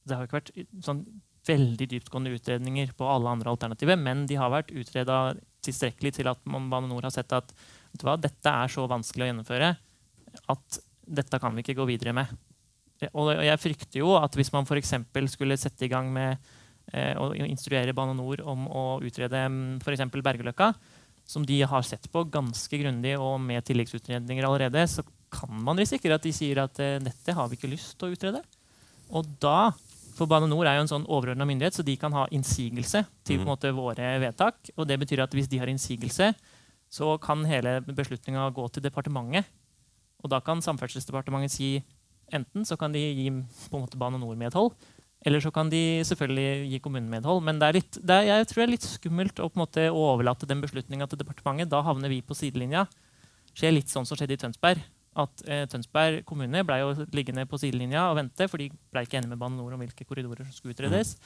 Det 0.08 0.18
har 0.18 0.26
ikke 0.26 0.40
vært 0.40 0.56
sånn 0.82 1.04
veldig 1.48 1.88
dyptgående 1.90 2.34
utredninger 2.38 2.92
på 2.98 3.08
alle 3.10 3.32
andre 3.34 3.50
alternativer, 3.50 3.98
men 3.98 4.26
de 4.30 4.38
har 4.38 4.52
vært 4.54 4.74
utreda 4.74 5.34
tilstrekkelig 5.66 6.14
til 6.18 6.30
at 6.30 6.42
Bane 6.46 6.88
Nor 6.90 7.06
har 7.06 7.14
sett 7.14 7.34
at 7.34 7.54
hva, 8.02 8.16
dette 8.22 8.50
er 8.50 8.72
så 8.72 8.86
vanskelig 8.90 9.26
å 9.26 9.30
gjennomføre 9.32 9.72
at 10.54 10.80
dette 11.22 11.40
kan 11.42 11.54
vi 11.56 11.64
ikke 11.66 11.78
gå 11.80 11.88
videre 11.90 12.14
med. 12.16 12.30
Og 13.18 13.32
jeg 13.42 13.62
frykter 13.62 14.02
jo 14.04 14.14
at 14.20 14.36
hvis 14.38 14.52
man 14.54 14.68
f.eks. 14.70 14.94
skulle 15.34 15.58
sette 15.60 15.88
i 15.88 15.92
gang 15.92 16.12
med 16.14 16.38
eh, 16.94 17.18
å 17.18 17.32
instruere 17.46 17.96
Bane 17.98 18.14
Nor 18.18 18.44
om 18.46 18.68
å 18.70 18.86
utrede 19.06 19.42
mm, 19.50 19.82
f.eks. 19.82 20.06
Bergeløkka, 20.14 20.72
som 21.28 21.46
de 21.48 21.62
har 21.66 21.86
sett 21.88 22.06
på 22.12 22.26
ganske 22.30 22.82
grundig 22.82 23.16
og 23.18 23.40
med 23.42 23.66
tilleggsutredninger 23.66 24.46
allerede, 24.46 24.86
så 24.90 25.06
kan 25.32 25.52
man 25.64 25.80
risikere 25.80 26.18
at 26.18 26.26
de 26.26 26.34
sier 26.36 26.60
at 26.64 26.80
eh, 26.84 27.00
dette 27.04 27.36
har 27.36 27.50
vi 27.50 27.58
ikke 27.58 27.72
lyst 27.72 27.96
til 27.98 28.10
å 28.10 28.16
utrede. 28.16 28.44
Og 29.12 29.28
da 29.44 29.72
for 30.16 30.30
Bane 30.30 30.48
Nor 30.50 30.68
er 30.68 30.78
jo 30.78 30.86
en 30.86 30.92
sånn 30.92 31.08
overordna 31.08 31.48
myndighet, 31.48 31.78
så 31.78 31.86
de 31.88 31.96
kan 32.00 32.14
ha 32.16 32.28
innsigelse 32.36 33.04
til 33.28 33.42
mm. 33.42 33.48
måte, 33.48 33.72
våre 33.76 34.14
vedtak. 34.22 34.74
og 34.76 34.88
det 34.88 35.00
betyr 35.02 35.24
at 35.24 35.34
Hvis 35.34 35.50
de 35.50 35.60
har 35.62 35.72
innsigelse, 35.72 36.34
så 36.92 37.18
kan 37.24 37.46
hele 37.48 37.80
beslutninga 37.88 38.50
gå 38.52 38.68
til 38.70 38.84
departementet. 38.84 39.48
Og 40.22 40.30
da 40.30 40.42
kan 40.44 40.62
Samferdselsdepartementet 40.62 41.56
si 41.56 41.70
enten 42.32 42.68
så 42.68 42.78
kan 42.78 42.92
de 42.92 43.00
gi 43.00 43.30
på 43.32 43.78
en 43.78 43.86
måte 43.86 43.98
Bane 43.98 44.20
NOR 44.20 44.36
medhold, 44.36 44.76
eller 45.26 45.40
så 45.40 45.52
kan 45.54 45.70
de 45.70 46.02
selvfølgelig 46.06 46.70
gi 46.72 46.80
kommunen 46.82 47.10
medhold. 47.10 47.44
Men 47.46 47.60
det 47.62 47.68
er 47.68 47.78
litt, 47.78 47.98
det 47.98 48.16
er, 48.16 48.30
jeg 48.30 48.48
tror 48.50 48.62
det 48.62 48.68
er 48.68 48.74
litt 48.76 48.88
skummelt 48.88 49.40
å 49.40 49.50
på 49.50 49.60
en 49.60 49.64
måte 49.64 49.90
overlate 49.90 50.50
den 50.50 50.64
beslutninga 50.64 51.08
til 51.08 51.22
departementet. 51.22 51.70
Da 51.72 51.84
havner 51.86 52.10
vi 52.10 52.24
på 52.26 52.38
sidelinja. 52.38 52.88
skjer 53.54 53.76
litt 53.76 53.92
sånn 53.92 54.08
som 54.08 54.18
skjedde 54.18 54.38
i 54.38 54.42
Tønsberg. 54.42 54.82
At 55.20 55.44
eh, 55.44 55.66
Tønsberg 55.68 56.22
kommune 56.28 56.64
ble 56.68 56.78
jo 56.80 56.92
liggende 57.16 57.44
på 57.50 57.60
sidelinja 57.60 58.06
og 58.10 58.18
vente, 58.22 58.48
for 58.48 58.62
de 58.62 58.70
ble 58.72 59.04
ikke 59.04 59.20
enige 59.20 59.34
med 59.34 59.42
Bane 59.42 59.58
NOR 59.58 59.76
om 59.76 59.82
hvilke 59.84 60.08
korridorer 60.08 60.46
som 60.48 60.56
skulle 60.56 60.76
utredes. 60.78 61.18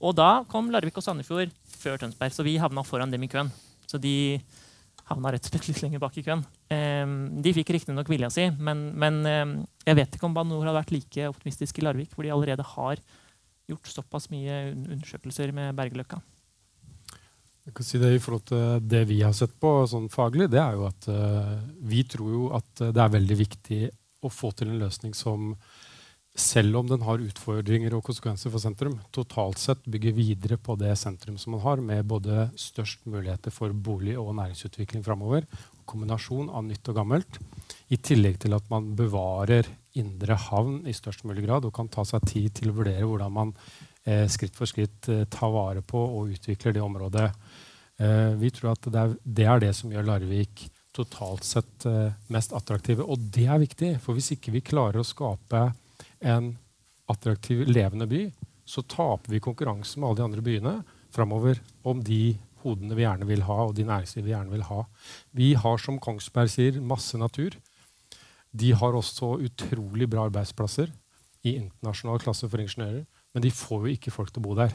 Og 0.00 0.16
da 0.16 0.42
kom 0.48 0.68
Larvik 0.72 0.98
og 1.00 1.04
Sandefjord 1.04 1.52
før 1.80 2.00
Tønsberg, 2.00 2.34
så 2.36 2.44
vi 2.44 2.58
havna 2.60 2.84
foran 2.84 3.12
dem 3.12 3.24
i 3.24 3.30
køen. 3.32 3.52
Så 3.88 4.00
de 4.00 4.40
havna 5.10 5.32
rett 5.34 5.48
og 5.48 5.52
slett 5.52 5.70
litt 5.70 5.80
lenger 5.82 6.02
bak 6.02 6.16
i 6.20 6.22
køen. 6.22 6.44
de 7.42 7.52
fikk 7.56 7.72
riktignok 7.74 8.08
vilja 8.08 8.28
si, 8.30 8.44
men, 8.62 8.92
men 8.94 9.24
jeg 9.26 9.96
vet 9.98 10.14
ikke 10.14 10.28
om 10.28 10.36
Bane 10.36 10.52
NOR 10.52 10.68
hadde 10.68 10.78
vært 10.78 10.94
like 10.94 11.26
optimistisk 11.32 11.80
i 11.80 11.84
Larvik, 11.84 12.14
hvor 12.14 12.24
de 12.24 12.30
allerede 12.30 12.64
har 12.76 13.02
gjort 13.70 13.90
såpass 13.90 14.30
mye 14.30 14.60
undersøkelser 14.76 15.52
med 15.56 15.74
Bergeløkka. 15.78 16.20
Jeg 17.70 17.76
kan 17.78 17.86
si 17.86 17.98
det 18.02 18.08
I 18.16 18.18
forhold 18.18 18.48
til 18.50 18.88
det 18.90 19.04
vi 19.06 19.20
har 19.22 19.34
sett 19.36 19.52
på 19.62 19.70
sånn 19.86 20.08
faglig, 20.10 20.48
det 20.50 20.58
er 20.58 20.74
jo 20.74 20.88
at 20.88 21.06
uh, 21.06 21.60
vi 21.86 22.02
tror 22.02 22.32
jo 22.34 22.48
at 22.56 22.82
det 22.82 22.98
er 22.98 23.12
veldig 23.14 23.36
viktig 23.38 23.78
å 24.26 24.30
få 24.32 24.50
til 24.58 24.72
en 24.72 24.82
løsning 24.82 25.14
som 25.14 25.52
selv 26.34 26.80
om 26.80 26.88
den 26.90 27.02
har 27.06 27.22
utfordringer 27.22 27.94
og 27.94 28.02
konsekvenser 28.06 28.50
for 28.50 28.62
sentrum, 28.62 28.96
totalt 29.14 29.58
sett 29.62 29.82
bygger 29.90 30.14
videre 30.16 30.58
på 30.58 30.74
det 30.78 30.92
sentrum 30.98 31.38
som 31.38 31.54
man 31.54 31.62
har, 31.64 31.82
med 31.82 32.06
både 32.10 32.48
størst 32.58 33.06
muligheter 33.10 33.54
for 33.54 33.74
bolig- 33.74 34.18
og 34.18 34.32
næringsutvikling 34.38 35.04
framover, 35.06 35.46
kombinasjon 35.86 36.50
av 36.50 36.66
nytt 36.66 36.90
og 36.90 36.98
gammelt, 37.00 37.38
i 37.90 37.98
tillegg 37.98 38.38
til 38.42 38.54
at 38.58 38.66
man 38.70 38.92
bevarer 38.98 39.68
indre 39.98 40.38
havn 40.38 40.84
i 40.86 40.94
størst 40.94 41.26
mulig 41.26 41.46
grad 41.46 41.66
og 41.66 41.74
kan 41.74 41.90
ta 41.90 42.06
seg 42.06 42.26
tid 42.30 42.54
til 42.60 42.70
å 42.70 42.76
vurdere 42.78 43.06
hvordan 43.06 43.34
man 43.34 43.54
eh, 44.04 44.26
skritt 44.30 44.54
for 44.58 44.70
skritt 44.70 45.10
eh, 45.10 45.26
tar 45.30 45.50
vare 45.54 45.82
på 45.82 45.98
og 45.98 46.30
utvikler 46.36 46.76
det 46.76 46.84
området. 46.84 47.30
Eh, 48.00 48.32
vi 48.40 48.50
tror 48.54 48.72
at 48.72 48.86
det 48.88 49.44
er, 49.44 49.60
det 49.60 49.74
som 49.76 49.92
gjør 49.92 50.06
Larvik 50.08 50.66
totalt 50.96 51.44
sett 51.44 51.86
eh, 51.88 52.16
mest 52.32 52.54
attraktive. 52.56 53.04
Og 53.04 53.20
det 53.32 53.46
er 53.46 53.60
viktig, 53.60 53.94
for 54.02 54.16
hvis 54.16 54.32
ikke 54.36 54.54
vi 54.54 54.64
klarer 54.64 55.02
å 55.02 55.06
skape 55.06 55.68
en 56.24 56.54
attraktiv, 57.10 57.66
levende 57.68 58.08
by, 58.08 58.28
så 58.64 58.84
taper 58.86 59.34
vi 59.34 59.42
konkurransen 59.42 60.00
med 60.00 60.08
alle 60.08 60.20
de 60.20 60.26
andre 60.28 60.46
byene 60.46 60.74
framover 61.10 61.58
om 61.82 62.00
de 62.06 62.38
hodene 62.62 62.96
vi 62.96 63.04
gjerne 63.04 63.26
vil 63.28 63.42
ha, 63.48 63.58
og 63.66 63.74
de 63.76 63.86
næringsliv 63.88 64.24
vi 64.28 64.34
gjerne 64.34 64.54
vil 64.54 64.66
ha. 64.68 64.84
Vi 65.36 65.52
har, 65.58 65.80
som 65.82 65.98
Kongsberg 66.00 66.52
sier, 66.52 66.80
masse 66.80 67.18
natur. 67.18 67.56
De 68.50 68.72
har 68.76 68.96
også 68.96 69.36
utrolig 69.46 70.08
bra 70.10 70.28
arbeidsplasser 70.28 70.92
i 71.46 71.56
internasjonal 71.56 72.20
klasse 72.22 72.48
for 72.50 72.62
ingeniører, 72.62 73.04
men 73.34 73.44
de 73.44 73.52
får 73.54 73.86
jo 73.86 73.96
ikke 73.96 74.12
folk 74.14 74.32
til 74.32 74.42
å 74.42 74.48
bo 74.48 74.56
der. 74.58 74.74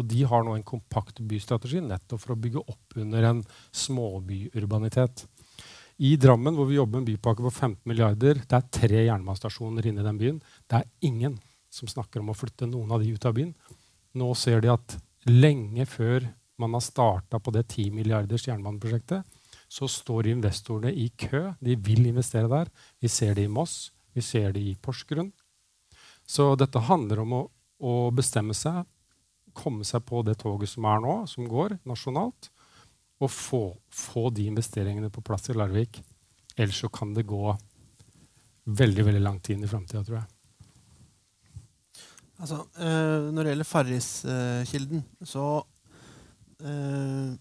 Og 0.00 0.06
de 0.08 0.22
har 0.24 0.44
nå 0.44 0.54
en 0.56 0.64
kompakt 0.66 1.20
bystrategi 1.28 1.82
nettopp 1.84 2.22
for 2.22 2.34
å 2.34 2.40
bygge 2.40 2.62
opp 2.64 2.96
under 3.02 3.28
en 3.28 3.42
småbyurbanitet. 3.76 5.26
I 6.02 6.16
Drammen, 6.16 6.56
hvor 6.56 6.66
vi 6.66 6.78
jobber 6.78 6.98
med 6.98 7.04
en 7.04 7.10
bypakke 7.12 7.44
på 7.44 7.52
15 7.52 7.82
milliarder, 7.90 8.40
det 8.40 8.58
er 8.58 8.70
tre 8.72 9.02
jernbanestasjoner 9.04 9.86
inne 9.86 10.02
i 10.02 10.06
den 10.06 10.20
byen. 10.20 10.38
Det 10.66 10.80
er 10.80 10.88
ingen 11.04 11.36
som 11.72 11.88
snakker 11.88 12.22
om 12.22 12.32
å 12.32 12.36
flytte 12.36 12.68
noen 12.68 12.90
av 12.92 13.02
de 13.02 13.12
ut 13.12 13.26
av 13.28 13.36
byen. 13.36 13.52
Nå 14.18 14.32
ser 14.36 14.64
de 14.64 14.72
at 14.72 14.96
lenge 15.28 15.86
før 15.88 16.26
man 16.60 16.74
har 16.76 16.84
starta 16.84 17.40
på 17.40 17.52
det 17.54 17.66
10 17.68 17.92
milliarders 17.96 18.48
jernbaneprosjektet, 18.48 19.22
så 19.72 19.88
står 19.88 20.32
investorene 20.32 20.92
i 20.92 21.08
kø. 21.16 21.52
De 21.60 21.76
vil 21.80 22.08
investere 22.10 22.50
der. 22.50 22.68
Vi 23.00 23.08
ser 23.08 23.36
det 23.36 23.46
i 23.46 23.52
Moss, 23.52 23.92
vi 24.12 24.24
ser 24.24 24.52
det 24.52 24.60
i 24.60 24.74
Porsgrunn. 24.76 25.30
Så 26.28 26.52
dette 26.60 26.82
handler 26.86 27.22
om 27.22 27.36
å, 27.36 27.42
å 27.80 27.94
bestemme 28.14 28.54
seg, 28.56 28.84
komme 29.56 29.86
seg 29.86 30.04
på 30.08 30.22
det 30.26 30.38
toget 30.42 30.70
som 30.72 30.86
er 30.88 31.02
nå, 31.04 31.16
som 31.30 31.48
går 31.48 31.78
nasjonalt, 31.88 32.50
og 33.22 33.30
få, 33.30 33.62
få, 33.92 34.28
de 34.34 34.48
investeringene 34.50 35.10
på 35.12 35.22
plass 35.24 35.50
i 35.52 35.56
Larvik. 35.56 36.00
Ellers 36.56 36.80
så 36.82 36.90
kan 36.92 37.14
det 37.14 37.28
gå 37.30 37.52
veldig 38.64 39.04
veldig 39.08 39.22
lang 39.22 39.38
tid 39.40 39.56
inn 39.56 39.66
i 39.66 39.70
framtida, 39.70 40.02
tror 40.06 40.20
jeg. 40.20 40.28
Altså, 42.42 42.58
øh, 42.82 43.28
når 43.30 43.42
det 43.42 43.52
gjelder 43.52 43.68
Farriskilden, 43.68 45.04
øh, 45.20 45.26
så 45.26 45.46
øh, 46.60 47.34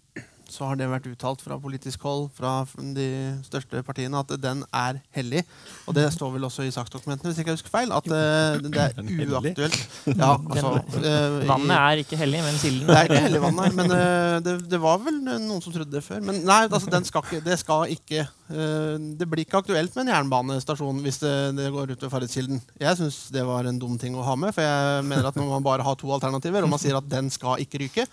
så 0.52 0.68
har 0.68 0.80
det 0.80 0.90
vært 0.92 1.08
uttalt 1.10 1.42
fra 1.44 1.58
politisk 1.62 2.04
hold 2.08 2.28
fra 2.38 2.62
de 2.96 3.08
største 3.46 3.82
partiene 3.88 4.20
at 4.20 4.34
den 4.42 4.64
er 4.76 5.00
hellig. 5.16 5.44
Og 5.88 5.96
det 5.98 6.08
står 6.16 6.34
vel 6.36 6.48
også 6.48 6.66
i 6.68 6.74
saksdokumentene, 6.74 7.32
hvis 7.32 7.42
ikke 7.42 7.54
jeg 7.54 7.60
husker 7.62 7.74
feil, 7.74 7.94
at 7.96 8.10
uh, 8.12 8.60
det 8.64 8.84
er 8.84 9.32
uaktuelt. 9.32 9.80
Ja, 10.12 10.36
altså, 10.36 10.74
uh, 10.98 11.40
vannet 11.50 11.78
er 11.78 12.04
ikke 12.04 12.20
hellig, 12.20 12.44
men 12.46 12.60
kilden 12.62 12.92
Det 12.92 12.98
er 12.98 13.10
ikke 13.10 13.24
hellig 13.28 13.42
vannet, 13.48 13.80
men 13.80 13.96
uh, 13.96 14.38
det, 14.44 14.58
det, 14.72 14.82
var 14.82 15.02
vel 15.06 15.22
noen 15.24 15.64
som 15.64 15.74
trodde 15.74 15.92
det 15.96 16.04
før. 16.06 16.22
Men 16.26 16.44
nei, 16.48 16.64
altså, 16.68 17.02
skal 17.08 17.26
ikke, 17.26 17.44
det 17.48 17.60
skal 17.62 17.96
ikke 17.96 18.28
Det 18.52 19.28
blir 19.30 19.46
ikke 19.46 19.62
aktuelt 19.62 19.96
med 19.96 20.06
en 20.06 20.14
jernbanestasjon 20.14 21.02
hvis 21.06 21.22
det, 21.24 21.34
det 21.58 21.70
går 21.74 21.94
ut 21.94 22.06
ved 22.06 22.12
Farridskilden. 22.12 22.62
Jeg 22.82 23.00
syns 23.00 23.20
det 23.34 23.46
var 23.48 23.70
en 23.70 23.80
dum 23.82 23.98
ting 24.02 24.18
å 24.18 24.26
ha 24.28 24.36
med, 24.40 24.54
for 24.56 24.66
jeg 24.66 25.06
mener 25.08 25.30
at 25.30 25.40
når 25.40 25.50
man 25.54 25.66
bare 25.66 25.86
har 25.86 25.98
to 26.00 26.12
alternativer, 26.12 26.66
og 26.66 26.74
man 26.74 26.82
sier 26.82 27.00
at 27.00 27.10
den 27.12 27.32
skal 27.34 27.62
ikke 27.64 27.84
ryke 27.86 28.08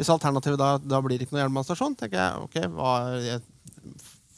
hvis 0.00 0.12
alternativet 0.12 0.56
da, 0.60 0.74
da 0.80 1.00
blir 1.04 1.18
det 1.18 1.26
ikke 1.26 1.36
noen 1.36 1.44
jernbanestasjon, 1.44 1.98
tenker 2.00 2.16
jeg 2.16 2.46
ok, 2.46 2.58
hva, 2.72 2.92
jeg, 3.20 3.42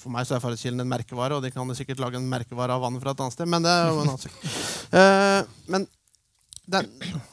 for 0.03 0.11
meg 0.15 0.27
så 0.27 0.37
er 0.37 0.43
Farriskilden 0.43 0.83
en 0.83 0.91
merkevare, 0.91 1.37
og 1.37 1.45
de 1.45 1.53
kan 1.55 1.75
sikkert 1.79 2.03
lage 2.03 2.19
en 2.19 2.31
merkevare 2.31 2.75
av 2.75 2.83
vannet 2.83 3.03
fra 3.05 3.15
et 3.15 3.23
annet 3.23 3.37
sted. 3.37 3.51
Men 3.51 3.67
det 3.67 3.73
er 3.73 3.91
jo 3.91 4.01
en 4.01 4.11
annen 4.11 4.23
sak. 4.23 4.39
Uh, 4.93 5.69
men 5.71 5.87
det, 6.73 6.83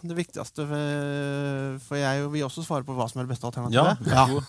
det, 0.04 0.16
viktigste 0.18 0.66
for, 0.70 1.82
for 1.86 2.00
jeg 2.00 2.30
vil 2.34 2.46
også 2.48 2.66
svare 2.66 2.86
på 2.86 2.96
hva 2.98 3.08
som 3.10 3.22
er 3.22 3.28
det 3.28 3.34
beste 3.34 3.50
alternativet. 3.50 4.10
Ja, 4.10 4.30
ja. 4.30 4.44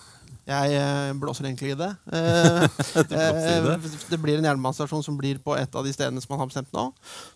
Jeg 0.51 0.75
eh, 0.75 1.11
blåser 1.21 1.47
egentlig 1.47 1.71
i 1.73 1.77
det. 1.79 1.89
Eh, 2.17 3.85
det 4.11 4.19
blir 4.21 4.39
en 4.39 4.47
jernbanestasjon 4.49 5.05
som 5.05 5.17
blir 5.19 5.39
på 5.43 5.55
et 5.57 5.77
av 5.77 5.85
de 5.87 5.93
stedene 5.95 6.21
som 6.23 6.33
man 6.33 6.43
har 6.43 6.51
bestemt 6.51 6.71
nå. 6.75 6.89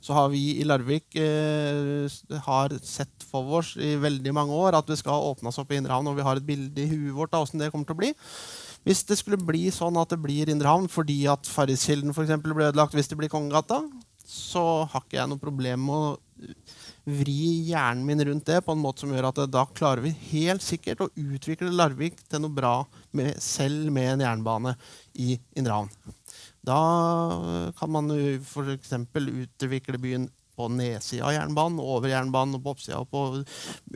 Så 0.04 0.16
har 0.18 0.30
vi 0.34 0.44
i 0.60 0.68
Larvik 0.68 1.16
eh, 1.20 2.06
har 2.48 2.76
sett 2.84 3.26
for 3.30 3.62
oss 3.62 3.76
i 3.80 3.96
veldig 4.02 4.36
mange 4.36 4.56
år 4.56 4.80
at 4.80 4.90
det 4.90 5.00
skal 5.02 5.32
åpnes 5.32 5.60
opp 5.62 5.72
i 5.72 5.80
Indre 5.80 5.96
Havn, 5.96 6.12
og 6.12 6.20
vi 6.20 6.28
har 6.28 6.40
et 6.42 6.48
bilde 6.48 6.84
i 6.84 6.90
huet 6.92 7.16
vårt 7.16 7.38
av 7.38 7.48
åssen 7.48 7.64
det 7.64 7.72
kommer 7.74 7.88
til 7.88 7.98
å 7.98 8.04
bli. 8.04 8.14
Hvis 8.86 9.06
det 9.10 9.18
skulle 9.18 9.42
bli 9.42 9.64
sånn 9.74 9.98
at 9.98 10.12
det 10.14 10.22
blir 10.22 10.52
Indre 10.52 10.70
Havn 10.70 10.92
fordi 10.92 11.24
at 11.32 11.48
Farriskilden 11.50 12.14
ble 12.14 12.68
ødelagt 12.68 12.94
hvis 12.98 13.10
det 13.10 13.18
blir 13.18 13.32
Kongegata, 13.34 13.82
så 14.26 14.86
har 14.90 15.06
ikke 15.06 15.20
jeg 15.20 15.30
noe 15.32 15.42
problem 15.42 15.88
med 15.88 15.96
å 15.96 16.54
vri 17.06 17.70
hjernen 17.70 18.06
min 18.06 18.24
rundt 18.28 18.48
det 18.50 18.64
på 18.66 18.74
en 18.74 18.82
måte 18.82 19.04
som 19.04 19.12
gjør 19.14 19.30
at 19.30 19.42
da 19.54 19.64
klarer 19.78 20.02
vi 20.04 20.14
helt 20.32 20.66
sikkert 20.66 21.04
å 21.06 21.12
utvikle 21.14 21.74
Larvik 21.74 22.18
til 22.30 22.42
noe 22.42 22.54
bra 22.54 22.76
med, 23.18 23.36
selv 23.44 23.92
med 23.96 24.14
en 24.14 24.26
jernbane 24.26 24.76
i 25.14 25.36
Indre 25.58 25.80
Havn. 25.80 26.16
Da 26.66 26.80
kan 27.78 27.94
man 27.94 28.10
f.eks. 28.42 28.96
utvikle 29.14 30.02
byen 30.02 30.30
på 30.56 30.68
nedsida 30.72 31.26
av 31.28 31.34
jernbanen, 31.36 31.82
over 31.84 32.10
jernbanen 32.10 32.58
og 32.58 32.64
på 32.64 32.74
oppsida. 32.76 33.02
Og 33.02 33.10
på, 33.12 33.44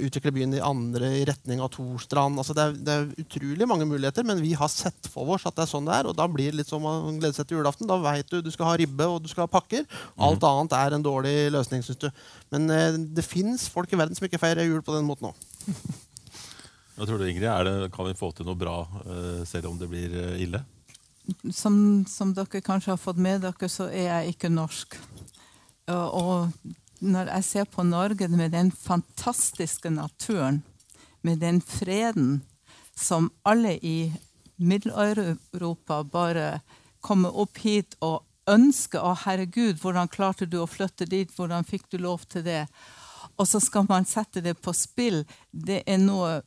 utvikle 0.06 0.34
byen 0.36 0.56
i 0.58 0.64
andre 0.64 1.12
i 1.20 1.24
retning 1.28 1.62
av 1.64 1.72
Torstrand. 1.74 2.40
Altså 2.42 2.56
det, 2.58 2.66
er, 2.66 2.76
det, 2.86 2.96
er, 2.96 3.24
utrolig 3.24 3.68
mange 3.70 3.88
muligheter, 3.90 4.28
men 4.28 4.42
vi 4.44 4.52
har 4.60 4.72
sett 4.72 5.10
for 5.12 5.36
oss 5.36 5.48
at 5.48 5.56
det 5.58 5.66
er 5.66 5.72
sånn 5.72 5.88
det 5.88 5.96
er. 5.96 6.10
Og 6.12 6.18
da 6.20 6.28
blir 6.32 6.52
det 6.52 6.62
litt 6.62 6.72
som 6.72 6.86
å 6.88 6.98
glede 7.14 7.36
seg 7.38 7.50
til 7.50 7.60
julaften. 7.60 7.90
Da 7.90 8.00
veit 8.04 8.28
du 8.32 8.42
du 8.44 8.52
skal 8.54 8.72
ha 8.72 8.76
ribbe 8.80 9.08
og 9.08 9.24
du 9.24 9.32
skal 9.32 9.48
ha 9.48 9.54
pakker. 9.54 9.88
Alt 10.18 10.44
mm. 10.44 10.50
annet 10.52 10.78
er 10.82 10.98
en 10.98 11.08
dårlig 11.08 11.38
løsning, 11.56 11.86
syns 11.86 12.02
du. 12.04 12.10
Men 12.54 12.68
eh, 12.76 13.00
det 13.20 13.28
fins 13.28 13.70
folk 13.72 13.92
i 13.94 14.00
verden 14.00 14.20
som 14.20 14.28
ikke 14.28 14.42
feirer 14.42 14.68
jul 14.68 14.84
på 14.84 14.96
den 14.98 15.08
måten 15.08 15.32
òg. 15.32 15.50
Hva 17.00 17.08
tror 17.08 17.22
du, 17.22 17.30
Ingrid? 17.30 17.48
Det, 17.66 17.92
kan 17.96 18.10
vi 18.10 18.18
få 18.20 18.34
til 18.36 18.50
noe 18.50 18.60
bra 18.60 18.82
uh, 18.84 19.40
selv 19.48 19.72
om 19.72 19.80
det 19.80 19.88
blir 19.88 20.12
uh, 20.20 20.36
ille? 20.36 20.60
som, 21.54 22.06
som, 22.08 22.34
dere 22.34 22.62
kanskje 22.62 22.94
har 22.94 23.02
fått 23.02 23.20
med 23.22 23.44
dere, 23.44 23.70
så 23.70 23.90
er 23.90 24.08
jeg 24.08 24.36
ikke 24.36 24.52
norsk. 24.54 24.98
Og 25.90 26.50
når 27.00 27.32
jeg 27.34 27.46
ser 27.48 27.70
på 27.72 27.86
Norge 27.88 28.28
med 28.28 28.52
den 28.54 28.72
fantastiske 28.72 29.90
naturen, 29.90 30.62
med 31.22 31.42
den 31.44 31.62
freden 31.62 32.42
som 32.96 33.30
alle 33.44 33.76
i 33.84 34.12
Middel-Europa 34.56 36.04
bare 36.04 36.60
kommer 37.02 37.36
opp 37.40 37.62
hit 37.64 37.96
og 38.04 38.26
ønsker 38.50 39.04
Å, 39.06 39.14
herregud, 39.28 39.78
hvordan 39.78 40.10
klarte 40.10 40.48
du 40.50 40.58
å 40.58 40.68
flytte 40.68 41.06
dit? 41.06 41.30
Hvordan 41.36 41.68
fikk 41.68 41.84
du 41.92 42.00
lov 42.02 42.24
til 42.26 42.42
det? 42.48 42.64
Og 43.38 43.46
så 43.48 43.60
skal 43.62 43.86
man 43.86 44.08
sette 44.10 44.42
det 44.42 44.56
på 44.58 44.74
spill. 44.74 45.22
Det 45.52 45.84
er 45.86 46.00
noe 46.02 46.40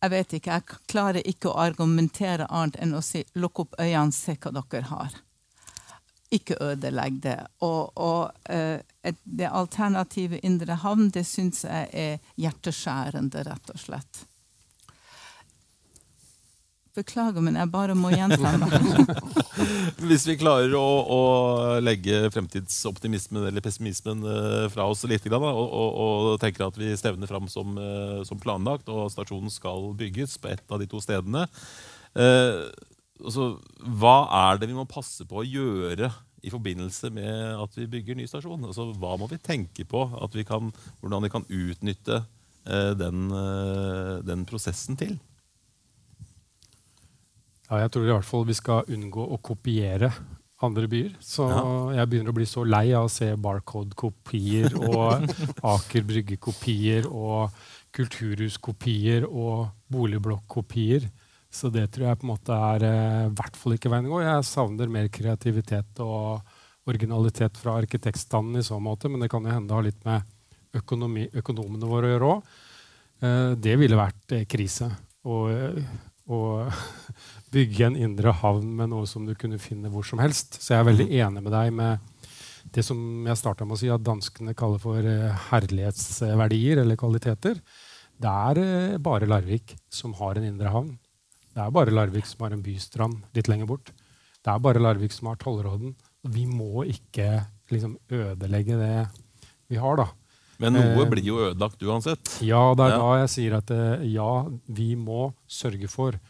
Jeg 0.00 0.10
vet 0.14 0.32
ikke, 0.32 0.54
jeg 0.56 0.78
klarer 0.88 1.26
ikke 1.28 1.50
å 1.50 1.58
argumentere 1.60 2.46
annet 2.48 2.78
enn 2.80 2.94
å 2.96 3.02
si 3.04 3.20
lukk 3.36 3.66
opp 3.66 3.76
øynene, 3.76 4.16
se 4.16 4.36
hva 4.40 4.52
dere 4.56 4.86
har. 4.88 5.18
Ikke 6.32 6.56
ødelegg 6.62 7.18
det. 7.20 7.36
Og, 7.66 7.98
og 8.00 8.48
uh, 8.48 8.80
det 9.24 9.50
alternative 9.50 10.40
indre 10.46 10.78
havn, 10.80 11.10
det 11.12 11.26
syns 11.28 11.66
jeg 11.66 11.90
er 11.92 12.32
hjerteskjærende, 12.40 13.44
rett 13.50 13.74
og 13.74 13.82
slett. 13.82 14.24
Beklager, 17.00 17.40
men 17.44 17.56
jeg 17.56 17.70
bare 17.72 17.94
må 17.96 18.10
meg. 18.12 18.74
Hvis 20.08 20.26
vi 20.28 20.36
klarer 20.40 20.74
å, 20.76 20.84
å, 20.84 21.20
legge 21.82 22.28
fremtidsoptimismen 22.34 23.46
eller 23.48 23.64
pessimismen 23.64 24.24
uh, 24.26 24.66
fra 24.72 24.86
oss 24.90 25.04
litt, 25.08 25.26
og, 25.30 25.44
og, 25.44 25.90
og, 26.04 26.30
tenker 26.42 26.66
at 26.66 26.78
vi 26.80 26.92
stevner 26.98 27.30
fram 27.30 27.48
som, 27.52 27.76
uh, 27.80 28.20
som, 28.28 28.40
planlagt, 28.40 28.90
og 28.92 29.10
stasjonen 29.12 29.52
skal 29.52 29.92
bygges 29.98 30.36
på 30.40 30.52
ett 30.52 30.64
av 30.68 30.82
de 30.82 30.88
to 30.90 31.00
stedene 31.04 31.46
uh, 31.46 32.66
altså, 33.20 33.52
Hva 34.00 34.18
er 34.42 34.60
det 34.60 34.70
vi 34.70 34.76
må 34.76 34.88
passe 34.90 35.26
på 35.28 35.40
å 35.40 35.46
gjøre 35.46 36.10
i 36.40 36.52
forbindelse 36.52 37.10
med 37.12 37.56
at 37.60 37.74
vi 37.76 37.88
bygger 37.96 38.16
ny 38.16 38.28
stasjon? 38.28 38.68
Altså, 38.68 38.90
hva 38.96 39.16
må 39.20 39.28
vi 39.28 39.40
tenke 39.44 39.84
på? 39.88 40.06
Vi 40.32 40.46
kan, 40.48 40.72
hvordan 41.00 41.26
vi 41.26 41.32
kan 41.32 41.44
utnytte 41.48 42.22
den, 42.96 43.26
den 44.24 44.46
prosessen 44.48 44.96
til? 45.00 45.18
Ja, 47.70 47.84
jeg 47.84 47.94
tror 47.94 48.08
i 48.08 48.12
hvert 48.12 48.26
fall 48.26 48.46
vi 48.48 48.58
skal 48.58 48.88
unngå 48.90 49.24
å 49.30 49.38
kopiere 49.38 50.10
andre 50.60 50.88
byer. 50.90 51.12
Så 51.22 51.46
ja. 51.48 51.64
jeg 52.00 52.10
begynner 52.10 52.34
å 52.34 52.36
bli 52.36 52.46
så 52.48 52.64
lei 52.66 52.90
av 52.96 53.06
å 53.06 53.12
se 53.12 53.30
Barcode-kopier 53.40 54.74
og 54.76 55.30
Aker 55.74 56.06
Brygge-kopier 56.08 57.06
og 57.08 57.54
Kulturhus-kopier 57.96 59.26
og 59.26 59.70
boligblokk-kopier. 59.90 61.08
Så 61.50 61.70
det 61.74 61.88
tror 61.94 62.10
jeg 62.10 62.20
på 62.20 62.26
en 62.26 62.32
måte 62.32 62.56
er 62.74 62.86
eh, 62.86 63.22
i 63.26 63.32
hvert 63.38 63.56
fall 63.58 63.74
ikke 63.74 63.90
veien 63.90 64.06
å 64.06 64.12
gå. 64.12 64.20
Jeg 64.22 64.46
savner 64.46 64.92
mer 64.92 65.08
kreativitet 65.10 66.02
og 66.04 66.44
originalitet 66.90 67.58
fra 67.58 67.74
arkitektstanden 67.80 68.60
i 68.60 68.66
så 68.66 68.78
måte, 68.82 69.10
men 69.10 69.22
det 69.22 69.30
kan 69.32 69.46
jo 69.46 69.54
hende 69.54 69.74
ha 69.74 69.82
litt 69.84 69.98
med 70.06 70.78
økonomi, 70.78 71.26
økonomene 71.42 71.90
våre 71.90 72.06
å 72.06 72.12
gjøre 72.14 72.30
òg. 72.34 72.54
Eh, 73.26 73.50
det 73.66 73.74
ville 73.80 73.98
vært 73.98 74.36
eh, 74.36 74.46
krise. 74.50 74.90
Og, 75.26 75.50
og 76.30 76.70
bygge 77.50 77.86
en 77.88 77.98
indre 77.98 78.32
havn 78.40 78.66
med 78.78 78.92
noe 78.92 79.08
som 79.10 79.26
du 79.26 79.34
kunne 79.38 79.58
finne 79.62 79.90
hvor 79.90 80.06
som 80.06 80.22
helst. 80.22 80.60
Så 80.62 80.74
jeg 80.74 80.82
er 80.82 80.90
veldig 80.90 81.06
mm. 81.08 81.14
enig 81.26 81.44
med 81.44 81.54
deg 81.54 81.72
med 81.74 82.10
det 82.74 82.84
som 82.86 82.98
jeg 83.26 83.40
starta 83.40 83.66
med 83.66 83.76
å 83.76 83.80
si, 83.80 83.88
at 83.90 84.04
danskene 84.04 84.54
kaller 84.58 84.82
for 84.82 85.06
eh, 85.06 85.46
herlighetsverdier 85.50 86.82
eller 86.82 86.98
kvaliteter. 87.00 87.58
Det 88.20 88.34
er 88.50 88.60
eh, 88.62 88.98
bare 89.02 89.28
Larvik 89.30 89.74
som 89.92 90.14
har 90.20 90.38
en 90.38 90.46
indre 90.46 90.72
havn. 90.72 90.92
Det 91.50 91.64
er 91.64 91.74
bare 91.74 91.94
Larvik 91.94 92.28
som 92.28 92.44
har 92.46 92.54
en 92.54 92.62
bystrand 92.64 93.24
litt 93.36 93.50
lenger 93.50 93.70
bort. 93.70 93.90
Det 94.40 94.52
er 94.52 94.62
bare 94.62 94.82
Larvik 94.82 95.14
som 95.16 95.32
har 95.32 95.40
tollråden. 95.40 95.96
Vi 96.30 96.46
må 96.46 96.84
ikke 96.88 97.42
liksom, 97.72 97.96
ødelegge 98.12 98.78
det 98.78 98.94
vi 99.70 99.80
har, 99.80 99.98
da. 99.98 100.10
Men 100.60 100.76
noe 100.76 100.92
eh, 100.92 101.08
blir 101.10 101.24
jo 101.24 101.40
ødelagt 101.48 101.82
uansett. 101.82 102.36
Ja, 102.44 102.62
det 102.76 102.86
er 102.86 102.94
ja. 102.94 103.00
da 103.00 103.10
jeg 103.22 103.32
sier 103.34 103.56
at 103.58 103.74
ja, 104.06 104.32
vi 104.68 104.92
må 105.00 105.32
sørge 105.48 105.88
for 105.90 106.20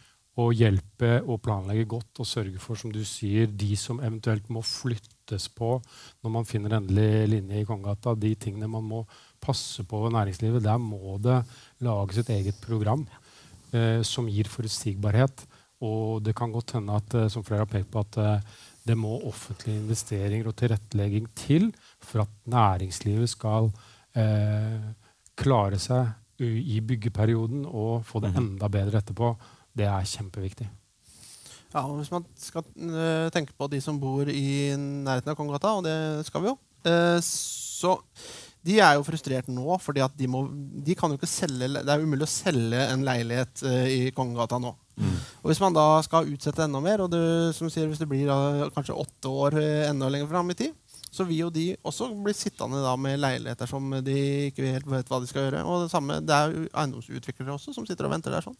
og 0.40 0.54
hjelpe 0.56 1.18
og 1.20 1.40
planlegge 1.44 1.88
godt 1.90 2.22
og 2.22 2.28
sørge 2.28 2.60
for, 2.62 2.78
som 2.78 2.92
du 2.94 3.00
sier, 3.06 3.50
de 3.50 3.74
som 3.78 4.00
eventuelt 4.00 4.48
må 4.52 4.62
flyttes 4.64 5.48
på 5.52 5.74
når 6.22 6.34
man 6.34 6.48
finner 6.48 6.78
endelig 6.78 7.28
linje 7.34 7.60
i 7.60 7.66
Kongegata, 7.68 8.14
de 8.16 8.32
tingene 8.40 8.70
man 8.70 8.86
må 8.86 9.04
passe 9.42 9.84
på 9.88 10.04
ved 10.04 10.14
næringslivet. 10.16 10.64
Der 10.64 10.80
må 10.80 11.18
det 11.22 11.42
lages 11.84 12.22
et 12.22 12.32
eget 12.36 12.60
program 12.64 13.04
eh, 13.74 14.00
som 14.06 14.28
gir 14.30 14.48
forutsigbarhet. 14.50 15.44
Og 15.80 16.20
det 16.24 16.34
kan 16.36 16.52
godt 16.52 16.76
hende 16.76 16.96
at, 17.00 17.14
eh, 17.16 17.28
som 17.32 17.44
flere 17.44 17.64
har 17.64 17.70
pekt 17.70 17.90
på, 17.92 18.04
at 18.04 18.20
eh, 18.20 18.66
det 18.86 18.96
må 18.98 19.18
offentlige 19.28 19.80
investeringer 19.80 20.48
og 20.48 20.56
tilrettelegging 20.56 21.28
til 21.36 21.70
for 22.00 22.24
at 22.24 22.32
næringslivet 22.48 23.32
skal 23.32 23.70
eh, 24.16 24.80
klare 25.40 25.80
seg 25.80 26.16
i 26.40 26.78
byggeperioden 26.80 27.66
og 27.68 28.06
få 28.08 28.22
det 28.24 28.30
mhm. 28.32 28.54
enda 28.54 28.68
bedre 28.72 29.02
etterpå. 29.02 29.34
Det 29.76 29.86
er 29.86 30.12
kjempeviktig. 30.12 30.68
Ja, 31.70 31.84
og 31.86 32.00
Hvis 32.00 32.10
man 32.10 32.26
skal 32.38 32.66
uh, 32.66 33.30
tenke 33.34 33.54
på 33.54 33.68
de 33.70 33.80
som 33.82 33.98
bor 34.02 34.26
i 34.26 34.74
nærheten 34.76 35.30
av 35.30 35.38
Kongegata, 35.38 35.76
og 35.78 35.86
det 35.86 36.26
skal 36.26 36.42
vi 36.42 36.50
jo, 36.50 36.56
uh, 36.88 37.18
så 37.22 37.96
de 38.66 38.76
er 38.82 38.98
jo 38.98 39.04
frustrert 39.06 39.46
nå, 39.48 39.78
fordi 39.80 40.02
at 40.04 40.16
de, 40.18 40.26
må, 40.28 40.42
de 40.84 40.96
kan 40.98 41.08
jo 41.08 41.16
ikke 41.16 41.30
selge 41.30 41.70
Det 41.78 41.88
er 41.94 42.02
umulig 42.02 42.26
å 42.26 42.28
selge 42.28 42.82
en 42.90 43.06
leilighet 43.06 43.62
uh, 43.64 43.86
i 43.86 44.10
Kongegata 44.16 44.58
nå. 44.60 44.74
Mm. 45.00 45.14
Og 45.40 45.46
Hvis 45.48 45.62
man 45.62 45.78
da 45.78 45.86
skal 46.04 46.28
utsette 46.28 46.66
enda 46.66 46.82
mer, 46.84 47.06
og 47.06 47.14
det, 47.14 47.22
som 47.56 47.70
sier, 47.72 47.88
hvis 47.88 48.02
det 48.02 48.10
blir 48.10 48.28
kanskje 48.74 48.98
åtte 48.98 49.32
år 49.32 49.56
enda 49.62 50.10
lenger 50.12 50.28
fram 50.34 50.52
i 50.52 50.58
tid, 50.58 50.74
så 51.10 51.26
vil 51.26 51.42
jo 51.42 51.50
de 51.54 51.64
også 51.86 52.08
bli 52.22 52.34
sittende 52.36 52.80
da 52.84 52.92
med 53.00 53.18
leiligheter 53.20 53.68
som 53.70 53.90
de 54.06 54.16
ikke 54.50 54.68
helt 54.76 54.90
vet 54.90 55.10
hva 55.10 55.18
de 55.22 55.30
skal 55.30 55.46
gjøre. 55.46 55.64
Og 55.66 55.84
det 55.84 55.92
samme, 55.92 56.20
det 56.22 56.36
er 56.36 56.54
eiendomsutviklere 56.70 57.56
også 57.56 57.74
som 57.74 57.86
sitter 57.88 58.06
og 58.06 58.14
venter 58.14 58.34
der. 58.34 58.46
sånn. 58.46 58.58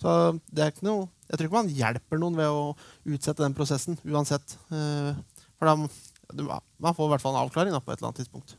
Så 0.00 0.14
det 0.48 0.64
er 0.64 0.74
ikke 0.74 0.88
noe, 0.88 1.08
Jeg 1.30 1.38
tror 1.38 1.46
ikke 1.46 1.60
man 1.60 1.74
hjelper 1.76 2.18
noen 2.18 2.38
ved 2.40 2.48
å 2.50 2.62
utsette 3.06 3.44
den 3.44 3.54
prosessen 3.54 4.00
uansett. 4.02 4.56
Eh, 4.74 5.12
for 5.60 5.68
da, 5.70 6.58
man 6.80 6.96
får 6.96 7.06
i 7.06 7.12
hvert 7.12 7.22
fall 7.22 7.36
en 7.36 7.44
avklaring 7.44 7.76
på 7.76 7.92
et 7.92 8.00
eller 8.00 8.10
annet 8.10 8.24
tidspunkt. 8.24 8.56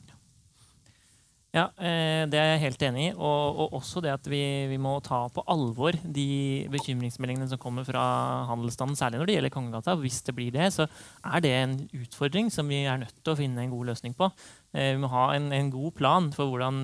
Ja, 1.51 1.65
eh, 1.83 2.23
det 2.31 2.39
er 2.39 2.53
jeg 2.53 2.61
helt 2.61 2.83
enig 2.87 3.01
i. 3.09 3.11
Og, 3.11 3.57
og 3.59 3.73
også 3.81 3.99
det 4.03 4.13
at 4.13 4.27
vi, 4.31 4.39
vi, 4.71 4.77
må 4.79 4.93
ta 5.03 5.25
på 5.33 5.43
alvor 5.51 5.97
de 5.99 6.63
bekymringsmeldingene 6.71 7.49
som 7.51 7.59
kommer 7.59 7.83
fra 7.87 8.03
handelsstanden, 8.47 8.95
særlig 8.95 9.19
når 9.19 9.27
det 9.27 9.35
gjelder 9.35 9.53
Kongegata. 9.57 9.97
Hvis 9.99 10.21
det 10.27 10.35
blir 10.37 10.53
det, 10.55 10.69
så 10.71 10.87
er 10.87 11.43
det 11.43 11.51
en 11.57 11.75
utfordring 11.99 12.47
som 12.55 12.71
vi 12.71 12.85
er 12.85 13.01
nødt 13.03 13.19
til 13.19 13.33
å 13.33 13.39
finne 13.39 13.65
en 13.65 13.73
god 13.73 13.91
løsning 13.91 14.15
på. 14.15 14.31
Eh, 14.71 14.93
vi 14.95 15.03
må 15.03 15.11
ha 15.11 15.27
en, 15.35 15.51
en 15.57 15.73
god 15.73 15.91
plan 15.99 16.31
for 16.35 16.53
hvordan 16.53 16.79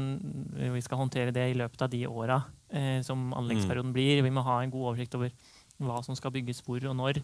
vi 0.75 0.83
skal 0.83 0.99
håndtere 0.99 1.35
det 1.35 1.47
i 1.53 1.59
løpet 1.63 1.87
av 1.87 1.93
de 1.95 2.03
åra 2.11 2.41
eh, 2.67 2.99
som 3.07 3.31
anleggsperioden 3.39 3.93
mm. 3.93 3.95
blir. 3.95 4.25
Vi 4.27 4.35
må 4.35 4.43
ha 4.49 4.59
en 4.59 4.73
god 4.73 4.91
oversikt 4.91 5.15
over 5.15 5.31
hva 5.79 6.01
som 6.03 6.17
skal 6.17 6.33
bygges 6.35 6.59
hvor 6.65 6.83
og 6.89 6.99
når. 6.99 7.21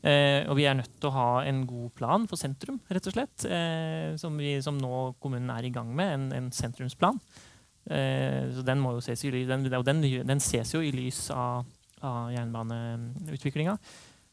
Eh, 0.00 0.46
og 0.48 0.56
vi 0.56 0.64
er 0.64 0.78
nødt 0.78 0.94
til 0.96 1.10
å 1.10 1.16
ha 1.16 1.28
en 1.44 1.64
god 1.68 1.92
plan 1.98 2.24
for 2.28 2.40
sentrum, 2.40 2.78
rett 2.88 3.08
og 3.10 3.16
slett. 3.16 3.44
Eh, 3.44 4.16
som, 4.20 4.38
vi, 4.40 4.56
som, 4.64 4.78
nå 4.80 5.10
kommunen 5.20 5.52
er 5.52 5.68
i 5.68 5.72
gang 5.74 5.90
med, 5.96 6.14
en, 6.16 6.28
en 6.38 6.52
sentrumsplan. 6.54 7.20
Eh, 7.90 8.48
så 8.54 8.64
den 8.64 8.86
ses 9.04 9.24
i 9.28 9.44
den, 9.48 9.66
den, 9.68 10.06
den 10.28 10.40
ses 10.40 10.72
jo 10.72 10.80
i 10.84 10.92
lys 10.94 11.26
av, 11.34 11.68
av 12.00 12.30
jernbaneutviklinga. 12.32 13.76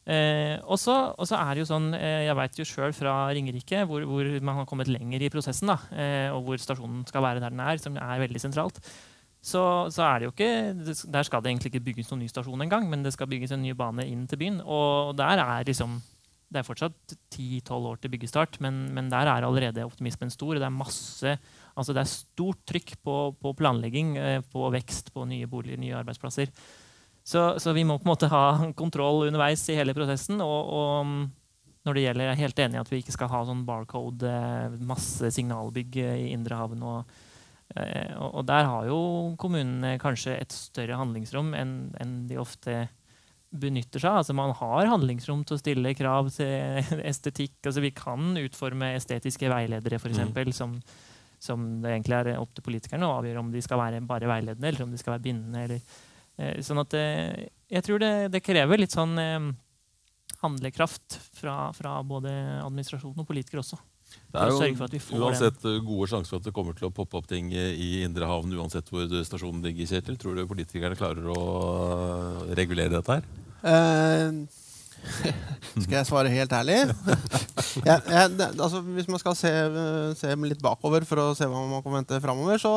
Eh, 0.08 0.56
og 0.64 0.78
så 0.80 1.36
er 1.36 1.50
det 1.52 1.60
jo 1.60 1.68
sånn, 1.68 1.90
eh, 1.92 2.24
Jeg 2.24 2.36
vet 2.38 2.56
jo 2.56 2.64
sjøl 2.64 2.94
fra 2.96 3.28
Ringerike, 3.36 3.82
hvor, 3.84 4.06
hvor, 4.08 4.30
man 4.40 4.62
har 4.62 4.68
kommet 4.70 4.88
lenger 4.88 5.20
i 5.20 5.28
prosessen, 5.28 5.68
da, 5.68 5.76
eh, 5.92 6.28
og 6.32 6.46
hvor 6.46 6.62
stasjonen 6.62 7.02
skal 7.10 7.26
være 7.26 7.42
der 7.44 7.52
den 7.52 7.60
er, 7.60 7.76
som 7.82 7.98
er 8.00 8.22
veldig 8.24 8.40
sentralt 8.40 8.80
så, 9.38 9.86
så, 9.94 10.02
er 10.02 10.18
det 10.18 10.26
jo 10.26 10.32
ikke 10.32 11.10
Der 11.12 11.26
skal 11.26 11.42
det 11.42 11.52
egentlig 11.52 11.70
ikke 11.70 11.86
bygges 11.90 12.10
noen 12.10 12.24
ny 12.24 12.30
stasjon 12.30 12.62
engang, 12.64 12.88
men 12.90 13.04
det 13.04 13.14
skal 13.14 13.30
bygges 13.30 13.54
en 13.54 13.62
ny 13.62 13.74
bane 13.78 14.06
inn 14.08 14.26
til 14.26 14.40
byen. 14.40 14.58
Og 14.66 15.14
der 15.18 15.38
er 15.38 15.68
liksom 15.68 16.00
Det 16.48 16.60
er 16.60 16.66
fortsatt 16.66 17.14
10-12 17.34 17.70
år 17.90 17.98
til 18.00 18.10
byggestart, 18.10 18.58
men, 18.64 18.88
men, 18.94 19.10
der 19.12 19.28
er 19.28 19.44
allerede 19.44 19.84
optimismen 19.84 20.30
stor. 20.30 20.56
Det 20.56 20.64
er 20.64 20.74
masse 20.74 21.38
altså 21.78 21.94
det 21.94 22.00
er 22.02 22.10
stort 22.10 22.58
trykk 22.66 22.96
på, 23.04 23.16
på 23.38 23.52
planlegging, 23.54 24.16
eh, 24.18 24.40
på 24.42 24.70
vekst, 24.74 25.12
på 25.14 25.26
nye 25.28 25.46
boliger, 25.46 25.78
nye 25.78 25.94
arbeidsplasser. 25.94 26.50
Så, 27.22 27.42
så, 27.60 27.74
vi 27.76 27.84
må 27.84 27.98
på 28.00 28.08
en 28.08 28.14
måte 28.14 28.32
ha 28.32 28.42
kontroll 28.82 29.28
underveis 29.28 29.62
i 29.68 29.76
hele 29.78 29.94
prosessen. 29.94 30.40
og, 30.40 30.72
og 30.72 31.28
når 31.86 31.94
det 31.94 32.02
gjelder, 32.02 32.24
Jeg 32.24 32.32
er 32.32 32.42
helt 32.42 32.58
enig 32.58 32.74
i 32.74 32.80
at 32.80 32.90
vi 32.90 32.98
ikke 32.98 33.14
skal 33.14 33.30
ha 33.30 33.44
sånn 33.46 33.62
barcode, 33.68 34.26
eh, 34.26 34.80
masse 34.82 35.30
signalbygg 35.36 36.00
i 36.02 36.32
indre 36.32 36.64
og 36.64 36.72
Eh, 36.72 37.27
og 37.76 38.46
der 38.48 38.64
har 38.64 38.86
jo 38.88 39.00
kommunene 39.38 39.98
kanskje 40.00 40.38
et 40.40 40.54
større 40.54 40.96
handlingsrom 40.96 41.52
enn 41.54 42.14
de 42.30 42.38
ofte 42.40 42.86
benytter 43.50 44.02
seg. 44.02 44.20
Altså 44.20 44.36
Man 44.36 44.54
har 44.56 44.90
handlingsrom 44.90 45.44
til 45.46 45.56
å 45.56 45.60
stille 45.60 45.94
krav 45.98 46.30
til 46.34 46.82
estetikk. 47.10 47.58
Altså 47.64 47.84
Vi 47.84 47.92
kan 47.96 48.32
utforme 48.40 48.92
estetiske 48.96 49.50
veiledere, 49.52 50.00
f.eks., 50.00 50.20
mm. 50.32 50.52
som, 50.56 50.76
som 51.42 51.68
det 51.82 51.94
egentlig 51.94 52.18
er 52.18 52.34
opp 52.38 52.52
til 52.56 52.66
politikerne 52.66 53.08
å 53.08 53.18
avgjøre 53.20 53.44
om 53.44 53.52
de 53.54 53.64
skal 53.64 53.80
være 53.82 54.02
bare 54.08 54.30
veiledende 54.30 54.72
eller 54.72 54.86
om 54.86 54.92
de 54.92 55.00
skal 55.00 55.16
være 55.16 55.26
bindende. 55.28 55.64
Eller, 55.68 56.02
eh, 56.38 56.58
sånn 56.64 56.82
at 56.84 56.98
eh, 56.98 57.48
jeg 57.68 57.86
tror 57.86 58.02
det, 58.02 58.12
det 58.34 58.44
krever 58.44 58.80
litt 58.80 58.96
sånn 58.96 59.16
handlekraft 60.38 61.18
fra, 61.34 61.70
fra 61.74 61.98
både 62.06 62.30
administrasjon 62.62 63.16
og 63.16 63.26
politikere 63.26 63.64
også. 63.64 63.80
Det 64.28 64.42
er 64.44 64.52
jo 64.52 65.22
uansett 65.22 65.62
den. 65.62 65.80
gode 65.86 66.10
sjanser 66.10 66.34
for 66.34 66.42
at 66.42 66.46
det 66.50 66.52
kommer 66.56 66.76
til 66.76 66.90
å 66.90 66.92
poppe 66.92 67.16
opp 67.16 67.28
ting 67.30 67.48
i 67.54 68.04
indre 68.04 68.28
havn 68.28 68.52
uansett 68.60 68.90
hvor 68.92 69.08
stasjonen 69.24 69.64
ligger. 69.64 69.88
Kjetil. 69.88 70.18
Tror 70.20 70.36
du 70.36 70.44
politikerne 70.50 70.98
klarer 70.98 71.30
å 71.32 71.42
regulere 72.58 72.92
dette 72.92 73.18
her? 73.18 73.28
Uh, 73.64 74.44
skal 75.82 75.96
jeg 75.96 76.08
svare 76.10 76.32
helt 76.32 76.52
ærlig? 76.52 76.76
ja, 77.88 77.96
ja, 78.04 78.26
det, 78.28 78.50
altså, 78.60 78.82
hvis 78.84 79.08
man 79.08 79.20
skal 79.22 79.36
se, 79.38 79.52
se, 80.20 80.36
litt 80.44 80.62
bakover 80.62 81.08
for 81.08 81.22
å 81.22 81.26
se 81.38 81.48
hva 81.48 81.64
man 81.70 81.82
kan 81.84 81.96
vente 81.96 82.20
framover, 82.22 82.60
så 82.60 82.72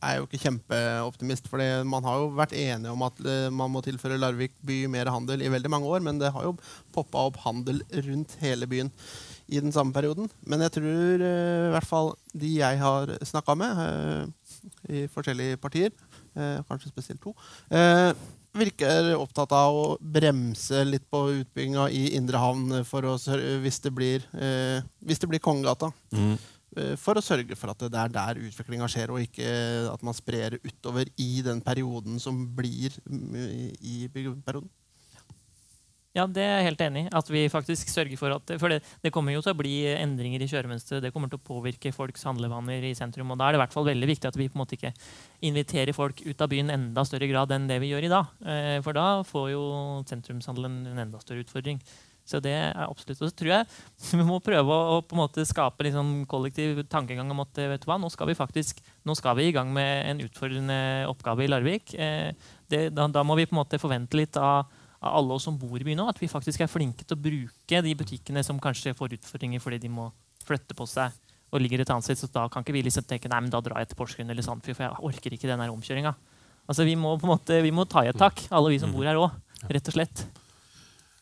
er 0.00 0.16
jeg 0.16 0.22
jo 0.22 0.28
ikke 0.30 0.42
kjempeoptimist. 0.46 1.52
For 1.52 1.84
man 1.88 2.08
har 2.08 2.22
jo 2.22 2.32
vært 2.38 2.56
enige 2.56 2.96
om 2.96 3.04
at 3.06 3.24
eh, 3.28 3.48
man 3.52 3.76
må 3.76 3.84
tilføre 3.84 4.20
Larvik 4.20 4.56
by 4.66 4.86
mer 4.96 5.12
handel 5.12 5.44
i 5.44 5.52
veldig 5.52 5.76
mange 5.76 5.92
år. 5.92 6.04
Men 6.08 6.20
det 6.22 6.32
har 6.34 6.48
jo 6.48 6.56
poppa 6.96 7.28
opp 7.28 7.42
handel 7.44 7.84
rundt 8.08 8.38
hele 8.40 8.70
byen 8.70 8.94
i 9.48 9.60
den 9.60 9.72
samme 9.74 9.94
perioden. 9.96 10.28
Men 10.46 10.64
jeg 10.66 10.76
tror 10.78 11.24
uh, 11.24 11.68
i 11.68 11.72
hvert 11.74 11.88
fall 11.88 12.12
de 12.36 12.54
jeg 12.58 12.80
har 12.82 13.14
snakka 13.26 13.56
med 13.58 13.82
uh, 13.82 14.50
i 14.92 15.06
forskjellige 15.12 15.60
partier, 15.62 15.94
uh, 16.36 16.60
kanskje 16.68 16.92
spesielt 16.92 17.22
to, 17.24 17.34
virker 18.58 19.14
opptatt 19.18 19.52
av 19.54 19.76
å 19.76 19.88
bremse 20.00 20.82
litt 20.86 21.06
på 21.10 21.24
utbygginga 21.40 21.88
i 21.94 22.04
Indre 22.18 22.40
Havn 22.42 22.78
hvis, 22.80 23.80
det 23.84 23.92
blir, 23.94 24.24
eh, 24.34 24.80
hvis 25.04 25.20
det 25.22 25.28
blir 25.30 25.42
Kongegata. 25.42 25.90
Mm. 26.12 26.36
Eh, 26.76 26.94
for 27.00 27.18
å 27.18 27.24
sørge 27.24 27.56
for 27.58 27.72
at 27.72 27.84
det 27.86 28.00
er 28.00 28.12
der 28.14 28.42
utviklinga 28.48 28.88
skjer, 28.90 29.12
og 29.12 29.22
ikke 29.24 29.48
at 29.92 30.04
man 30.04 30.16
sprer 30.16 30.58
utover 30.64 31.08
i 31.16 31.42
den 31.44 31.62
perioden 31.64 32.18
som 32.22 32.40
blir 32.56 32.94
mm, 33.04 33.74
i 33.80 33.96
byggeperioden. 34.12 34.70
Ja, 36.16 36.24
det 36.24 36.40
er 36.40 36.54
jeg 36.56 36.68
helt 36.70 36.82
enig 36.86 37.02
i. 37.04 37.10
At 37.14 37.28
vi 37.30 37.42
faktisk 37.52 37.90
sørger 37.92 38.16
for 38.18 38.32
at 38.38 38.52
For 38.60 38.72
det, 38.72 38.80
det, 39.04 39.12
kommer 39.12 39.34
jo 39.34 39.42
til 39.44 39.52
å 39.52 39.58
bli 39.58 39.74
endringer 39.92 40.42
i 40.42 40.48
kjøremønsteret. 40.50 41.04
Det 41.04 41.12
kommer 41.14 41.30
til 41.30 41.40
å 41.40 41.44
påvirke 41.44 41.92
folks 41.94 42.24
handlevaner 42.26 42.86
i 42.88 42.94
sentrum. 42.96 43.34
Og 43.34 43.38
da 43.38 43.48
er 43.48 43.54
det 43.54 43.60
i 43.60 43.62
hvert 43.62 43.76
fall 43.76 43.88
veldig 43.90 44.08
viktig 44.08 44.30
at 44.30 44.38
vi 44.40 44.48
på 44.48 44.56
en 44.56 44.64
måte 44.64 44.78
ikke 44.78 44.94
inviterer 45.46 45.96
folk 45.96 46.22
ut 46.24 46.44
av 46.44 46.50
byen 46.50 46.72
enda 46.74 47.04
større 47.06 47.28
grad 47.30 47.52
enn 47.54 47.68
det 47.68 47.78
vi 47.84 47.92
gjør 47.92 48.08
i 48.08 48.12
dag. 48.12 48.32
Eh, 48.40 48.78
for 48.84 48.96
da 48.96 49.08
får 49.28 49.50
jo 49.52 49.64
sentrumshandelen 50.08 50.80
en 50.94 51.04
enda 51.04 51.20
større 51.22 51.44
utfordring. 51.44 51.82
Så 52.28 52.40
det 52.44 52.56
er 52.56 52.74
absolutt. 52.82 53.20
Og 53.22 53.30
så 53.30 53.36
tror 53.36 53.52
jeg 53.52 53.68
vi 54.20 54.26
må 54.26 54.40
prøve 54.44 54.80
å, 54.96 54.98
på 55.04 55.16
en 55.16 55.22
måte 55.22 55.46
skape 55.48 55.86
liksom 55.86 56.24
kollektiv 56.30 56.82
tankegang 56.88 57.30
om 57.36 57.44
at 57.44 57.62
vet 57.76 57.84
du 57.84 57.88
hva, 57.88 58.00
nå 58.00 58.08
skal 58.12 58.32
vi 58.32 58.38
faktisk 58.38 58.80
nå 59.08 59.16
skal 59.16 59.36
vi 59.38 59.48
i 59.48 59.54
gang 59.56 59.70
med 59.76 60.08
en 60.08 60.24
utfordrende 60.24 60.80
oppgave 61.12 61.44
i 61.44 61.52
Larvik. 61.52 61.94
Eh, 61.94 62.32
det, 62.68 62.88
da, 62.96 63.10
da 63.12 63.24
må 63.24 63.36
vi 63.38 63.48
på 63.48 63.56
en 63.56 63.62
måte 63.62 63.80
forvente 63.80 64.16
litt 64.16 64.36
av 64.40 64.68
av 64.98 65.18
alle 65.20 65.36
oss 65.36 65.46
som 65.46 65.58
bor 65.58 65.78
i 65.78 65.86
byen 65.86 66.00
nå, 66.02 66.08
at 66.10 66.18
vi 66.20 66.30
faktisk 66.30 66.64
er 66.64 66.70
flinke 66.70 67.04
til 67.04 67.16
å 67.16 67.22
bruke 67.22 67.82
de 67.84 67.94
butikkene 67.98 68.42
som 68.46 68.58
kanskje 68.62 68.96
får 68.98 69.18
utfordringer 69.18 69.62
fordi 69.62 69.80
de 69.84 69.92
må 69.92 70.08
flytte 70.46 70.74
på 70.74 70.86
seg 70.90 71.14
og 71.48 71.62
ligger 71.62 71.82
et 71.82 71.92
annet 71.92 72.04
sted. 72.04 72.18
Så 72.20 72.30
da 72.32 72.46
kan 72.52 72.64
ikke 72.64 72.74
vi 72.76 72.82
liksom 72.86 73.06
tenke 73.08 73.30
nei, 73.30 73.40
men 73.44 73.52
da 73.52 73.62
drar 73.64 73.80
jeg 73.82 73.92
til 73.92 74.00
Porsgrunn 74.00 74.32
eller 74.32 74.44
Sandfjord, 74.44 74.76
for 74.76 74.86
jeg 74.88 75.08
orker 75.10 75.36
ikke 75.36 75.50
den 75.50 75.64
omkjøringa. 75.68 76.12
Altså, 76.68 76.84
vi 76.84 76.98
må 77.00 77.14
på 77.16 77.24
en 77.24 77.32
måte, 77.32 77.62
vi 77.64 77.72
må 77.72 77.86
ta 77.88 78.02
i 78.04 78.10
et 78.10 78.18
tak, 78.20 78.42
alle 78.52 78.74
vi 78.74 78.80
som 78.82 78.92
bor 78.92 79.06
her 79.08 79.16
òg. 79.16 79.32
Rett 79.72 79.88
og 79.88 79.96
slett. 79.96 80.26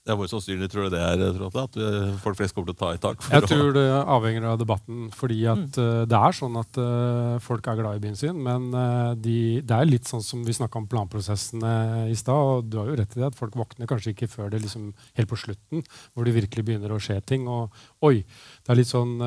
Det 0.06 0.14
er 0.14 0.18
Hvor 0.20 0.28
sannsynlig 0.30 0.68
tror 0.70 0.86
du 0.86 0.94
det 0.94 1.00
er? 1.02 1.22
Tror 1.34 1.56
at 1.64 1.76
eh, 1.82 2.12
folk 2.22 2.36
flest 2.38 2.54
kommer 2.54 2.68
til 2.70 2.76
å 2.76 2.78
ta 2.78 2.90
i 2.94 3.00
tak? 3.02 3.24
Jeg 3.26 3.48
tror 3.50 3.72
det 3.74 3.86
avhenger 3.90 4.44
av 4.52 4.60
debatten. 4.60 5.08
fordi 5.10 5.40
at 5.50 5.64
mm. 5.74 5.82
uh, 5.82 6.02
Det 6.06 6.20
er 6.28 6.36
sånn 6.38 6.58
at 6.60 6.78
uh, 6.78 7.38
folk 7.42 7.66
er 7.66 7.80
glad 7.80 7.98
i 7.98 8.02
byen 8.04 8.18
sin, 8.18 8.38
men 8.38 8.68
uh, 8.70 9.16
de, 9.18 9.58
det 9.66 9.74
er 9.74 9.88
litt 9.90 10.06
sånn 10.06 10.22
som 10.22 10.44
vi 10.46 10.54
snakka 10.54 10.78
om 10.78 10.86
planprosessene 10.92 11.72
i 12.12 12.14
stad. 12.14 12.38
og 12.38 12.68
du 12.70 12.78
har 12.78 12.92
jo 12.92 13.00
rett 13.00 13.16
i 13.16 13.22
det 13.22 13.32
at 13.32 13.38
Folk 13.40 13.58
våkner 13.58 13.90
kanskje 13.90 14.14
ikke 14.14 14.30
før 14.30 14.52
det 14.52 14.62
liksom 14.62 14.92
helt 15.18 15.32
på 15.32 15.40
slutten, 15.42 15.82
hvor 16.14 16.28
det 16.28 16.36
virkelig 16.36 16.64
begynner 16.68 16.94
å 16.94 17.00
skje 17.02 17.18
ting. 17.26 17.50
og 17.50 17.74
oi, 18.06 18.22
det 18.22 18.72
er 18.72 18.78
litt 18.78 18.92
sånn 18.92 19.18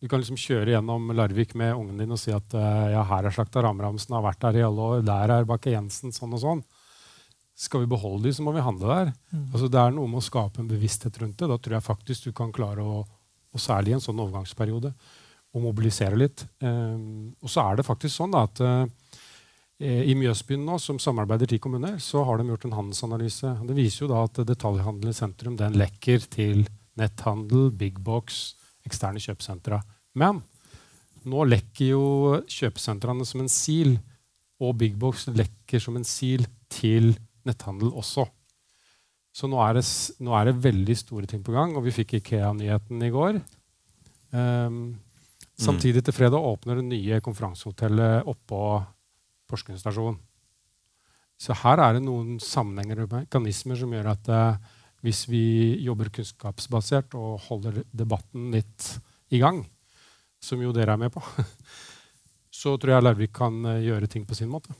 du 0.00 0.08
kan 0.08 0.20
liksom 0.20 0.38
kjøre 0.40 0.72
gjennom 0.72 1.12
Larvik 1.16 1.52
med 1.56 1.74
ungen 1.76 2.00
din 2.00 2.12
og 2.12 2.20
si 2.20 2.32
at 2.32 2.52
ja, 2.56 3.04
her 3.08 3.28
er 3.28 3.34
slakta 3.34 3.62
Ramramsen, 3.64 4.16
har 4.16 4.24
vært 4.24 4.42
der 4.44 4.60
i 4.60 4.64
alle 4.64 4.88
år. 4.96 5.06
Der 5.06 5.32
er 5.38 5.48
Bakke 5.48 5.72
Jensen, 5.72 6.12
sånn 6.14 6.36
og 6.36 6.42
sånn. 6.42 6.64
Skal 7.56 7.82
vi 7.82 7.88
beholde 7.88 8.28
de, 8.28 8.34
så 8.36 8.44
må 8.44 8.52
vi 8.52 8.64
handle 8.64 8.88
der. 8.90 9.12
Mm. 9.32 9.44
Altså, 9.48 9.68
det 9.72 9.80
er 9.80 9.94
noe 9.96 10.10
med 10.12 10.20
å 10.20 10.26
skape 10.26 10.60
en 10.60 10.68
bevissthet 10.68 11.16
rundt 11.22 11.38
det. 11.40 11.48
Da 11.48 11.56
tror 11.56 11.78
jeg 11.78 11.86
faktisk 11.86 12.28
du 12.28 12.34
kan 12.36 12.52
klare 12.52 12.84
å, 12.84 12.98
og 13.52 13.62
særlig 13.62 13.94
i 13.94 13.96
en 13.96 14.04
sånn 14.04 14.20
overgangsperiode, 14.20 14.90
å 15.56 15.62
mobilisere 15.64 16.18
litt. 16.20 16.44
Um, 16.60 17.32
og 17.40 17.48
så 17.48 17.64
er 17.64 17.78
det 17.78 17.86
faktisk 17.86 18.12
sånn 18.18 18.34
da, 18.34 18.42
at 18.44 18.60
uh, 18.60 18.84
i 19.80 20.12
Mjøsbyen, 20.16 20.66
nå, 20.68 20.76
som 20.80 21.00
samarbeider 21.00 21.48
ti 21.48 21.58
kommuner, 21.62 21.96
så 22.00 22.22
har 22.28 22.40
de 22.40 22.48
gjort 22.48 22.66
en 22.68 22.76
handelsanalyse. 22.76 23.54
Det 23.68 23.76
viser 23.76 24.04
jo 24.04 24.10
da 24.12 24.22
at 24.24 24.40
detaljhandelen 24.48 25.12
i 25.12 25.16
sentrum 25.16 25.56
den 25.56 25.76
lekker 25.80 26.28
til 26.32 26.66
netthandel, 27.00 27.70
big 27.76 27.98
box, 28.04 28.54
eksterne 28.88 29.20
kjøpesentre. 29.20 29.80
Men 30.16 30.40
nå 31.28 31.44
lekker 31.48 31.90
jo 31.90 32.04
kjøpesentrene 32.52 33.26
som 33.28 33.42
en 33.42 33.52
sil, 33.52 33.96
og 34.60 34.78
big 34.80 34.94
box 34.96 35.26
lekker 35.28 35.82
som 35.82 35.98
en 35.98 36.06
sil 36.08 36.46
til 36.72 37.12
netthandel 37.46 37.94
også. 37.94 38.26
Så 39.36 39.48
nå 39.52 39.58
er, 39.60 39.76
det, 39.76 39.84
nå 40.24 40.32
er, 40.32 40.48
det, 40.48 40.62
veldig 40.64 40.94
store 40.96 41.28
ting 41.28 41.42
på 41.44 41.52
gang, 41.52 41.74
og 41.76 41.84
vi 41.84 41.92
fikk 41.92 42.16
Ikea-nyheten 42.18 43.02
i 43.04 43.10
går. 43.12 43.40
Um, 44.32 44.96
samtidig 45.60 46.00
til 46.06 46.16
fredag 46.16 46.40
åpner 46.40 46.80
det 46.80 46.86
nye 46.88 47.20
konferansehotellet 47.24 48.28
oppå 48.32 48.60
Porsgrunn 49.46 49.78
stasjon. 49.78 50.16
Så 51.36 51.52
her 51.60 51.82
er 51.84 51.98
det 51.98 52.06
noen 52.06 52.40
sammenhenger 52.40 53.04
og 53.04 53.12
mekanismer 53.12 53.76
som 53.76 53.92
gjør 53.92 54.08
at 54.14 54.32
uh, 54.32 54.72
hvis 55.04 55.26
vi 55.28 55.44
jobber 55.84 56.08
kunnskapsbasert 56.16 57.12
og 57.20 57.36
holder 57.50 57.82
debatten 57.92 58.48
litt 58.56 58.88
i 59.36 59.42
gang, 59.42 59.60
som 60.40 60.64
jo 60.64 60.72
dere 60.72 60.96
er 60.96 61.04
med 61.04 61.12
på, 61.12 61.20
så 62.62 62.78
tror 62.80 62.96
jeg 62.96 63.04
Larvik 63.04 63.36
kan 63.36 63.60
uh, 63.68 63.84
gjøre 63.84 64.08
ting 64.08 64.24
på 64.24 64.38
sin 64.38 64.48
måte. 64.48 64.72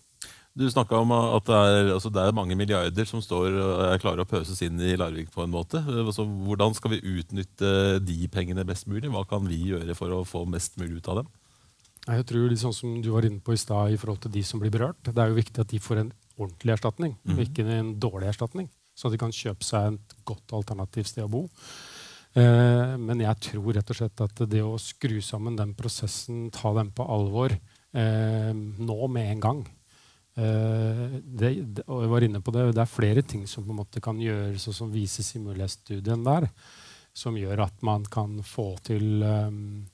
Du 0.57 0.65
snakka 0.73 1.03
om 1.03 1.11
at 1.13 1.45
det 1.45 1.57
er, 1.57 1.91
altså 1.93 2.09
det 2.09 2.23
er, 2.23 2.33
mange 2.37 2.57
milliarder 2.57 3.09
som 3.09 3.21
står 3.21 3.59
og 3.61 3.81
er 3.91 4.01
klare 4.01 4.25
å 4.25 4.29
pøses 4.29 4.63
inn 4.65 4.81
i 4.81 4.95
Larvik 4.97 5.29
på 5.35 5.45
en 5.45 5.53
måte. 5.53 5.83
Altså, 5.85 6.25
hvordan 6.25 6.73
skal 6.79 6.95
vi 6.95 7.03
utnytte 7.19 7.73
de 8.01 8.17
pengene 8.33 8.65
best 8.65 8.89
mulig? 8.89 9.11
Hva 9.13 9.27
kan 9.29 9.45
vi 9.45 9.59
gjøre 9.69 9.97
for 9.99 10.15
å 10.17 10.23
få 10.25 10.47
mest 10.49 10.79
mulig 10.81 11.03
ut 11.03 11.11
av 11.13 11.21
dem? 11.21 11.29
Jeg 12.07 12.25
tror 12.31 12.49
litt 12.49 12.63
sånn 12.63 12.77
som 12.77 12.97
du 13.05 13.11
var 13.13 13.27
inne 13.29 13.43
på 13.45 13.53
i 13.53 13.61
stad 13.61 13.93
i 13.93 14.01
forhold 14.01 14.25
til 14.25 14.33
de 14.39 14.47
som 14.47 14.63
blir 14.63 14.73
berørt. 14.73 15.03
Det 15.05 15.21
er 15.21 15.29
jo 15.29 15.41
viktig 15.43 15.61
at 15.61 15.73
de 15.75 15.83
får 15.83 16.01
en 16.05 16.13
ordentlig 16.39 16.77
erstatning, 16.77 17.17
mm. 17.27 17.39
ikke 17.45 17.69
en 17.77 17.93
dårlig 18.01 18.31
erstatning. 18.31 18.71
Så 18.97 19.13
de 19.13 19.21
kan 19.21 19.35
kjøpe 19.35 19.67
seg 19.67 19.93
et 19.93 20.19
godt 20.25 20.57
alternativt 20.57 21.11
sted 21.13 21.27
å 21.27 21.33
bo. 21.33 21.45
Eh, 22.37 22.97
men 23.01 23.21
jeg 23.25 23.43
tror 23.51 23.75
rett 23.77 23.93
og 23.93 23.99
slett 23.99 24.23
at 24.25 24.45
det 24.49 24.63
å 24.65 24.77
skru 24.81 25.19
sammen 25.25 25.57
den 25.59 25.77
prosessen, 25.77 26.47
ta 26.55 26.73
den 26.77 26.95
på 26.97 27.05
alvor 27.05 27.53
eh, 27.53 28.53
nå 28.55 28.99
med 29.13 29.35
en 29.35 29.43
gang, 29.43 29.63
det, 30.37 31.51
og 31.89 32.03
jeg 32.05 32.11
var 32.12 32.24
inne 32.26 32.43
på 32.45 32.53
det, 32.53 32.66
det 32.76 32.82
er 32.82 32.91
flere 32.91 33.22
ting 33.24 33.47
som 33.49 33.64
på 33.64 33.72
en 33.72 33.78
måte 33.78 34.03
kan 34.05 34.18
gjøres, 34.20 34.66
og 34.68 34.76
som 34.76 34.91
vises 34.93 35.30
i 35.32 35.41
mulighetsstudien 35.41 36.26
der, 36.26 36.51
som 37.16 37.39
gjør 37.41 37.64
at 37.64 37.84
man 37.87 38.05
kan 38.12 38.43
få 38.45 38.74
til 38.84 39.24
um, 39.24 39.87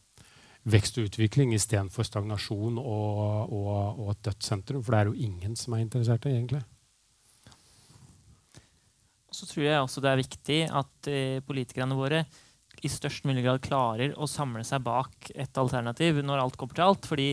vekst 0.69 0.99
og 0.99 1.09
utvikling 1.11 1.55
istedenfor 1.55 2.07
stagnasjon 2.07 2.79
og, 2.79 3.53
og, 3.55 3.73
og, 3.99 4.13
et 4.13 4.23
dødssentrum. 4.29 4.83
For 4.83 4.95
det 4.95 5.01
er 5.01 5.11
jo 5.11 5.27
ingen 5.31 5.59
som 5.59 5.75
er 5.75 5.85
interessert 5.85 6.27
i 6.27 6.35
egentlig. 6.35 6.63
Så 9.33 9.49
tror 9.49 9.65
jeg 9.65 9.83
også 9.83 10.03
det 10.05 10.11
er 10.11 10.21
viktig 10.21 10.59
at 10.83 11.11
eh, 11.11 11.39
politikerne 11.47 11.97
våre 11.97 12.25
i 12.83 12.91
størst 12.91 13.25
mulig 13.29 13.45
grad 13.45 13.63
klarer 13.65 14.15
å 14.19 14.29
samle 14.29 14.65
seg 14.67 14.83
bak 14.85 15.31
et 15.35 15.59
alternativ 15.61 16.19
når 16.25 16.43
alt 16.43 16.59
kommer 16.59 16.77
til 16.77 16.89
alt. 16.89 17.07
fordi 17.07 17.29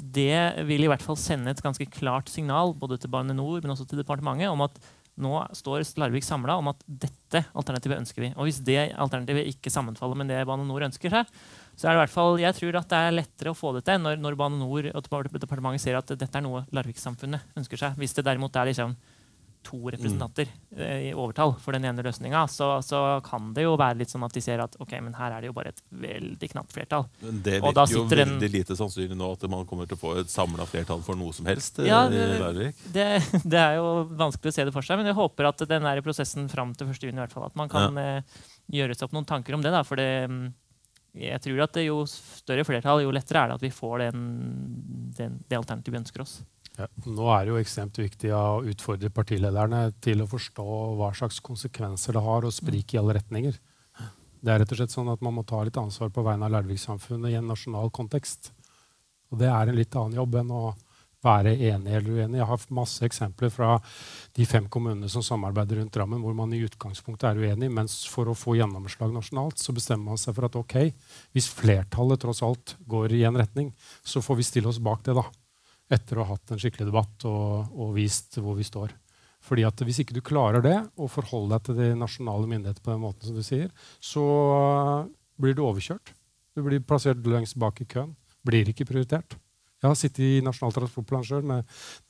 det 0.00 0.64
vil 0.68 0.84
i 0.84 0.88
hvert 0.90 1.04
fall 1.04 1.18
sende 1.20 1.52
et 1.52 1.62
ganske 1.64 1.86
klart 1.92 2.30
signal 2.32 2.74
både 2.78 2.98
til 3.00 3.12
Bane 3.12 3.36
NOR 3.36 3.60
men 3.62 3.74
også 3.74 3.86
til 3.88 4.00
departementet 4.00 4.50
om 4.50 4.64
at 4.66 4.80
nå 5.20 5.34
står 5.56 5.84
Larvik 6.00 6.24
samla 6.24 6.56
om 6.56 6.70
at 6.72 6.80
dette 6.86 7.42
alternativet 7.52 7.98
ønsker 8.00 8.24
vi. 8.24 8.30
Og 8.36 8.46
hvis 8.48 8.60
det 8.64 8.92
alternativet 8.96 9.50
ikke 9.52 9.72
sammenfaller 9.72 10.16
med 10.16 10.30
det 10.32 10.40
Bane 10.48 10.64
NOR 10.64 10.86
ønsker 10.88 11.12
seg, 11.12 11.28
så 11.76 11.86
er 11.86 11.92
det 11.92 11.98
i 11.98 12.02
hvert 12.04 12.14
fall, 12.14 12.40
jeg 12.40 12.56
tror 12.56 12.78
at 12.80 12.90
det 12.90 13.00
er 13.00 13.16
lettere 13.16 13.52
å 13.52 13.58
få 13.58 13.74
det 13.76 13.84
til 13.88 14.00
når, 14.00 14.20
når 14.22 14.38
Bane 14.40 14.60
NOR 14.60 14.90
og 14.94 15.04
departementet 15.04 15.84
ser 15.84 15.98
at 16.00 16.12
dette 16.14 16.40
er 16.40 16.44
noe 16.46 16.64
Larvik-samfunnet 16.76 17.56
ønsker 17.60 17.80
seg. 17.80 17.98
Hvis 18.00 18.16
det 18.16 18.26
derimot 18.28 18.56
er 18.56 18.70
liksom 18.70 18.96
to 19.62 19.90
representanter 19.90 20.48
mm. 20.76 20.82
i 21.08 21.10
overtall 21.14 21.54
for 21.60 21.76
den 21.76 21.84
ene 21.88 22.02
løsninga, 22.04 22.46
så, 22.48 22.70
så, 22.84 23.00
kan 23.24 23.50
det 23.56 23.66
jo 23.66 23.74
være 23.80 24.00
litt 24.00 24.12
sånn 24.12 24.24
at 24.26 24.34
de 24.34 24.42
ser 24.44 24.62
at 24.64 24.76
ok, 24.80 24.94
men 25.04 25.16
her 25.18 25.36
er 25.36 25.44
det 25.44 25.50
jo 25.50 25.56
bare 25.56 25.72
et 25.74 25.82
veldig 26.02 26.50
knapt 26.54 26.74
flertall. 26.76 27.06
Men 27.20 27.42
det 27.44 27.58
virker 27.60 27.94
jo 27.94 28.04
veldig 28.10 28.48
en... 28.48 28.54
lite 28.54 28.76
sannsynlig 28.78 29.18
nå 29.18 29.32
at 29.36 29.44
man 29.52 29.66
kommer 29.68 29.90
til 29.90 29.98
å 29.98 30.02
få 30.02 30.14
et 30.22 30.32
samla 30.32 30.66
flertall 30.68 31.04
for 31.06 31.18
noe 31.20 31.34
som 31.36 31.48
helst. 31.50 31.82
Ja, 31.86 32.06
det, 32.12 32.72
det, 32.94 33.08
det, 33.44 33.60
er 33.60 33.78
jo 33.80 34.06
vanskelig 34.10 34.54
å 34.54 34.58
se 34.58 34.66
det 34.68 34.74
for 34.76 34.86
seg, 34.86 35.00
men 35.00 35.12
jeg 35.12 35.18
håper 35.18 35.50
at 35.52 35.66
den 35.70 35.86
er 35.90 36.00
i 36.00 36.06
prosessen 36.06 36.48
fram 36.52 36.74
til 36.76 36.90
1. 36.90 37.04
juni 37.10 37.18
i 37.18 37.24
hvert 37.24 37.36
fall, 37.36 37.48
at 37.50 37.58
man 37.58 37.70
kan 37.72 38.00
ja. 38.00 38.18
uh, 38.20 38.48
gjøre 38.72 38.96
seg 38.96 39.08
opp 39.08 39.16
noen 39.18 39.28
tanker 39.28 39.56
om 39.56 39.64
det. 39.64 39.74
da, 39.74 39.84
for 39.86 40.00
det 40.00 40.10
mm, 40.30 40.42
jeg 41.20 41.42
tror 41.42 41.64
at 41.64 41.78
jo 41.82 42.02
større 42.06 42.64
flertall, 42.66 43.02
jo 43.02 43.12
lettere 43.14 43.42
er 43.42 43.50
det 43.50 43.58
at 43.58 43.64
vi 43.64 43.72
får 43.74 44.04
den, 44.04 44.26
den, 45.16 45.40
det 45.50 45.58
alternativet 45.58 45.96
vi 45.96 46.02
ønsker 46.04 46.22
oss. 46.22 46.36
Ja, 46.78 46.86
nå 47.04 47.26
er 47.34 47.44
det 47.44 47.52
jo 47.52 47.60
ekstremt 47.60 47.98
viktig 47.98 48.30
å 48.32 48.62
utfordre 48.70 49.10
partilederne 49.12 49.90
til 50.04 50.22
å 50.22 50.28
forstå 50.30 50.66
hva 51.00 51.10
slags 51.16 51.40
konsekvenser 51.44 52.16
det 52.16 52.22
har 52.24 52.46
å 52.46 52.52
sprike 52.54 52.96
i 52.96 53.00
alle 53.00 53.18
retninger. 53.18 53.58
Det 54.40 54.52
er 54.52 54.62
rett 54.62 54.70
og 54.72 54.78
slett 54.80 54.94
sånn 54.94 55.10
at 55.12 55.20
Man 55.20 55.36
må 55.36 55.44
ta 55.44 55.60
litt 55.64 55.76
ansvar 55.76 56.12
på 56.14 56.24
vegne 56.24 56.46
av 56.46 56.54
Larvik-samfunnet 56.54 57.34
i 57.34 57.36
en 57.40 57.50
nasjonal 57.50 57.90
kontekst. 57.92 58.52
Og 59.30 59.38
Det 59.38 59.50
er 59.50 59.68
en 59.68 59.76
litt 59.76 59.96
annen 59.96 60.16
jobb 60.16 60.38
enn 60.40 60.54
å 60.54 60.62
være 61.20 61.52
enig 61.52 61.92
eller 61.92 62.16
uenig. 62.16 62.38
Jeg 62.40 62.48
har 62.48 62.62
masse 62.72 63.04
eksempler 63.04 63.52
fra 63.52 63.74
de 64.36 64.46
fem 64.48 64.64
kommunene 64.72 65.10
som 65.12 65.24
samarbeider 65.24 65.76
rundt 65.76 65.92
Drammen, 65.92 66.22
hvor 66.24 66.32
man 66.36 66.54
i 66.56 66.62
utgangspunktet 66.64 67.28
er 67.28 67.42
uenig, 67.42 67.68
mens 67.68 67.98
for 68.08 68.30
å 68.30 68.36
få 68.38 68.56
gjennomslag 68.56 69.12
nasjonalt 69.12 69.60
så 69.60 69.74
bestemmer 69.76 70.14
man 70.14 70.22
seg 70.22 70.38
for 70.38 70.48
at 70.48 70.56
ok, 70.56 70.78
hvis 71.36 71.50
flertallet 71.52 72.24
tross 72.24 72.40
alt 72.46 72.74
går 72.88 73.18
i 73.18 73.26
en 73.28 73.36
retning, 73.36 73.74
så 74.00 74.24
får 74.24 74.40
vi 74.40 74.48
stille 74.48 74.72
oss 74.72 74.80
bak 74.80 75.04
det. 75.04 75.18
da 75.20 75.28
etter 75.90 76.18
å 76.18 76.26
ha 76.26 76.36
hatt 76.36 76.52
en 76.54 76.60
skikkelig 76.60 76.88
debatt 76.88 77.26
og, 77.28 77.72
og 77.74 77.94
vist 77.96 78.38
hvor 78.38 78.58
vi 78.58 78.66
står. 78.66 78.94
Fordi 79.40 79.64
at 79.64 79.80
Hvis 79.80 80.02
ikke 80.02 80.14
du 80.16 80.20
klarer 80.20 80.62
det, 80.62 80.76
og 81.00 81.10
forholder 81.10 81.56
deg 81.56 81.66
til 81.66 81.78
de 81.80 81.90
nasjonale 81.98 82.48
myndigheter 82.48 82.84
på 82.84 82.92
den 82.92 83.02
måten 83.02 83.26
som 83.26 83.36
du 83.38 83.44
sier, 83.44 83.70
så 83.98 84.24
blir 85.40 85.56
du 85.56 85.64
overkjørt. 85.64 86.12
Du 86.54 86.62
blir 86.66 86.82
plassert 86.84 87.24
lengst 87.24 87.56
bak 87.58 87.80
i 87.80 87.88
køen. 87.88 88.12
Blir 88.44 88.68
ikke 88.68 88.86
prioritert. 88.88 89.38
Jeg 89.80 89.88
har 89.88 89.96
sittet 89.96 90.24
i 90.26 90.42
Nasjonal 90.44 90.74
transportplan 90.76 91.24
sjøl 91.24 91.46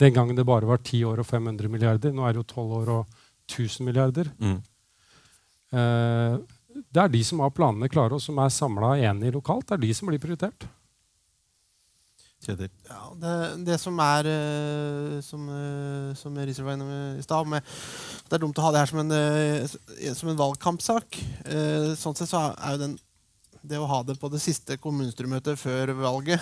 den 0.03 0.15
gangen 0.15 0.35
det 0.35 0.47
bare 0.47 0.67
var 0.67 0.81
10 0.83 1.05
år 1.07 1.23
og 1.23 1.29
500 1.29 1.71
milliarder. 1.71 2.11
Nå 2.11 2.25
er 2.27 2.35
det 2.35 2.43
jo 2.43 2.49
12 2.51 2.73
år 2.81 2.91
og 2.97 3.21
1000 3.47 3.87
milliarder. 3.87 4.31
Mm. 4.43 4.57
Eh, 5.71 6.35
det 6.91 7.03
er 7.03 7.13
de 7.13 7.23
som 7.27 7.43
har 7.45 7.55
planene 7.55 7.91
klare, 7.91 8.19
og 8.19 8.23
som 8.23 8.39
er 8.43 8.51
samla 8.55 8.97
enige 8.99 9.37
lokalt, 9.37 9.69
det 9.69 9.77
er 9.77 9.85
de 9.87 9.95
som 9.95 10.11
blir 10.11 10.23
prioritert. 10.23 10.67
Kjetil? 12.41 12.71
Ja, 12.89 13.03
det, 13.21 13.33
det, 13.67 13.77
som 13.83 13.99
er 14.01 14.29
uh, 14.31 15.19
Som, 15.25 15.45
uh, 15.53 16.17
som 16.17 16.39
Riser 16.41 16.65
var 16.65 16.79
innom 16.79 16.89
i 17.19 17.25
stad 17.25 17.51
Det 17.53 18.39
er 18.39 18.41
dumt 18.41 18.57
å 18.57 18.65
ha 18.65 18.73
det 18.73 18.81
her 18.81 18.91
som 18.91 19.03
en, 19.03 19.13
uh, 19.13 20.15
som 20.17 20.33
en 20.33 20.41
valgkampsak. 20.41 21.21
sånn 22.01 22.17
sett 22.17 22.31
så 22.31 22.49
er 22.55 22.77
jo 22.77 22.85
den 22.87 22.99
det 23.61 23.77
å 23.77 23.85
ha 23.85 23.99
det 24.09 24.15
på 24.17 24.31
det 24.33 24.39
siste 24.41 24.79
kommunestyremøtet 24.81 25.59
før 25.61 25.91
valget 25.99 26.41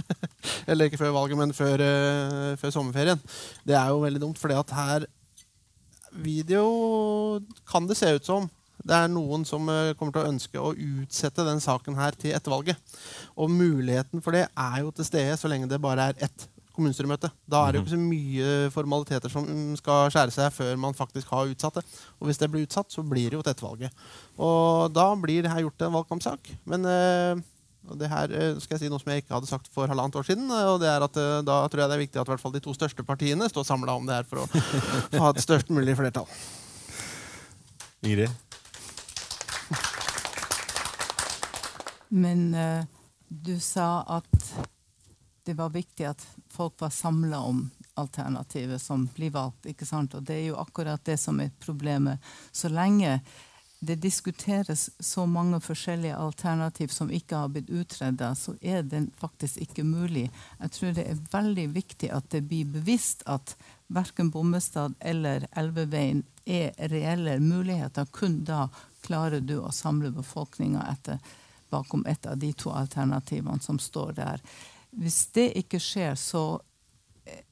Eller 0.70 0.88
ikke 0.88 1.02
før 1.02 1.12
valget, 1.12 1.36
men 1.36 1.52
før, 1.52 1.82
før, 2.56 2.70
sommerferien. 2.72 3.20
Det 3.66 3.74
er 3.76 3.90
jo 3.92 4.00
veldig 4.00 4.22
dumt, 4.22 4.38
for 4.40 4.54
her 4.54 5.04
Video 6.16 7.42
kan 7.68 7.84
det 7.90 7.98
se 7.98 8.14
ut 8.16 8.24
som 8.24 8.48
det 8.86 8.94
er 8.96 9.08
noen 9.10 9.46
som 9.48 9.66
eh, 9.72 9.94
kommer 9.98 10.14
til 10.14 10.22
å 10.22 10.32
ønske 10.32 10.62
å 10.62 10.74
utsette 10.74 11.46
den 11.46 11.62
saken 11.62 11.98
her 11.98 12.16
til 12.18 12.34
etter 12.36 12.52
valget. 12.52 12.98
Og 13.34 13.50
muligheten 13.50 14.22
for 14.22 14.36
det 14.36 14.46
er 14.48 14.82
jo 14.84 14.92
til 14.94 15.08
stede 15.08 15.38
så 15.40 15.50
lenge 15.50 15.70
det 15.70 15.82
bare 15.82 16.12
er 16.12 16.28
ett 16.28 16.46
kommunestyremøte. 16.76 17.30
Da 17.48 17.64
er 17.64 17.72
det 17.72 17.80
jo 17.80 17.86
mhm. 17.86 17.88
ikke 17.88 17.96
så 17.96 18.04
mye 18.04 18.70
formaliteter 18.74 19.32
som 19.32 19.48
skal 19.80 20.12
skjære 20.12 20.34
seg 20.34 20.54
før 20.54 20.78
man 20.80 20.96
faktisk 20.96 21.32
har 21.32 21.50
utsatt 21.50 21.80
det. 21.80 21.84
Og 22.20 22.28
hvis 22.28 22.40
det 22.42 22.50
blir 22.52 22.66
utsatt, 22.68 22.92
så 22.92 23.02
blir 23.02 23.30
det 23.32 23.38
jo 23.38 23.42
til 23.42 23.54
ettervalget. 23.54 24.06
Og 24.36 24.94
da 24.94 25.10
blir 25.18 25.42
det 25.42 25.52
her 25.52 25.64
gjort 25.64 25.78
til 25.80 25.88
en 25.88 25.96
valgkampsak. 25.96 26.52
Men 26.68 26.86
øh, 26.92 27.42
det 27.96 28.12
her 28.12 28.30
øh, 28.30 28.60
skal 28.60 28.76
jeg 28.76 28.84
si 28.84 28.92
noe 28.92 29.02
som 29.02 29.10
jeg 29.10 29.24
ikke 29.24 29.34
hadde 29.38 29.50
sagt 29.50 29.72
for 29.72 29.88
halvannet 29.88 30.20
år 30.20 30.28
siden. 30.28 30.50
og 30.52 30.78
det 30.84 30.92
er 30.92 31.08
at 31.08 31.16
Da 31.48 31.58
tror 31.64 31.82
jeg 31.82 31.88
det 31.88 31.98
er 31.98 32.04
viktig 32.04 32.20
at 32.20 32.28
hvert 32.28 32.44
fall 32.44 32.54
de 32.54 32.62
to 32.62 32.76
største 32.76 33.02
partiene 33.02 33.48
står 33.50 33.66
samla 33.66 33.96
om 33.96 34.06
det 34.06 34.20
her 34.20 34.28
for 34.28 34.44
å 34.44 34.48
ha 35.24 35.32
et 35.32 35.42
størst 35.42 35.72
mulig 35.72 35.96
flertall. 35.96 36.28
Ingrid? 38.04 38.45
Men 42.08 42.54
uh, 42.54 42.84
du 43.28 43.56
sa 43.60 44.02
at 44.18 44.58
det 45.46 45.54
var 45.54 45.70
viktig 45.70 46.08
at 46.08 46.22
folk 46.50 46.80
var 46.80 46.90
samla 46.90 47.40
om 47.40 47.68
alternativet 47.94 48.82
som 48.82 49.08
blir 49.14 49.30
valgt. 49.30 49.66
ikke 49.66 49.86
sant? 49.86 50.14
Og 50.14 50.22
det 50.26 50.34
er 50.34 50.48
jo 50.48 50.58
akkurat 50.58 51.04
det 51.06 51.16
som 51.22 51.38
er 51.40 51.54
problemet. 51.62 52.18
Så 52.52 52.68
lenge 52.68 53.20
det 53.78 53.98
diskuteres 54.02 54.90
så 54.98 55.26
mange 55.26 55.60
forskjellige 55.60 56.16
alternativ 56.16 56.88
som 56.88 57.10
ikke 57.12 57.36
har 57.36 57.52
blitt 57.52 57.70
utreda, 57.70 58.32
så 58.34 58.56
er 58.60 58.82
den 58.82 59.10
faktisk 59.20 59.60
ikke 59.62 59.84
mulig. 59.84 60.30
Jeg 60.60 60.72
tror 60.74 60.94
det 60.96 61.06
er 61.10 61.24
veldig 61.32 61.66
viktig 61.76 62.10
at 62.10 62.30
det 62.32 62.42
blir 62.48 62.66
bevisst 62.72 63.22
at 63.30 63.54
verken 63.86 64.32
Bommestad 64.34 64.96
eller 65.00 65.46
Elveveien 65.52 66.24
er 66.46 66.72
reelle 66.90 67.38
muligheter. 67.40 68.08
Kun 68.10 68.42
da 68.44 68.66
klarer 69.06 69.40
du 69.40 69.58
å 69.60 69.72
samle 69.72 70.10
befolkninga 70.10 70.88
etter 70.90 71.20
bakom 71.70 72.06
et 72.06 72.26
av 72.26 72.38
de 72.38 72.52
to 72.52 72.70
alternativene 72.70 73.60
som 73.60 73.78
står 73.78 74.16
der. 74.20 74.42
Hvis 74.96 75.26
det 75.36 75.50
ikke 75.60 75.80
skjer, 75.82 76.14
så 76.16 76.60
eh, 77.26 77.42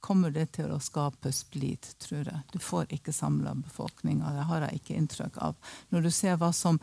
kommer 0.00 0.32
det 0.32 0.46
til 0.56 0.70
å 0.72 0.80
skape 0.80 1.32
splid, 1.34 1.90
tror 2.00 2.24
jeg. 2.30 2.40
Du 2.52 2.58
får 2.62 2.92
ikke 2.96 3.12
samla 3.12 3.52
befolkninga. 3.60 4.32
Det 4.36 4.46
har 4.48 4.66
jeg 4.66 4.80
ikke 4.80 4.96
inntrykk 4.96 5.40
av. 5.44 5.72
Når 5.92 6.06
du 6.06 6.10
ser 6.14 6.40
hva 6.40 6.52
som 6.56 6.80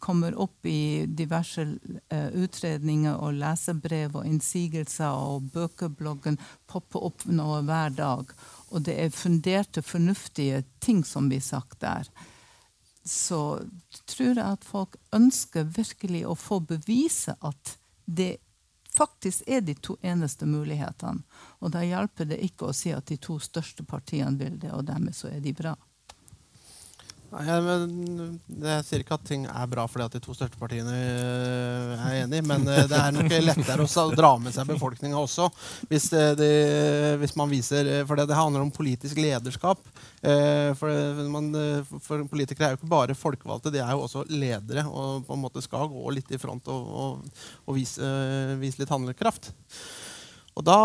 kommer 0.00 0.32
opp 0.40 0.64
i 0.64 1.04
diverse 1.04 1.60
uh, 1.60 2.30
utredninger 2.32 3.18
og 3.20 3.36
lesebrev 3.36 4.16
og 4.16 4.24
innsigelser, 4.24 5.12
og 5.12 5.50
bøkebloggen 5.52 6.38
popper 6.70 7.04
opp 7.10 7.26
noe 7.28 7.60
hver 7.68 7.92
dag, 7.98 8.32
og 8.72 8.86
det 8.88 8.96
er 8.96 9.12
funderte, 9.12 9.84
fornuftige 9.84 10.62
ting 10.80 11.04
som 11.04 11.28
blir 11.28 11.44
sagt 11.44 11.82
der, 11.84 12.08
så 13.04 13.60
tror 14.06 14.34
jeg 14.34 14.44
at 14.44 14.66
folk 14.66 14.96
ønsker 15.14 15.68
virkelig 15.76 16.24
å 16.26 16.36
få 16.38 16.60
bevise 16.60 17.36
at 17.40 17.78
det 18.04 18.36
faktisk 18.98 19.44
er 19.46 19.60
de 19.60 19.74
to 19.74 19.96
eneste 20.02 20.46
mulighetene. 20.46 21.22
Og 21.62 21.72
da 21.74 21.84
hjelper 21.86 22.28
det 22.32 22.40
ikke 22.44 22.68
å 22.68 22.76
si 22.76 22.92
at 22.94 23.06
de 23.10 23.18
to 23.22 23.38
største 23.42 23.86
partiene 23.86 24.36
vil 24.40 24.58
det, 24.60 24.72
og 24.74 24.86
dermed 24.88 25.16
så 25.16 25.30
er 25.30 25.40
de 25.44 25.54
bra. 25.54 25.74
Nei, 27.28 27.44
jeg 27.44 28.84
sier 28.86 29.02
ikke 29.02 29.18
at 29.18 29.24
ting 29.28 29.42
er 29.44 29.66
bra 29.68 29.82
fordi 29.90 30.06
at 30.06 30.14
de 30.16 30.20
to 30.24 30.32
største 30.32 30.56
partiene 30.56 30.94
eh, 30.96 31.90
er 32.06 32.14
enige, 32.22 32.44
men 32.48 32.64
eh, 32.72 32.86
det 32.88 32.96
er 32.96 33.12
nok 33.12 33.34
lettere 33.44 33.84
å 33.84 34.04
dra 34.16 34.30
med 34.40 34.54
seg 34.56 34.70
befolkninga 34.70 35.18
også. 35.20 35.50
Hvis, 35.90 36.08
de, 36.40 36.48
hvis, 37.20 37.34
man 37.36 37.52
viser, 37.52 37.90
For 38.08 38.16
det, 38.16 38.32
handler 38.32 38.64
om 38.64 38.72
politisk 38.72 39.20
lederskap. 39.20 39.82
For, 40.18 41.18
man, 41.30 41.52
for, 42.02 42.24
politikere 42.30 42.70
er 42.70 42.74
jo 42.74 42.80
ikke 42.80 42.90
bare 42.90 43.14
folkevalgte, 43.18 43.70
de 43.74 43.82
er 43.84 43.92
jo 43.92 44.06
også 44.06 44.24
ledere 44.32 44.82
og 44.88 45.28
på 45.28 45.36
en 45.36 45.42
måte 45.44 45.62
skal 45.62 45.86
gå 45.92 46.14
litt 46.16 46.32
i 46.34 46.40
front 46.40 46.66
og, 46.72 46.88
og, 47.02 47.44
og 47.68 47.76
vise, 47.76 48.08
vise 48.58 48.80
litt 48.80 48.94
handlekraft. 48.94 49.52
Og 50.58 50.66
da 50.66 50.80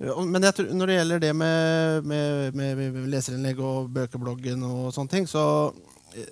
men 0.00 0.48
tror, 0.56 0.70
når 0.72 0.88
det 0.88 0.96
gjelder 0.96 1.22
det 1.26 1.30
med, 1.36 2.08
med, 2.08 2.56
med, 2.56 2.98
leserinnlegg 3.12 3.60
og 3.60 3.90
bøkebloggen 3.92 4.64
og 4.64 4.90
sånne 4.96 5.12
ting, 5.12 5.28
så 5.28 5.44
eh, 6.16 6.30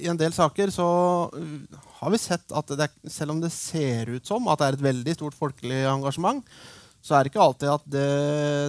i 0.00 0.08
en 0.08 0.20
del 0.20 0.32
saker 0.32 0.72
så 0.72 0.88
eh, 1.36 1.80
har 2.00 2.14
vi 2.14 2.20
sett 2.22 2.56
at 2.56 2.72
det, 2.80 2.88
selv 3.12 3.36
om 3.36 3.42
det 3.42 3.52
ser 3.52 4.08
ut 4.14 4.26
som 4.26 4.48
at 4.48 4.62
det 4.62 4.68
er 4.70 4.78
et 4.78 4.86
veldig 4.88 5.16
stort 5.18 5.36
folkelig 5.36 5.82
engasjement, 5.90 6.40
så 7.00 7.16
er 7.16 7.24
det 7.24 7.30
ikke 7.32 7.44
alltid 7.44 7.70
at 7.72 7.84
det, 7.88 8.08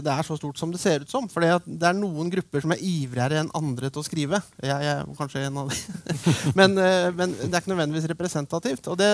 det, 0.06 0.12
er 0.12 0.24
så 0.24 0.38
stort 0.40 0.60
som 0.60 0.72
det 0.72 0.80
ser 0.80 1.04
ut 1.04 1.12
som. 1.12 1.28
For 1.32 1.44
det 1.44 1.88
er 1.88 1.98
noen 1.98 2.30
grupper 2.32 2.64
som 2.64 2.72
er 2.72 2.84
ivrigere 2.84 3.42
enn 3.42 3.52
andre 3.58 3.90
til 3.92 4.00
å 4.00 4.08
skrive. 4.08 4.40
Jeg, 4.64 4.72
jeg 4.72 4.94
er 4.94 5.18
kanskje 5.18 5.44
en 5.50 5.60
av 5.60 5.72
dem. 5.72 5.98
men, 6.60 6.78
eh, 6.80 7.10
men, 7.16 7.36
det 7.42 7.52
er 7.52 7.60
ikke 7.60 7.74
nødvendigvis 7.74 8.08
representativt. 8.14 8.88
Og 8.88 9.00
det, 9.00 9.12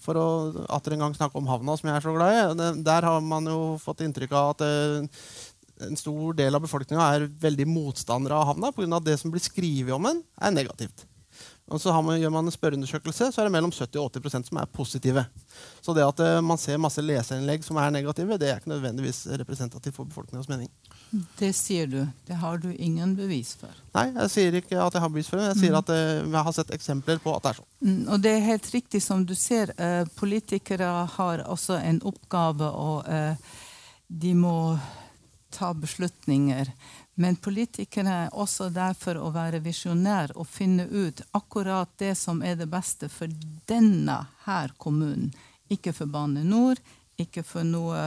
for 0.00 0.18
å 0.18 0.26
atter 0.72 0.96
en 0.96 1.04
gang 1.04 1.14
snakke 1.16 1.38
om 1.38 1.48
havna, 1.50 1.76
som 1.76 1.90
jeg 1.90 1.98
er 1.98 2.04
så 2.06 2.14
glad 2.16 2.34
i. 2.36 2.70
Der 2.86 3.06
har 3.06 3.20
man 3.24 3.48
jo 3.50 3.60
fått 3.82 4.02
inntrykk 4.06 4.34
av 4.36 4.54
at 4.54 4.64
eh, 4.66 5.22
en 5.86 6.00
stor 6.00 6.34
del 6.36 6.56
av 6.56 6.64
befolkninga 6.64 7.06
er 7.14 7.28
veldig 7.40 7.68
motstandere 7.68 8.36
av 8.36 8.50
havna 8.52 8.72
pga. 8.76 8.90
at 8.96 9.06
det 9.06 9.16
som 9.20 9.32
blir 9.32 9.44
skrevet 9.44 9.94
om 9.96 10.08
den, 10.08 10.22
er 10.40 10.56
negativt. 10.56 11.06
Og 11.70 11.78
så 11.78 11.94
man, 12.02 12.18
Gjør 12.18 12.32
man 12.34 12.48
en 12.48 12.54
spørreundersøkelse, 12.54 13.30
så 13.30 13.40
er 13.40 13.46
det 13.46 13.54
mellom 13.54 13.70
70 13.70 14.00
og 14.02 14.10
80% 14.10 14.50
som 14.50 14.58
er 14.58 14.72
positive. 14.74 15.22
Så 15.80 15.94
det 15.94 16.02
at 16.02 16.22
uh, 16.24 16.40
man 16.42 16.58
ser 16.58 16.80
masse 16.82 17.02
leserinnlegg 17.02 17.62
som 17.66 17.78
er 17.78 17.92
negative, 17.94 18.38
det 18.40 18.50
er 18.50 18.58
ikke 18.58 18.72
nødvendigvis 18.72 19.22
representativt 19.38 19.94
for 19.94 20.10
befolkningas 20.10 20.50
mening. 20.50 20.70
Det 21.10 21.50
sier 21.56 21.88
du. 21.90 22.04
Det 22.26 22.36
har 22.38 22.58
du 22.62 22.68
ingen 22.74 23.16
bevis 23.18 23.56
for. 23.58 23.74
Nei, 23.96 24.06
jeg 24.14 24.30
sier 24.30 24.58
ikke 24.60 24.78
at 24.78 24.94
jeg 24.94 25.02
har 25.02 25.10
bevis 25.10 25.30
for 25.30 25.40
det. 25.40 25.48
Jeg 25.50 25.60
sier 25.64 25.74
mm. 25.74 25.80
at 25.80 25.90
uh, 25.90 26.30
jeg 26.30 26.44
har 26.46 26.56
sett 26.56 26.72
eksempler 26.76 27.20
på 27.24 27.34
at 27.34 27.42
det 27.44 27.50
er 27.50 27.58
sånn. 27.58 27.70
Mm, 27.82 28.00
og 28.06 28.22
det 28.22 28.32
er 28.36 28.46
helt 28.46 28.70
riktig 28.74 29.02
som 29.02 29.26
du 29.26 29.34
ser. 29.38 29.74
Uh, 29.80 30.04
politikere 30.20 30.90
har 31.16 31.44
også 31.50 31.80
en 31.82 32.00
oppgave, 32.06 32.70
og 32.70 33.36
de 34.10 34.32
må 34.34 34.56
ta 35.50 35.74
beslutninger. 35.74 36.70
Men 37.20 37.36
politikerne 37.36 38.12
er 38.24 38.32
også 38.32 38.70
der 38.72 38.94
for 38.96 39.18
å 39.20 39.32
være 39.34 39.60
visjonær 39.64 40.32
og 40.38 40.48
finne 40.48 40.86
ut 40.88 41.20
akkurat 41.36 41.90
det 42.00 42.14
som 42.16 42.40
er 42.42 42.56
det 42.56 42.70
beste 42.70 43.10
for 43.12 43.28
denne 43.68 44.16
her 44.46 44.72
kommunen. 44.78 45.28
Ikke 45.70 45.92
for 45.92 46.08
Bane 46.10 46.44
NOR, 46.46 46.80
ikke 47.20 47.44
for 47.44 47.66
noe 47.66 48.06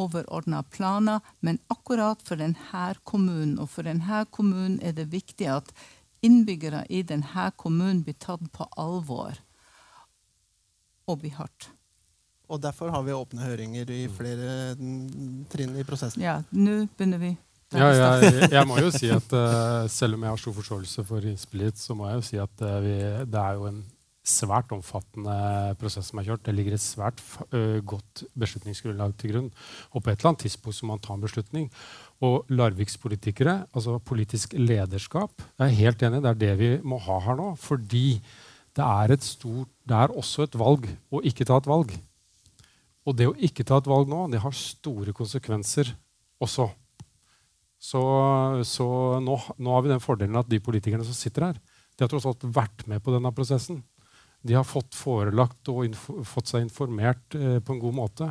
overordna 0.00 0.62
planer, 0.74 1.20
men 1.40 1.60
akkurat 1.72 2.22
for 2.24 2.40
denne 2.40 2.86
kommunen. 3.04 3.58
Og 3.62 3.70
for 3.72 3.86
denne 3.86 4.24
kommunen 4.30 4.80
er 4.82 4.96
det 4.96 5.10
viktig 5.12 5.48
at 5.50 5.72
innbyggere 6.24 6.84
i 6.88 7.02
denne 7.06 7.50
kommunen 7.60 8.02
blir 8.04 8.16
tatt 8.18 8.44
på 8.52 8.66
alvor 8.80 9.38
og 11.04 11.20
blir 11.20 11.36
hørt. 11.38 11.70
Og 12.48 12.60
derfor 12.60 12.92
har 12.92 13.02
vi 13.04 13.16
åpne 13.16 13.44
høringer 13.44 13.90
i 13.92 14.04
flere 14.12 14.74
trinn 15.52 15.76
i 15.80 15.84
prosessen. 15.86 16.22
Ja, 16.22 16.40
nå 16.52 16.84
begynner 16.96 17.20
vi. 17.22 17.32
Ja, 17.74 17.88
jeg, 17.90 18.50
jeg, 18.52 18.66
må 18.68 18.76
jo 18.78 18.90
si 18.94 19.08
at 19.10 19.32
uh, 19.34 19.88
Selv 19.90 20.14
om 20.14 20.22
jeg 20.22 20.30
har 20.30 20.38
stor 20.38 20.54
forståelse 20.54 21.04
for 21.08 21.24
innspillet, 21.26 21.80
så 21.80 21.96
må 21.98 22.06
jeg 22.06 22.20
jo 22.20 22.26
si 22.28 22.38
at 22.38 22.62
uh, 22.62 22.76
vi, 22.84 22.94
det 23.26 23.40
er 23.40 23.56
jo 23.58 23.66
en 23.70 23.80
svært 24.24 24.72
omfattende 24.72 25.74
prosess 25.80 26.08
som 26.10 26.20
er 26.20 26.28
kjørt. 26.30 26.44
Det 26.46 26.54
ligger 26.56 26.76
et 26.76 26.82
svært 26.82 27.20
godt 27.84 28.24
beslutningsgrunnlag 28.40 29.12
til 29.20 29.34
grunn. 29.34 29.50
Og 29.92 30.00
på 30.00 30.10
et 30.10 30.18
eller 30.18 30.32
annet 30.32 30.46
tidspunkt 30.46 30.80
må 30.82 30.94
man 30.94 31.04
ta 31.04 31.16
en 31.16 31.24
beslutning. 31.24 31.68
Og 32.24 32.48
Larviks 32.48 32.96
politikere, 33.00 33.66
altså 33.76 33.98
politisk 34.00 34.56
lederskap, 34.56 35.44
jeg 35.58 35.66
er 35.66 35.78
helt 35.82 36.02
enig, 36.06 36.22
det 36.24 36.32
er 36.32 36.40
det 36.40 36.54
vi 36.60 36.70
må 36.86 36.98
ha 37.04 37.20
her 37.26 37.38
nå. 37.40 37.50
Fordi 37.60 38.06
det 38.74 38.84
er, 38.84 39.16
stort, 39.22 39.70
det 39.86 39.96
er 39.96 40.16
også 40.16 40.48
et 40.48 40.56
valg 40.58 40.88
å 41.12 41.20
ikke 41.22 41.46
ta 41.46 41.60
et 41.60 41.68
valg. 41.70 41.92
Og 43.04 43.16
det 43.18 43.28
å 43.28 43.36
ikke 43.36 43.66
ta 43.68 43.78
et 43.78 43.90
valg 43.90 44.08
nå, 44.08 44.24
det 44.32 44.40
har 44.42 44.56
store 44.56 45.12
konsekvenser 45.16 45.92
også. 46.42 46.70
Så, 47.84 48.00
så 48.64 48.86
nå, 49.20 49.36
nå, 49.60 49.74
har 49.74 49.84
vi 49.84 49.92
den 49.92 50.02
fordelen 50.02 50.40
at 50.40 50.48
de 50.48 50.62
politikerne 50.64 51.04
som 51.04 51.16
sitter 51.16 51.50
her, 51.50 51.58
de 51.94 52.02
har 52.02 52.10
tross 52.10 52.26
alt 52.26 52.46
vært 52.56 52.86
med 52.90 53.02
på 53.04 53.12
denne 53.12 53.30
prosessen. 53.36 53.82
De 54.44 54.56
har 54.58 54.66
fått 54.68 54.94
forelagt 54.96 55.70
og 55.72 55.94
fått 56.28 56.50
seg 56.52 56.66
informert 56.66 57.36
eh, 57.38 57.60
på 57.64 57.74
en 57.74 57.82
god 57.82 57.96
måte. 57.96 58.30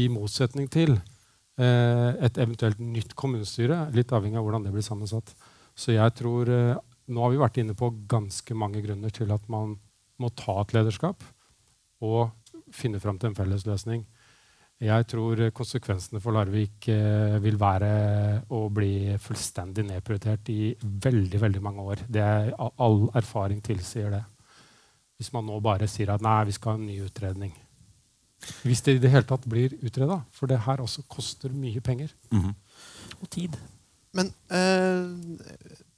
I 0.00 0.08
motsetning 0.08 0.70
til 0.72 0.94
eh, 0.96 2.10
et 2.16 2.38
eventuelt 2.40 2.80
nytt 2.80 3.12
kommunestyre, 3.18 3.90
litt 3.92 4.14
avhengig 4.16 4.40
av 4.40 4.46
hvordan 4.46 4.64
det 4.64 4.72
blir 4.72 4.86
sammensatt. 4.86 5.34
Så 5.76 5.96
jeg 5.96 6.16
tror 6.18 6.50
eh, 6.52 6.80
Nå 7.12 7.18
har 7.18 7.32
vi 7.32 7.40
vært 7.40 7.56
inne 7.58 7.74
på 7.76 7.88
ganske 8.08 8.54
mange 8.56 8.80
grunner 8.80 9.10
til 9.12 9.32
at 9.34 9.48
man 9.50 9.74
må 10.22 10.28
ta 10.38 10.54
et 10.62 10.70
lederskap 10.72 11.24
og 12.06 12.30
finne 12.72 13.00
fram 13.02 13.18
til 13.18 13.32
en 13.32 13.36
felles 13.36 13.66
løsning. 13.66 14.04
Jeg 14.82 15.06
tror 15.10 15.38
konsekvensene 15.54 16.18
for 16.22 16.34
Larvik 16.34 16.88
eh, 16.90 17.36
vil 17.42 17.58
være 17.60 17.90
å 18.50 18.64
bli 18.74 19.14
fullstendig 19.22 19.84
nedprioritert 19.90 20.48
i 20.50 20.72
veldig 20.80 21.42
veldig 21.42 21.62
mange 21.62 21.84
år. 21.92 22.02
Det 22.10 22.22
er, 22.22 22.50
all 22.58 23.04
erfaring 23.18 23.60
tilsier 23.62 24.10
det. 24.10 24.22
Hvis 25.22 25.30
man 25.30 25.46
nå 25.46 25.60
bare 25.62 25.86
sier 25.86 26.10
at 26.10 26.24
nei, 26.24 26.40
vi 26.48 26.54
skal 26.56 26.74
ha 26.74 26.80
en 26.80 26.88
ny 26.88 26.96
utredning. 27.04 27.52
Hvis 28.66 28.82
det 28.82 28.96
i 28.96 29.02
det 29.04 29.12
hele 29.12 29.28
tatt 29.28 29.46
blir 29.46 29.76
utreda. 29.86 30.18
For 30.34 30.50
det 30.50 30.64
her 30.64 30.82
også 30.82 31.04
koster 31.06 31.54
mye 31.54 31.80
penger. 31.80 32.10
Mm 32.32 32.42
-hmm. 32.42 32.54
Og 33.20 33.30
tid. 33.30 33.56
Men 34.12 34.34
øh, 34.50 35.38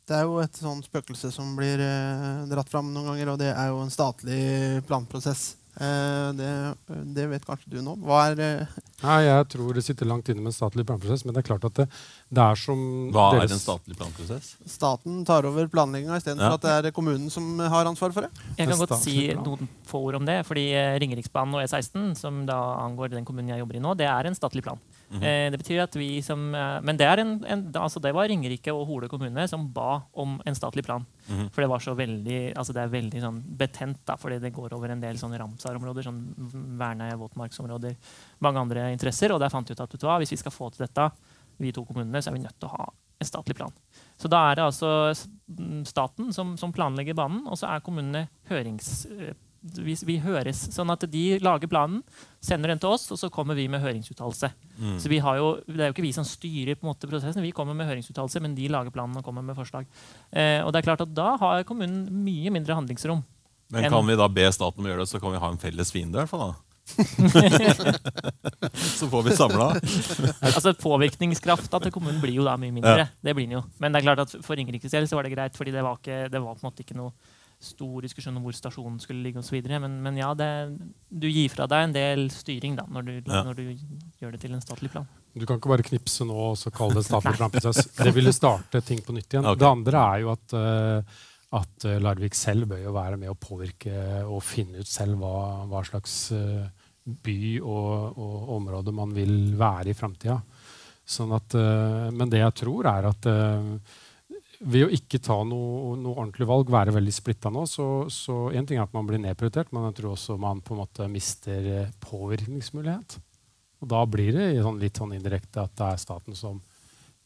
det 0.08 0.16
er 0.16 0.22
jo 0.22 0.38
et 0.38 0.56
sånt 0.56 0.84
spøkelse 0.84 1.30
som 1.30 1.56
blir 1.56 1.80
øh, 1.80 2.48
dratt 2.50 2.68
fram 2.68 2.92
noen 2.92 3.06
ganger, 3.06 3.32
og 3.32 3.38
det 3.38 3.48
er 3.48 3.66
jo 3.72 3.80
en 3.82 3.90
statlig 3.90 4.82
planprosess. 4.86 5.56
Eh, 5.74 6.28
det, 6.38 6.74
det, 7.16 7.26
vet 7.26 7.46
kanskje 7.46 7.72
du 7.72 7.80
nå. 7.82 7.96
Hva 8.06 8.28
er 8.30 8.42
eh, 8.44 8.74
Nei, 9.02 9.24
Jeg 9.26 9.46
tror 9.56 9.74
det 9.74 9.82
sitter 9.82 10.06
langt 10.06 10.28
inne 10.30 10.44
med 10.44 10.52
en 10.52 10.56
statlig 10.56 10.86
planprosess. 10.86 11.24
Men 11.24 11.34
det 11.34 11.42
er 11.42 11.48
klart 11.48 11.64
at 11.66 11.80
det, 11.80 11.88
det 12.34 12.44
er 12.44 12.58
som 12.60 12.80
Hva 13.14 13.28
deres... 13.34 13.50
er 13.50 13.54
en 13.56 13.62
statlig 13.62 13.96
planprosess? 13.98 14.50
Staten 14.70 15.22
tar 15.28 15.46
over 15.48 15.68
planlegginga 15.72 16.18
istedenfor 16.20 16.56
ja. 16.56 16.58
at 16.58 16.66
det 16.84 16.90
er 16.90 16.96
kommunen 16.96 17.30
som 17.32 17.58
har 17.58 17.88
ansvar 17.90 18.14
for 18.16 18.26
det. 18.26 18.44
Jeg 18.58 18.70
kan 18.70 18.80
godt 18.80 18.96
si 19.02 19.16
noen 19.38 19.70
få 19.88 20.02
ord 20.08 20.20
om 20.20 20.26
det. 20.28 20.40
fordi 20.48 20.66
eh, 20.74 20.96
Ringeriksbanen 21.02 21.58
og 21.58 21.64
E16, 21.64 22.12
som 22.18 22.44
da 22.48 22.58
angår 22.82 23.14
den 23.14 23.26
kommunen 23.28 23.54
jeg 23.54 23.62
jobber 23.62 23.78
i 23.78 23.84
nå, 23.84 23.94
det 23.98 24.10
er 24.10 24.30
en 24.30 24.38
statlig 24.38 24.64
plan. 24.66 24.80
Mm 25.10 25.20
-hmm. 25.20 25.50
det 25.50 25.58
betyr 25.58 25.82
at 25.82 25.96
vi 25.96 26.22
som, 26.22 26.50
Men 26.82 26.96
det, 26.96 27.06
en, 27.06 27.44
en, 27.46 27.72
altså 27.74 28.00
det 28.00 28.12
var 28.14 28.28
Ringerike 28.28 28.72
og 28.72 28.86
Hole 28.86 29.08
kommune 29.08 29.48
som 29.48 29.72
ba 29.72 30.02
om 30.12 30.40
en 30.44 30.54
statlig 30.54 30.84
plan. 30.84 31.04
Mm 31.28 31.38
-hmm. 31.38 31.50
For 31.52 31.62
det 31.62 31.68
var 31.68 31.78
så 31.78 31.94
veldig, 31.94 32.56
altså 32.56 32.72
det 32.72 32.82
er 32.82 32.88
veldig 32.88 33.20
sånn 33.20 33.42
betent, 33.46 33.98
da, 34.06 34.16
fordi 34.16 34.38
det 34.38 34.52
går 34.52 34.72
over 34.72 34.88
en 34.90 35.00
del 35.00 35.16
sånne 35.18 35.38
Ramsar-områder, 35.38 36.02
sånn 36.02 36.34
verne 36.78 37.16
våtmarksområder, 37.16 37.94
mange 38.38 38.60
andre 38.60 38.92
interesser. 38.92 39.32
Og 39.32 39.40
der 39.40 39.48
fant 39.50 39.68
vi 39.68 39.72
ut 39.72 39.80
at 39.80 40.02
hva, 40.02 40.18
hvis 40.18 40.30
vi 40.30 40.36
skal 40.36 40.52
få 40.52 40.70
til 40.70 40.86
dette, 40.86 41.10
vi 41.60 41.72
to 41.74 41.84
kommunene, 41.88 42.22
så 42.22 42.30
er 42.30 42.38
vi 42.38 42.44
nødt 42.44 42.58
til 42.58 42.70
å 42.70 42.76
ha 42.76 42.90
en 43.22 43.28
statlig 43.28 43.56
plan. 43.56 43.72
Så 44.20 44.28
da 44.30 44.40
er 44.50 44.58
det 44.58 44.66
altså 44.66 44.90
staten 45.88 46.32
som, 46.34 46.54
som 46.60 46.74
planlegger 46.74 47.16
banen, 47.18 47.44
og 47.46 47.58
så 47.60 47.70
er 47.70 47.84
kommunene 47.84 48.26
hørings 48.50 49.06
vi, 49.64 49.94
vi, 50.04 50.16
høres. 50.20 50.60
Sånn 50.74 50.92
at 50.92 51.06
de 51.10 51.22
lager 51.42 51.70
planen, 51.70 52.02
sender 52.44 52.72
den 52.72 52.80
til 52.82 52.92
oss, 52.94 53.06
og 53.14 53.20
så 53.20 53.30
kommer 53.32 53.56
vi 53.56 53.66
med 53.72 53.80
høringsuttalelse. 53.80 54.50
Mm. 54.76 54.96
Så 55.00 55.10
vi 55.10 55.20
har 55.24 55.38
jo, 55.40 55.54
Det 55.66 55.80
er 55.80 55.90
jo 55.90 55.96
ikke 55.96 56.04
vi 56.04 56.12
som 56.16 56.26
styrer 56.28 56.76
på 56.76 56.84
en 56.84 56.92
måte 56.92 57.08
prosessen, 57.08 57.44
vi 57.44 57.54
kommer 57.56 57.76
med 57.76 57.88
høringsuttalelse, 57.88 58.42
men 58.44 58.56
de 58.58 58.68
lager 58.68 58.92
planen 58.94 59.16
og 59.16 59.24
kommer 59.24 59.46
med 59.46 59.56
forslag. 59.56 59.88
Eh, 60.30 60.60
og 60.60 60.72
det 60.72 60.82
er 60.82 60.90
klart 60.90 61.06
at 61.06 61.14
Da 61.14 61.36
har 61.40 61.64
kommunen 61.64 62.04
mye 62.24 62.52
mindre 62.52 62.76
handlingsrom. 62.76 63.24
Men 63.72 63.90
kan 63.90 64.06
vi 64.06 64.20
da 64.20 64.28
be 64.28 64.44
staten 64.52 64.82
om 64.82 64.86
å 64.86 64.92
gjøre 64.92 65.06
det, 65.06 65.10
så 65.10 65.20
kan 65.22 65.32
vi 65.32 65.40
ha 65.40 65.50
en 65.50 65.58
felles 65.58 65.90
fiende? 65.90 66.18
i 66.18 66.22
hvert 66.22 66.30
fall 66.30 66.44
da? 66.44 66.73
så 68.98 69.08
får 69.08 69.22
vi 69.22 69.36
samla. 69.36 69.68
altså, 70.40 70.74
Påvirkningskrafta 70.78 71.80
til 71.80 71.94
kommunen 71.94 72.20
blir 72.22 72.36
jo 72.38 72.44
da 72.46 72.56
mye 72.60 72.74
mindre. 72.74 72.98
Ja. 73.04 73.06
Det 73.24 73.34
blir 73.36 73.48
den 73.48 73.58
jo. 73.58 73.62
Men 73.80 73.94
det 73.94 74.02
er 74.02 74.10
klart 74.10 74.26
at 74.26 74.36
for 74.44 74.58
Ringerikes 74.58 74.92
del 74.92 75.08
så 75.08 75.18
var 75.18 75.26
det 75.26 75.34
greit, 75.34 75.56
fordi 75.56 75.74
det 75.74 75.84
var, 75.84 75.98
ikke, 76.00 76.28
det 76.32 76.42
var 76.42 76.54
på 76.54 76.62
en 76.62 76.68
måte 76.68 76.84
ikke 76.84 76.98
noe 76.98 77.14
stor 77.64 78.04
diskusjon 78.04 78.36
om 78.36 78.44
hvor 78.44 78.56
stasjonen 78.56 78.98
skulle 79.00 79.24
ligge 79.24 79.40
osv. 79.40 79.56
Men, 79.64 79.98
men 80.04 80.18
ja, 80.20 80.30
det, 80.36 80.48
du 81.08 81.28
gir 81.30 81.52
fra 81.52 81.68
deg 81.70 81.88
en 81.88 81.96
del 81.96 82.26
styring 82.32 82.76
da, 82.78 82.86
når 82.90 83.08
du, 83.08 83.14
ja. 83.22 83.44
når 83.46 83.60
du, 83.60 83.64
gjør 84.20 84.34
det 84.34 84.42
til 84.44 84.56
en 84.56 84.64
statlig 84.64 84.92
plan. 84.92 85.08
Du 85.34 85.46
kan 85.48 85.58
ikke 85.58 85.72
bare 85.72 85.86
knipse 85.86 86.26
nå 86.28 86.40
og 86.50 86.58
så 86.58 86.72
kalle 86.74 87.00
det 87.00 87.06
statlig 87.08 87.36
planprosess. 87.38 87.88
Det 87.96 88.12
ville 88.14 88.34
starte 88.34 88.82
ting 88.86 89.00
på 89.02 89.16
nytt 89.16 89.30
igjen. 89.30 89.48
Okay. 89.54 89.60
Det 89.60 89.70
andre 89.70 90.02
er 90.10 90.20
jo 90.22 90.28
at, 90.32 90.54
uh, 90.56 91.24
at 91.54 91.86
eh, 91.88 92.00
Larvik 92.02 92.36
selv 92.38 92.68
bør 92.70 92.82
jo 92.84 92.94
være 92.96 93.18
med 93.20 93.32
å 93.32 93.38
påvirke 93.38 94.22
og 94.24 94.42
finne 94.44 94.82
ut 94.82 94.90
selv 94.90 95.20
hva, 95.20 95.64
hva 95.70 95.82
slags 95.86 96.16
uh, 96.34 96.64
by 97.04 97.38
og, 97.60 98.16
og, 98.16 98.38
område 98.56 98.94
man 98.96 99.12
vil 99.16 99.54
være 99.60 99.92
i 99.92 99.98
framtida. 99.98 100.40
Sånn 101.04 101.34
uh, 101.36 102.10
men 102.14 102.32
det 102.32 102.40
jeg 102.40 102.58
tror, 102.64 102.88
er 102.90 103.10
at 103.10 103.30
ved 104.64 104.86
å 104.86 104.92
ikke 104.92 105.20
ta 105.22 105.36
noe, 105.46 105.94
noe, 105.98 106.14
ordentlig 106.14 106.46
valg, 106.48 106.70
være 106.72 106.94
veldig 106.94 107.14
splitta 107.14 107.50
nå, 107.52 107.64
så, 107.68 108.06
så 108.12 108.48
en 108.54 108.68
ting 108.68 108.78
er 108.78 108.86
at 108.86 108.94
man 108.96 109.08
blir 109.08 109.20
nedprioritert, 109.22 109.72
men 109.74 109.88
jeg 109.88 109.98
tror 109.98 110.14
også 110.14 110.38
man 110.40 110.62
på 110.64 110.74
en 110.74 110.80
måte 110.80 111.08
mister 111.10 111.68
eh, 111.68 111.90
påvirkningsmulighet. 112.04 113.18
Og 113.82 113.90
da 113.90 114.04
blir 114.08 114.32
det 114.36 114.46
sånn, 114.64 114.80
litt 114.80 115.00
sånn 115.00 115.12
indirekte 115.16 115.66
at 115.66 115.74
det 115.76 115.90
er 115.90 116.00
staten 116.00 116.38
som 116.38 116.62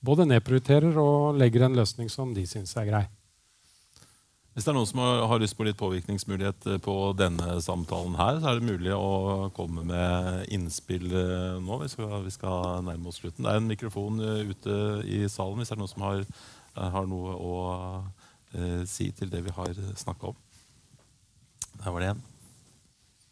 både 0.03 0.27
nedprioriterer 0.31 0.99
og 0.99 1.39
legger 1.39 1.67
en 1.67 1.79
løsning 1.79 2.11
som 2.11 2.33
de 2.35 2.47
syns 2.49 2.75
er 2.79 2.89
grei. 2.89 3.05
Hvis 4.59 4.67
det 4.67 4.73
er 4.73 4.75
noen 4.75 4.91
som 4.91 4.99
har, 4.99 5.39
lyst 5.39 5.55
på 5.55 5.63
litt 5.63 5.79
påvirkningsmulighet 5.79 6.65
eh, 6.67 6.81
på 6.83 6.95
denne 7.15 7.61
samtalen, 7.63 8.17
her, 8.19 8.41
så 8.43 8.51
er 8.51 8.59
det 8.59 8.67
mulig 8.67 8.91
å 8.91 9.53
komme 9.55 9.85
med 9.87 10.49
innspill 10.51 11.07
eh, 11.15 11.61
nå. 11.63 11.79
Vi 11.85 11.93
skal, 11.93 12.17
vi 12.25 12.35
skal 12.35 12.83
nærme 12.83 13.07
oss 13.07 13.21
slutten. 13.23 13.47
Det 13.47 13.53
er 13.53 13.63
en 13.63 13.71
mikrofon 13.71 14.19
ute 14.19 14.79
i 15.07 15.21
salen 15.31 15.63
hvis 15.63 15.71
det 15.71 15.79
er 15.79 15.83
noen 15.85 15.93
som 15.95 16.09
har 16.09 16.25
har 16.79 17.07
noe 17.11 17.35
å 17.35 17.55
eh, 18.55 18.83
si 18.89 19.11
til 19.17 19.31
det 19.33 19.43
vi 19.47 19.55
har 19.55 19.79
snakka 19.99 20.33
om. 20.33 20.43
Der 21.79 21.95
var 21.95 22.03
det 22.03 22.11
en. 22.15 22.25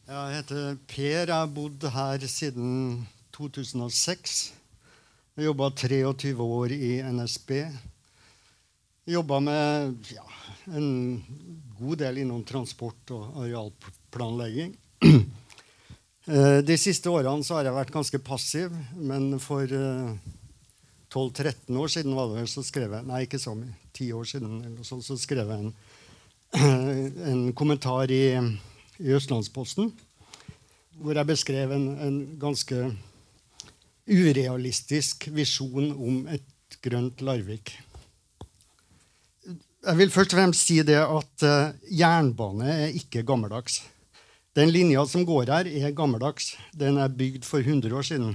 Jeg 0.07 0.39
heter 0.39 0.79
Per. 0.87 1.27
Jeg 1.27 1.35
har 1.35 1.51
bodd 1.51 1.89
her 1.91 2.27
siden 2.31 3.07
2006. 3.35 4.37
Jeg 5.37 5.49
jobba 5.51 5.71
23 5.75 6.35
år 6.43 6.75
i 6.77 6.93
NSB. 7.03 7.53
Jobba 9.07 9.41
med 9.41 9.95
ja, 10.11 10.25
en 10.65 11.23
god 11.79 11.99
del 12.01 12.25
innom 12.25 12.41
transport 12.43 13.13
og 13.15 13.43
arealplanlegging. 13.45 14.77
Eh, 16.27 16.59
de 16.67 16.75
siste 16.75 17.07
årene 17.07 17.47
har 17.55 17.69
jeg 17.69 17.75
vært 17.77 17.93
ganske 17.95 18.19
passiv, 18.27 18.73
men 18.99 19.37
for 19.39 19.63
eh, 19.63 20.33
12-13 21.15 21.79
år 21.79 21.93
siden 21.93 22.17
var 22.19 22.33
det 22.33 22.41
vel, 22.41 22.49
så 22.51 22.65
skrev 22.67 22.97
jeg 22.97 23.07
Nei, 23.07 23.21
ikke 23.29 23.39
så 23.39 23.55
mye. 23.55 23.71
10 23.95 24.09
år 24.19 24.27
siden 24.33 24.57
eller 24.67 24.89
sånn, 24.89 25.05
så 25.07 25.15
skrev 25.23 25.53
jeg 25.55 25.69
en, 25.69 25.71
en 27.31 27.45
kommentar 27.55 28.11
i, 28.11 28.35
i, 28.99 29.13
Østlandsposten 29.15 29.93
hvor 30.99 31.15
jeg 31.15 31.31
beskrev 31.31 31.77
en, 31.79 31.87
en 32.09 32.19
ganske 32.43 32.83
urealistisk 34.11 35.29
visjon 35.31 35.93
om 35.95 36.25
et 36.35 36.81
grønt 36.83 37.23
Larvik. 37.23 37.77
Jeg 39.87 39.99
vil 40.01 40.11
først 40.11 40.33
og 40.35 40.41
fremst 40.41 40.67
si 40.67 40.81
det 40.83 40.99
at 40.99 41.45
uh, 41.47 41.75
jernbane 41.95 42.67
er 42.73 42.97
ikke 42.99 43.23
gammeldags. 43.27 43.85
Den 44.57 44.73
linja 44.75 45.05
som 45.07 45.23
går 45.29 45.53
her, 45.53 45.69
er 45.69 45.95
gammeldags. 45.95 46.55
Den 46.75 46.99
er 46.99 47.13
bygd 47.13 47.45
for 47.47 47.63
100 47.63 47.95
år 47.95 48.07
siden. 48.09 48.35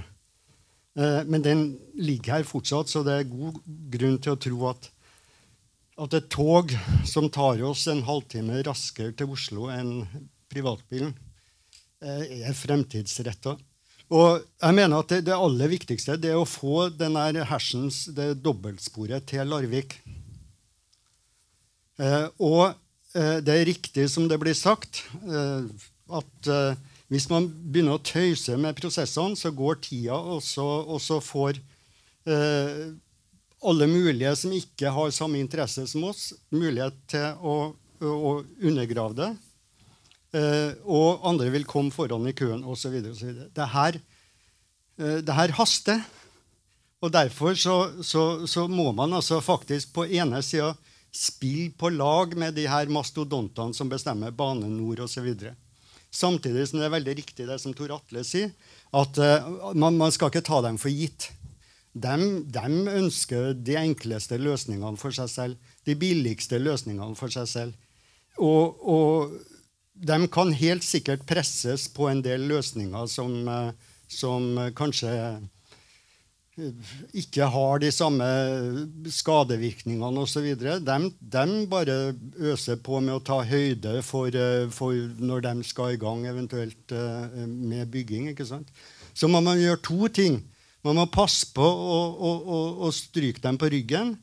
Eh, 0.98 1.22
men 1.24 1.42
den 1.42 1.62
ligger 1.96 2.38
her 2.38 2.46
fortsatt, 2.46 2.90
så 2.92 3.02
det 3.06 3.14
er 3.16 3.30
god 3.30 3.58
grunn 3.94 4.18
til 4.22 4.34
å 4.34 4.40
tro 4.40 4.68
at, 4.70 4.88
at 6.04 6.16
et 6.18 6.30
tog 6.32 6.72
som 7.08 7.30
tar 7.32 7.62
oss 7.64 7.86
en 7.90 8.04
halvtime 8.06 8.60
raskere 8.66 9.14
til 9.16 9.32
Oslo 9.32 9.70
enn 9.72 10.04
privatbilen, 10.52 11.14
eh, 12.04 12.44
er 12.44 12.56
fremtidsretta. 12.56 13.56
Og 14.12 14.42
jeg 14.44 14.76
mener 14.76 15.00
at 15.00 15.14
det, 15.14 15.22
det, 15.30 15.36
aller 15.36 15.72
viktigste 15.72 16.18
det 16.20 16.34
er 16.34 16.40
å 16.40 16.48
få 16.48 16.90
denne 16.92 17.46
hersens, 17.48 18.04
det 18.12 18.34
dobbeltsporet 18.44 19.24
til 19.32 19.48
Larvik. 19.48 19.96
Eh, 22.02 22.26
og 22.42 22.78
det 23.12 23.52
er 23.52 23.66
riktig 23.68 24.06
som 24.08 24.24
det 24.24 24.38
blir 24.40 24.56
sagt, 24.56 25.02
at 25.20 26.46
Hvis 27.12 27.26
man 27.28 27.44
begynner 27.44 27.98
å 27.98 28.00
tøyse 28.00 28.54
med 28.56 28.78
prosessene, 28.78 29.36
så 29.36 29.50
går 29.52 29.82
tida, 29.84 30.16
og 30.16 30.38
så, 30.40 30.64
og 30.64 30.96
så 31.04 31.18
får 31.20 31.58
eh, 32.24 32.94
alle 33.68 33.88
mulige 33.90 34.32
som 34.38 34.54
ikke 34.56 34.90
har 34.94 35.12
samme 35.14 35.40
interesse 35.42 35.84
som 35.90 36.06
oss, 36.08 36.30
mulighet 36.54 36.96
til 37.12 37.44
å, 37.44 37.56
å 38.00 38.32
undergrave 38.64 39.18
det. 39.18 39.28
Eh, 40.32 40.72
og 40.88 41.26
andre 41.28 41.50
vil 41.52 41.68
komme 41.68 41.92
foran 41.92 42.26
i 42.28 42.34
køen 42.36 42.64
osv. 42.64 42.96
Det, 43.04 43.68
her, 43.74 43.98
eh, 44.98 45.18
det 45.20 45.36
her 45.36 45.54
haster. 45.58 46.00
Og 47.02 47.12
derfor 47.12 47.58
så, 47.58 47.76
så, 48.06 48.46
så, 48.46 48.68
må 48.70 48.92
man 48.96 49.12
altså 49.18 49.42
faktisk 49.42 49.92
på 49.96 50.06
ene 50.06 50.40
sida 50.46 50.72
spille 51.12 51.70
på 51.76 51.90
lag 51.92 52.32
med 52.38 52.56
de 52.56 52.64
her 52.70 52.88
mastodontene 52.88 53.76
som 53.76 53.90
bestemmer 53.92 54.32
Bane 54.32 54.68
Nor 54.72 55.04
osv. 55.04 55.28
Samtidig 56.12 56.66
som 56.68 56.80
det 56.80 56.88
er 56.88 56.96
veldig 56.96 57.14
riktig 57.20 57.46
det 57.48 57.58
som 57.60 57.74
Tor 57.76 57.92
Atle 57.94 58.24
sier, 58.24 58.52
at 58.96 59.20
uh, 59.20 59.72
man, 59.76 59.96
man, 60.00 60.12
skal 60.12 60.32
ikke 60.32 60.44
ta 60.44 60.60
dem 60.64 60.80
for 60.80 60.92
gitt. 60.92 61.30
De, 61.92 62.16
ønsker 62.96 63.52
de 63.52 63.76
enkleste 63.76 64.38
løsningene 64.40 65.00
for 65.00 65.12
seg 65.12 65.28
selv, 65.28 65.70
de 65.84 65.96
billigste 65.96 66.60
løsningene 66.60 67.16
for 67.16 67.32
seg 67.32 67.48
selv. 67.48 67.88
Og, 68.40 68.80
og 68.80 69.34
de 69.92 70.18
kan 70.32 70.52
helt 70.56 70.84
sikkert 70.84 71.26
presses 71.28 71.90
på 71.92 72.08
en 72.08 72.24
del 72.24 72.48
løsninger 72.48 73.08
som, 73.12 73.36
uh, 73.48 73.72
som 74.08 74.56
kanskje 74.76 75.12
ikke 77.16 77.46
har 77.48 77.80
de 77.80 77.88
samme 77.94 78.26
skadevirkningene 79.08 80.20
osv. 80.20 80.50
De, 80.60 80.96
de 81.32 81.44
bare 81.70 81.96
øser 82.36 82.76
på 82.84 83.00
med 83.00 83.14
å 83.16 83.22
ta 83.24 83.38
høyde 83.48 84.02
for, 84.04 84.28
eh, 84.28 84.68
for, 84.68 84.92
når 85.16 85.46
de 85.46 85.54
skal 85.64 85.94
i 85.94 86.00
gang 86.00 86.26
eventuelt 86.28 86.92
eh, 86.92 87.46
med 87.48 87.88
bygging. 87.94 88.28
ikke 88.32 88.48
sant? 88.48 88.68
Så 89.14 89.30
må 89.32 89.40
man 89.40 89.60
gjøre 89.60 89.80
to 89.80 90.10
ting. 90.12 90.42
Man 90.84 90.98
må 90.98 91.06
passe 91.08 91.48
på 91.54 91.64
å, 91.64 91.98
å, 92.12 92.34
å, 92.42 92.60
å 92.84 92.92
stryke 92.92 93.40
dem 93.40 93.56
på 93.56 93.72
ryggen. 93.72 94.16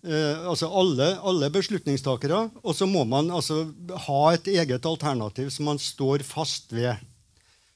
Eh, 0.00 0.48
altså 0.48 0.70
alle, 0.72 1.12
alle, 1.20 1.52
beslutningstakere. 1.52 2.46
Og 2.64 2.72
så 2.76 2.88
må 2.88 3.04
man 3.04 3.28
altså 3.28 3.66
ha 4.08 4.20
et 4.32 4.48
eget 4.48 4.88
alternativ 4.88 5.52
som 5.52 5.68
man 5.68 5.80
står 5.82 6.24
fast 6.24 6.72
ved. 6.72 6.96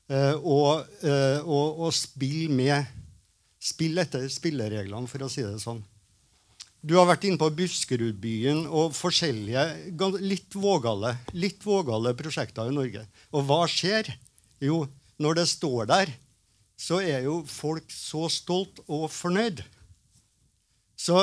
Eh, 0.09 0.35
og, 0.41 0.89
eh, 1.05 1.41
og, 1.45 1.85
og 1.85 1.97
spille 1.97 2.49
med 2.53 3.04
Spill 3.65 3.99
etter 4.03 4.27
spillereglene, 4.29 5.09
for 5.09 5.25
å 5.25 5.31
si 5.33 5.45
det 5.45 5.63
sånn. 5.63 5.81
Du 6.85 6.99
har 6.99 7.07
vært 7.09 7.25
inne 7.25 7.41
på 7.41 7.49
Buskerudbyen 7.57 8.67
og 8.69 8.93
forskjellige 8.93 9.63
litt 10.21 10.53
vågale, 10.53 11.15
litt 11.33 11.65
vågale 11.65 12.13
prosjekter 12.19 12.69
i 12.69 12.75
Norge. 12.77 13.07
Og 13.33 13.47
hva 13.49 13.63
skjer? 13.71 14.11
Jo, 14.61 14.83
når 15.17 15.39
det 15.41 15.47
står 15.49 15.89
der, 15.89 16.13
så 16.77 17.01
er 17.01 17.25
jo 17.25 17.39
folk 17.49 17.89
så 17.89 18.29
stolt 18.29 18.83
og 18.85 19.07
fornøyd. 19.15 19.63
Så 21.01 21.23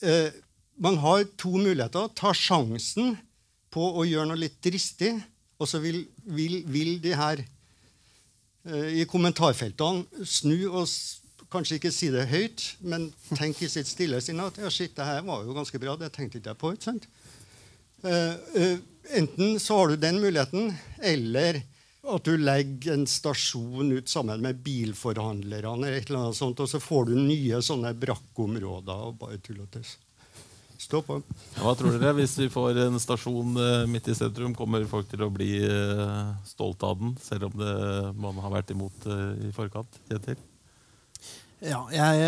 eh, 0.00 0.32
man 0.80 0.96
har 1.04 1.26
to 1.36 1.58
muligheter. 1.58 2.08
Ta 2.16 2.32
sjansen 2.32 3.18
på 3.72 3.84
å 3.92 4.06
gjøre 4.08 4.30
noe 4.32 4.40
litt 4.40 4.60
dristig, 4.64 5.12
og 5.60 5.68
så 5.68 5.80
vil, 5.82 6.06
vil, 6.24 6.62
vil 6.72 6.96
de 7.04 7.12
her 7.18 7.44
eh, 7.44 9.02
i 9.02 9.08
kommentarfeltene 9.10 10.24
snu 10.24 10.56
og 10.70 10.86
Kanskje 11.52 11.76
ikke 11.76 11.92
si 11.92 12.08
det 12.12 12.30
høyt, 12.30 12.64
men 12.80 13.10
tenk 13.34 13.60
i 13.60 13.68
sitt 13.68 13.90
stille 13.90 14.22
sinn 14.24 14.40
at 14.40 14.56
ja, 14.60 14.70
shit, 14.72 14.94
det 14.96 15.04
her 15.04 15.20
var 15.26 15.44
jo 15.44 15.56
ganske 15.56 15.80
bra. 15.82 15.98
Det 16.00 16.08
tenkte 16.14 16.40
ikke 16.40 16.54
jeg 16.54 16.60
på. 16.62 16.72
ikke 16.72 16.88
sant? 16.88 17.08
Uh, 18.02 18.34
uh, 18.56 18.78
enten 19.18 19.58
så 19.62 19.76
har 19.78 19.92
du 19.92 20.00
den 20.00 20.20
muligheten, 20.22 20.72
eller 20.98 21.60
at 22.02 22.24
du 22.26 22.32
legger 22.40 22.96
en 22.96 23.04
stasjon 23.06 23.92
ut 23.92 24.08
sammen 24.10 24.40
med 24.42 24.62
bilforhandlerne, 24.64 25.76
eller 25.76 25.98
et 26.00 26.08
eller 26.08 26.24
annet 26.24 26.38
sånt, 26.40 26.62
og 26.64 26.70
så 26.70 26.80
får 26.82 27.12
du 27.12 27.18
nye 27.20 27.60
sånne 27.62 27.92
brakkområder 28.00 29.04
og 29.10 29.20
bare 29.20 29.38
tull 29.44 29.60
og 29.62 29.68
tøys. 29.76 29.98
Stå 30.82 30.98
på. 31.06 31.20
Hva 31.60 31.76
tror 31.78 31.94
dere? 31.94 32.16
Hvis 32.18 32.34
vi 32.40 32.48
får 32.50 32.80
en 32.88 32.98
stasjon 32.98 33.54
uh, 33.54 33.84
midt 33.86 34.08
i 34.10 34.16
sentrum, 34.18 34.56
kommer 34.58 34.88
folk 34.90 35.06
til 35.12 35.22
å 35.22 35.30
bli 35.30 35.52
stolte 36.48 36.88
av 36.88 36.98
den, 37.04 37.12
selv 37.22 37.52
om 37.52 37.60
det, 37.60 37.76
man 38.18 38.40
har 38.42 38.56
vært 38.56 38.74
imot 38.74 39.06
i 39.46 39.52
forkant? 39.54 40.00
Kjetil? 40.08 40.40
Ja, 41.62 41.84
jeg, 41.94 42.22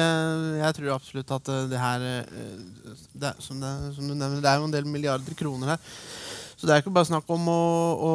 jeg, 0.60 0.74
tror 0.76 0.92
absolutt 0.94 1.32
at 1.34 1.48
eh, 1.50 1.64
det 1.72 1.80
her 1.82 2.04
eh, 2.06 2.52
det, 3.18 3.32
som, 3.42 3.58
det, 3.58 3.72
som, 3.96 4.06
du 4.06 4.14
nevner, 4.14 4.38
det 4.38 4.50
er 4.50 4.60
jo 4.60 4.68
en 4.68 4.74
del 4.76 4.86
milliarder 4.86 5.34
kroner 5.38 5.74
her. 5.74 5.92
Så 6.54 6.68
det 6.68 6.74
er 6.76 6.80
ikke 6.84 6.92
bare 6.94 7.08
snakk 7.08 7.26
om 7.34 7.48
å, 7.50 7.62
å, 7.98 8.12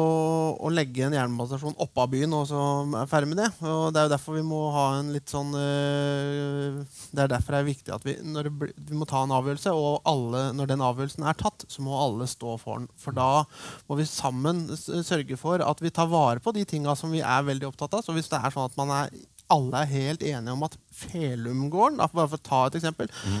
å 0.64 0.70
legge 0.72 1.04
en 1.04 1.12
jernbanestasjon 1.14 1.76
oppå 1.84 2.06
byen 2.14 2.32
og 2.34 2.46
så 2.48 2.60
er 3.02 3.10
ferdig 3.10 3.28
med 3.30 3.38
det. 3.42 3.50
Og 3.68 3.92
det 3.92 4.00
er 4.00 4.08
jo 4.08 4.12
derfor 4.14 4.38
vi 4.38 4.44
må 4.48 4.62
ha 4.74 4.84
en 4.96 5.10
litt 5.12 5.30
sånn 5.30 5.52
eh, 5.60 6.80
Det 7.12 7.26
er 7.26 7.30
derfor 7.34 7.54
det 7.54 7.60
er 7.60 7.68
viktig 7.68 7.94
at 7.94 8.06
vi, 8.08 8.16
det, 8.16 8.72
vi 8.88 8.96
må 8.96 9.06
ta 9.06 9.20
en 9.26 9.36
avgjørelse, 9.36 9.74
og 9.76 10.08
alle, 10.08 10.46
når 10.56 10.72
den 10.72 10.86
avgjørelsen 10.88 11.28
er 11.28 11.38
tatt, 11.38 11.68
så 11.68 11.84
må 11.84 12.00
alle 12.00 12.26
stå 12.30 12.56
for 12.62 12.80
den. 12.80 12.88
For 12.98 13.14
da 13.14 13.44
må 13.90 14.00
vi 14.00 14.08
sammen 14.08 14.64
sørge 14.80 15.36
for 15.38 15.60
at 15.62 15.84
vi 15.84 15.92
tar 15.92 16.08
vare 16.10 16.40
på 16.40 16.56
de 16.56 16.64
tinga 16.64 16.96
som 16.96 17.12
vi 17.12 17.20
er 17.20 17.44
veldig 17.46 17.68
opptatt 17.68 18.00
av. 18.00 18.06
Så 18.08 18.16
hvis 18.16 18.32
det 18.32 18.40
er 18.40 18.56
sånn 18.56 18.72
at 18.72 18.80
man 18.80 18.96
er 19.02 19.12
alle 19.52 19.82
er 19.82 19.94
helt 19.94 20.22
enige 20.26 20.54
om 20.54 20.66
at 20.66 20.76
Felumgården 21.00 22.00
bare 22.02 22.28
for 22.28 22.38
å 22.38 22.48
ta 22.50 22.60
et 22.68 22.78
eksempel, 22.80 23.10
mm. 23.10 23.40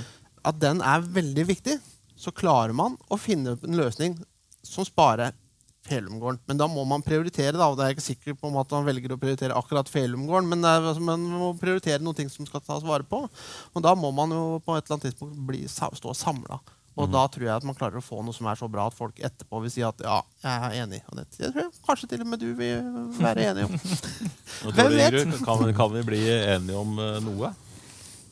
at 0.50 0.58
den 0.62 0.82
er 0.86 1.06
veldig 1.18 1.46
viktig, 1.48 1.76
så 2.20 2.32
klarer 2.36 2.76
man 2.76 2.98
å 3.08 3.18
finne 3.20 3.56
en 3.56 3.78
løsning 3.78 4.18
som 4.66 4.84
sparer 4.84 5.36
Felumgården. 5.88 6.42
Men 6.46 6.58
da 6.60 6.66
må 6.68 6.84
man 6.84 7.02
prioritere. 7.02 7.56
da, 7.56 7.70
og 7.70 7.78
det 7.78 7.86
er 7.86 7.94
ikke 7.94 8.04
sikker 8.04 8.36
på 8.38 8.50
at 8.60 8.74
man 8.76 8.84
velger 8.86 9.14
å 9.14 9.20
prioritere 9.20 9.56
akkurat 9.56 9.88
Felumgården, 9.88 10.50
men 10.50 10.64
er, 10.64 10.84
altså, 10.84 11.02
man 11.02 11.24
må 11.24 11.54
prioritere 11.58 12.02
noen 12.04 12.18
ting 12.18 12.28
som 12.32 12.46
skal 12.48 12.62
tas 12.64 12.84
vare 12.86 13.06
på. 13.08 13.22
Og 13.72 13.86
da 13.86 13.94
må 13.96 14.12
man 14.14 14.34
jo 14.36 14.60
på 14.64 14.76
et 14.76 14.84
eller 14.84 14.98
annet 14.98 15.08
tidspunkt 15.08 15.40
bli, 15.48 15.64
stå 15.70 16.14
samla. 16.14 16.60
Og 16.98 17.06
mm. 17.06 17.12
da 17.14 17.22
tror 17.30 17.46
jeg 17.46 17.54
at 17.54 17.66
man 17.66 17.76
klarer 17.78 18.00
å 18.00 18.04
få 18.04 18.18
noe 18.26 18.34
som 18.34 18.48
er 18.50 18.58
så 18.58 18.68
bra 18.70 18.88
at 18.90 18.96
folk 18.96 19.20
etterpå 19.22 19.62
vil 19.62 19.72
si 19.72 19.84
at 19.86 20.02
ja, 20.04 20.18
jeg 20.42 20.66
er 20.66 20.76
enig. 20.82 21.00
Og 21.08 21.20
det, 21.20 21.26
tror 21.36 21.62
jeg 21.62 21.72
kanskje 21.86 22.10
til 22.12 22.24
og 22.24 22.30
med 22.32 22.42
du 22.42 22.50
vil 22.58 22.90
være 23.20 23.50
enig 23.52 23.66
om. 23.68 23.76
Hvem 24.76 24.96
vet? 24.98 25.18
Kan, 25.46 25.66
kan 25.76 25.92
vi 25.94 26.06
bli 26.10 26.22
enige 26.34 26.80
om 26.80 26.98
uh, 26.98 27.18
noe? 27.24 27.52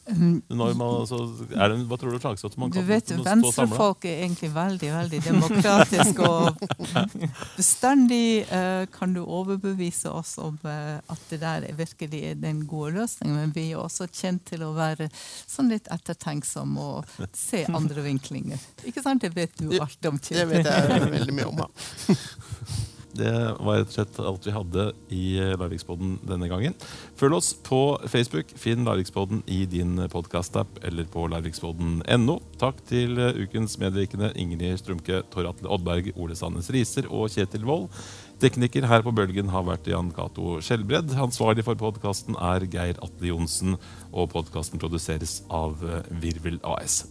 Man, 0.09 0.81
altså, 0.81 1.19
det, 1.51 1.57
hva 1.89 1.99
tror 2.01 2.15
du 2.15 2.23
sjansen 2.23 2.49
at 2.49 2.57
man 2.61 2.71
kan 2.73 2.81
Du 2.81 2.89
vet, 2.89 3.11
Venstrefolk 3.27 4.07
er 4.09 4.23
egentlig 4.23 4.49
veldig 4.55 4.91
veldig 4.95 5.21
demokratiske. 5.27 6.29
og 6.29 6.57
Bestandig 7.59 8.47
uh, 8.49 8.87
kan 8.95 9.13
du 9.13 9.21
overbevise 9.25 10.13
oss 10.13 10.37
om 10.41 10.57
uh, 10.65 10.97
at 10.97 11.29
det 11.29 11.43
der 11.45 11.69
er 11.69 11.77
virkelig 11.77 12.35
den 12.41 12.65
gode 12.71 12.97
løsningen. 12.97 13.37
Men 13.37 13.55
vi 13.55 13.69
er 13.73 13.83
også 13.85 14.09
kjent 14.09 14.47
til 14.49 14.65
å 14.65 14.73
være 14.77 15.11
sånn 15.13 15.69
litt 15.75 15.91
ettertenksomme 15.93 16.91
og 16.95 17.17
se 17.37 17.67
andre 17.69 18.09
vinklinger. 18.09 18.69
Ikke 18.89 19.05
sant? 19.05 19.27
Det 19.27 19.35
vet 19.37 19.61
du 19.61 19.75
alt 19.77 20.09
om. 20.09 20.21
Det 20.25 20.49
vet 20.49 20.73
jeg 20.73 21.11
veldig 21.19 21.41
mye 21.41 21.51
om. 21.53 21.67
Ja. 21.67 22.19
Det 23.19 23.33
var 23.59 23.81
rett 23.81 23.91
og 23.91 23.97
slett 23.97 24.21
alt 24.23 24.47
vi 24.47 24.55
hadde 24.55 24.85
i 25.15 25.25
Larviksboden 25.59 26.17
denne 26.29 26.49
gangen. 26.51 26.77
Følg 27.19 27.39
oss 27.39 27.51
på 27.67 27.81
Facebook. 28.07 28.53
Finn 28.59 28.87
Larviksboden 28.87 29.43
i 29.51 29.65
din 29.71 29.99
podkastapp 30.13 30.81
eller 30.87 31.09
på 31.11 31.27
larviksboden.no. 31.33 32.39
Takk 32.61 32.81
til 32.89 33.19
ukens 33.19 33.79
medvirkende 33.83 34.31
Ingrid 34.39 34.79
Strumke, 34.83 35.23
Tor 35.33 35.51
Atle 35.51 35.71
Oddberg, 35.75 36.13
Ole 36.17 36.39
Sandnes 36.39 36.71
Riser 36.75 37.11
og 37.11 37.33
Kjetil 37.35 37.67
Wold. 37.69 37.91
Tekniker 38.39 38.87
her 38.87 39.03
på 39.03 39.11
Bølgen 39.11 39.51
har 39.51 39.65
vært 39.67 39.89
Jan 39.91 40.13
Cato 40.15 40.61
Skjelbred. 40.63 41.17
Ansvarlig 41.19 41.65
for 41.67 41.79
podkasten 41.81 42.39
er 42.39 42.69
Geir 42.71 43.01
Atle 43.03 43.33
Johnsen, 43.33 43.75
og 44.13 44.31
podkasten 44.37 44.79
produseres 44.79 45.41
av 45.51 45.83
Virvel 46.23 46.63
AS. 46.63 47.03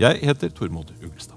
Jeg 0.00 0.22
heter 0.24 0.56
Tormod 0.56 0.94
Ugelstad. 1.02 1.36